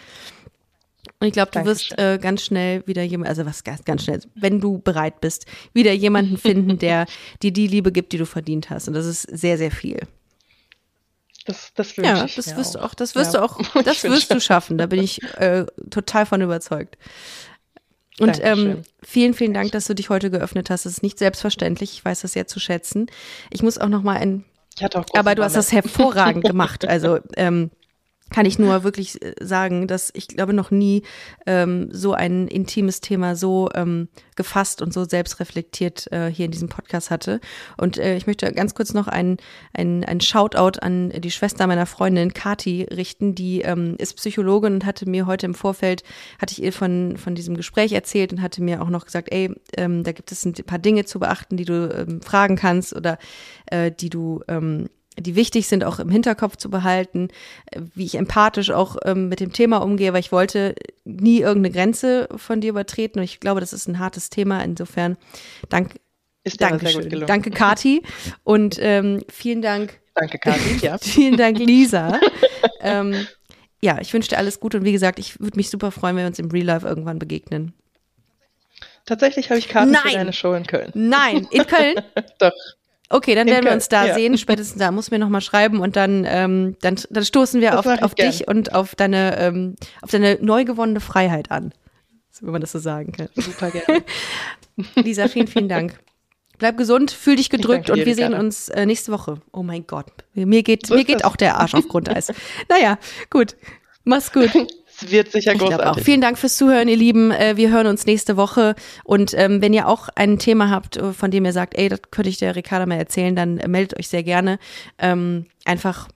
Und 1.19 1.27
ich 1.27 1.33
glaube, 1.33 1.51
du 1.51 1.65
wirst 1.65 1.97
äh, 1.97 2.17
ganz 2.21 2.43
schnell 2.43 2.85
wieder 2.87 3.03
jemand, 3.03 3.29
also 3.29 3.45
was 3.45 3.63
ganz, 3.63 4.03
schnell, 4.03 4.21
wenn 4.35 4.61
du 4.61 4.79
bereit 4.79 5.21
bist, 5.21 5.45
wieder 5.73 5.91
jemanden 5.91 6.37
finden, 6.37 6.77
der 6.77 7.05
dir 7.41 7.51
die 7.51 7.67
Liebe 7.67 7.91
gibt, 7.91 8.13
die 8.13 8.17
du 8.17 8.25
verdient 8.25 8.69
hast. 8.69 8.87
Und 8.87 8.93
das 8.93 9.05
ist 9.05 9.23
sehr, 9.23 9.57
sehr 9.57 9.71
viel. 9.71 9.99
Das, 11.45 11.73
das 11.73 11.97
wünsche 11.97 12.09
ja, 12.09 12.25
ich 12.25 12.35
das 12.35 12.55
wirst 12.55 12.77
auch. 12.77 12.81
du 12.81 12.85
auch, 12.85 12.93
das 12.93 13.15
wirst 13.15 13.33
ja. 13.33 13.39
du 13.39 13.45
auch, 13.45 13.59
das 13.83 14.03
wirst 14.03 14.31
du 14.31 14.39
schaffen. 14.39 14.77
Da 14.77 14.85
bin 14.85 15.01
ich 15.01 15.21
äh, 15.37 15.65
total 15.89 16.25
von 16.25 16.41
überzeugt. 16.41 16.97
Und 18.19 18.39
ähm, 18.43 18.81
vielen, 19.01 19.33
vielen 19.33 19.53
Dank, 19.53 19.71
dass 19.71 19.85
du 19.85 19.95
dich 19.95 20.09
heute 20.09 20.29
geöffnet 20.29 20.69
hast. 20.69 20.85
Es 20.85 20.93
ist 20.93 21.03
nicht 21.03 21.17
selbstverständlich. 21.17 21.93
Ich 21.93 22.03
weiß 22.03 22.21
das 22.21 22.33
sehr 22.33 22.47
zu 22.47 22.59
schätzen. 22.59 23.07
Ich 23.49 23.63
muss 23.63 23.77
auch 23.77 23.87
noch 23.87 24.03
mal 24.03 24.17
ein 24.17 24.43
ich 24.79 24.83
hatte 24.85 24.99
auch 24.99 25.05
Aber 25.13 25.35
du 25.35 25.43
hast 25.43 25.57
das 25.57 25.73
hervorragend 25.73 26.45
gemacht. 26.45 26.87
Also 26.87 27.19
ähm, 27.35 27.69
kann 28.29 28.45
ich 28.45 28.59
nur 28.59 28.83
wirklich 28.83 29.21
äh, 29.21 29.33
sagen, 29.41 29.87
dass 29.87 30.11
ich 30.13 30.27
glaube 30.27 30.53
noch 30.53 30.71
nie 30.71 31.03
ähm, 31.45 31.89
so 31.91 32.13
ein 32.13 32.47
intimes 32.47 33.01
Thema 33.01 33.35
so 33.35 33.69
ähm, 33.73 34.09
gefasst 34.35 34.81
und 34.81 34.93
so 34.93 35.05
selbstreflektiert 35.05 36.11
äh, 36.11 36.31
hier 36.31 36.45
in 36.45 36.51
diesem 36.51 36.69
Podcast 36.69 37.11
hatte. 37.11 37.39
Und 37.77 37.97
äh, 37.97 38.15
ich 38.15 38.27
möchte 38.27 38.51
ganz 38.53 38.73
kurz 38.73 38.93
noch 38.93 39.07
einen 39.07 39.37
ein 39.73 40.21
Shoutout 40.21 40.79
an 40.81 41.09
die 41.09 41.31
Schwester 41.31 41.67
meiner 41.67 41.85
Freundin 41.85 42.33
Kati 42.33 42.83
richten, 42.83 43.35
die 43.35 43.61
ähm, 43.61 43.95
ist 43.97 44.15
Psychologin 44.15 44.75
und 44.75 44.85
hatte 44.85 45.09
mir 45.09 45.25
heute 45.25 45.45
im 45.45 45.53
Vorfeld, 45.53 46.03
hatte 46.39 46.53
ich 46.53 46.63
ihr 46.63 46.73
von, 46.73 47.17
von 47.17 47.35
diesem 47.35 47.55
Gespräch 47.55 47.93
erzählt 47.93 48.31
und 48.31 48.41
hatte 48.41 48.61
mir 48.63 48.81
auch 48.81 48.89
noch 48.89 49.05
gesagt, 49.05 49.29
ey, 49.31 49.53
ähm, 49.77 50.03
da 50.03 50.11
gibt 50.11 50.31
es 50.31 50.45
ein 50.45 50.53
paar 50.53 50.79
Dinge 50.79 51.05
zu 51.05 51.19
beachten, 51.19 51.57
die 51.57 51.65
du 51.65 51.93
ähm, 51.93 52.21
fragen 52.21 52.55
kannst 52.55 52.95
oder 52.95 53.17
äh, 53.67 53.91
die 53.91 54.09
du 54.09 54.41
ähm, 54.47 54.89
die 55.21 55.35
wichtig 55.35 55.67
sind, 55.67 55.83
auch 55.83 55.99
im 55.99 56.09
Hinterkopf 56.09 56.57
zu 56.57 56.69
behalten, 56.69 57.29
wie 57.95 58.05
ich 58.05 58.15
empathisch 58.15 58.71
auch 58.71 58.97
ähm, 59.05 59.29
mit 59.29 59.39
dem 59.39 59.53
Thema 59.53 59.77
umgehe, 59.77 60.13
weil 60.13 60.19
ich 60.19 60.31
wollte 60.31 60.75
nie 61.05 61.39
irgendeine 61.39 61.73
Grenze 61.73 62.27
von 62.35 62.61
dir 62.61 62.69
übertreten 62.69 63.19
und 63.19 63.25
ich 63.25 63.39
glaube, 63.39 63.59
das 63.59 63.73
ist 63.73 63.87
ein 63.87 63.99
hartes 63.99 64.29
Thema. 64.29 64.63
Insofern, 64.63 65.17
dank, 65.69 65.95
ist 66.43 66.61
Dankeschön. 66.61 67.25
Danke, 67.25 67.51
Kati. 67.51 68.03
Und 68.43 68.77
ähm, 68.79 69.23
vielen 69.29 69.61
Dank. 69.61 69.99
Danke, 70.15 70.39
Kati, 70.39 70.77
ja. 70.81 70.97
vielen 70.97 71.37
Dank, 71.37 71.59
Lisa. 71.59 72.19
ähm, 72.81 73.27
ja, 73.81 73.99
ich 74.01 74.13
wünsche 74.13 74.29
dir 74.29 74.37
alles 74.37 74.59
Gute 74.59 74.77
und 74.77 74.83
wie 74.83 74.91
gesagt, 74.91 75.19
ich 75.19 75.39
würde 75.39 75.57
mich 75.57 75.69
super 75.69 75.91
freuen, 75.91 76.15
wenn 76.15 76.23
wir 76.23 76.27
uns 76.27 76.39
im 76.39 76.51
Real 76.51 76.65
Life 76.65 76.87
irgendwann 76.87 77.19
begegnen. 77.19 77.73
Tatsächlich 79.05 79.49
habe 79.49 79.59
ich 79.59 79.69
Karten 79.69 79.91
Nein. 79.91 80.01
für 80.03 80.11
deine 80.11 80.33
Show 80.33 80.53
in 80.53 80.67
Köln. 80.67 80.91
Nein, 80.93 81.47
in 81.51 81.65
Köln? 81.65 81.95
Doch. 82.39 82.51
Okay, 83.09 83.33
dann 83.33 83.47
werden 83.47 83.65
wir 83.65 83.71
uns 83.71 83.89
da 83.89 84.05
ja. 84.05 84.13
sehen. 84.13 84.37
Spätestens 84.37 84.79
da 84.79 84.91
muss 84.91 85.09
mir 85.09 85.17
noch 85.17 85.29
mal 85.29 85.41
schreiben 85.41 85.79
und 85.79 85.95
dann, 85.95 86.25
ähm, 86.27 86.77
dann, 86.81 86.95
dann 87.09 87.25
stoßen 87.25 87.59
wir 87.59 87.71
das 87.71 87.85
auf, 87.85 88.01
auf 88.03 88.15
dich 88.15 88.47
und 88.47 88.75
auf 88.75 88.93
deine, 88.95 89.37
ähm, 89.39 89.75
auf 90.01 90.11
deine 90.11 90.37
neu 90.41 90.63
gewonnene 90.63 90.99
Freiheit 90.99 91.49
an. 91.49 91.73
Wenn 92.41 92.51
man 92.51 92.61
das 92.61 92.71
so 92.71 92.79
sagen 92.79 93.11
kann. 93.11 93.27
Super 93.35 93.71
gerne. 93.71 94.03
Lisa, 94.95 95.27
vielen, 95.27 95.47
vielen 95.47 95.67
Dank. 95.67 95.99
Bleib 96.57 96.77
gesund, 96.77 97.11
fühl 97.11 97.37
dich 97.37 97.49
gedrückt 97.49 97.89
und 97.89 98.05
wir 98.05 98.15
sehen 98.15 98.33
uns 98.33 98.69
äh, 98.69 98.85
nächste 98.85 99.11
Woche. 99.11 99.41
Oh 99.51 99.63
mein 99.63 99.87
Gott, 99.87 100.11
mir 100.33 100.61
geht, 100.61 100.85
so 100.85 100.95
mir 100.95 101.05
geht 101.05 101.23
auch 101.23 101.35
der 101.35 101.57
Arsch 101.57 101.73
auf 101.73 101.87
Grundeis. 101.87 102.31
naja, 102.69 102.97
gut. 103.29 103.55
Mach's 104.03 104.31
gut. 104.31 104.51
Es 105.01 105.11
wird 105.11 105.31
sicher 105.31 105.53
ich 105.53 105.59
großartig. 105.59 105.87
Auch. 105.87 105.99
Vielen 105.99 106.21
Dank 106.21 106.37
fürs 106.37 106.57
Zuhören, 106.57 106.87
ihr 106.87 106.97
Lieben. 106.97 107.31
Äh, 107.31 107.57
wir 107.57 107.71
hören 107.71 107.87
uns 107.87 108.05
nächste 108.05 108.37
Woche. 108.37 108.75
Und 109.03 109.33
ähm, 109.35 109.61
wenn 109.61 109.73
ihr 109.73 109.87
auch 109.87 110.09
ein 110.15 110.39
Thema 110.39 110.69
habt, 110.69 110.97
äh, 110.97 111.13
von 111.13 111.31
dem 111.31 111.45
ihr 111.45 111.53
sagt, 111.53 111.77
ey, 111.77 111.89
das 111.89 112.01
könnte 112.11 112.29
ich 112.29 112.37
der 112.37 112.55
Ricarda 112.55 112.85
mal 112.85 112.95
erzählen, 112.95 113.35
dann 113.35 113.55
meldet 113.67 113.97
euch 113.99 114.07
sehr 114.07 114.23
gerne. 114.23 114.59
Ähm, 114.97 115.45
einfach 115.65 116.07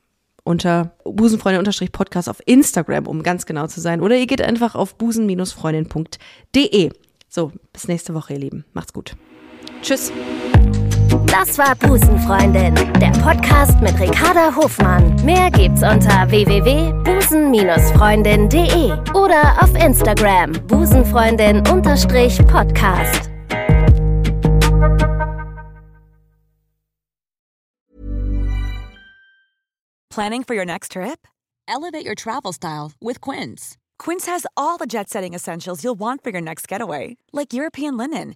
unter 0.44 0.96
busenfreundin-podcast 1.06 2.30
auf 2.30 2.42
Instagram, 2.46 3.08
um 3.08 3.24
ganz 3.24 3.46
genau 3.46 3.68
zu 3.68 3.80
sein. 3.82 4.02
Oder 4.02 4.18
ihr 4.18 4.28
geht 4.28 4.42
einfach 4.42 4.76
auf 4.76 4.96
busen-freundin.de. 4.98 6.92
So, 7.30 7.52
bis 7.72 7.88
nächste 7.88 8.14
Woche, 8.14 8.34
ihr 8.34 8.40
Lieben. 8.40 8.66
Macht's 8.74 8.94
gut. 8.94 9.16
Tschüss. 9.82 10.12
Das 11.34 11.58
war 11.58 11.74
Busenfreundin, 11.76 12.76
der 13.02 13.12
Podcast 13.24 13.82
mit 13.82 14.00
Ricarda 14.00 14.56
Hofmann. 14.56 15.16
Mehr 15.26 15.50
gibt's 15.50 15.82
unter 15.82 16.30
www.busen-freundin.de 16.30 18.92
oder 19.16 19.58
auf 19.60 19.74
Instagram 19.74 20.52
busenfreundin-podcast. 20.68 23.32
Planning 30.12 30.44
for 30.44 30.56
your 30.56 30.66
next 30.66 30.92
trip? 30.92 31.28
Elevate 31.68 32.06
your 32.06 32.14
travel 32.14 32.54
style 32.54 32.92
with 33.02 33.22
Quince. 33.22 33.80
Quince 33.98 34.28
has 34.28 34.46
all 34.56 34.78
the 34.78 34.86
jet-setting 34.86 35.34
essentials 35.34 35.84
you'll 35.84 35.96
want 35.96 36.24
for 36.24 36.30
your 36.30 36.42
next 36.42 36.68
getaway, 36.68 37.18
like 37.32 37.54
European 37.54 37.98
linen 37.98 38.36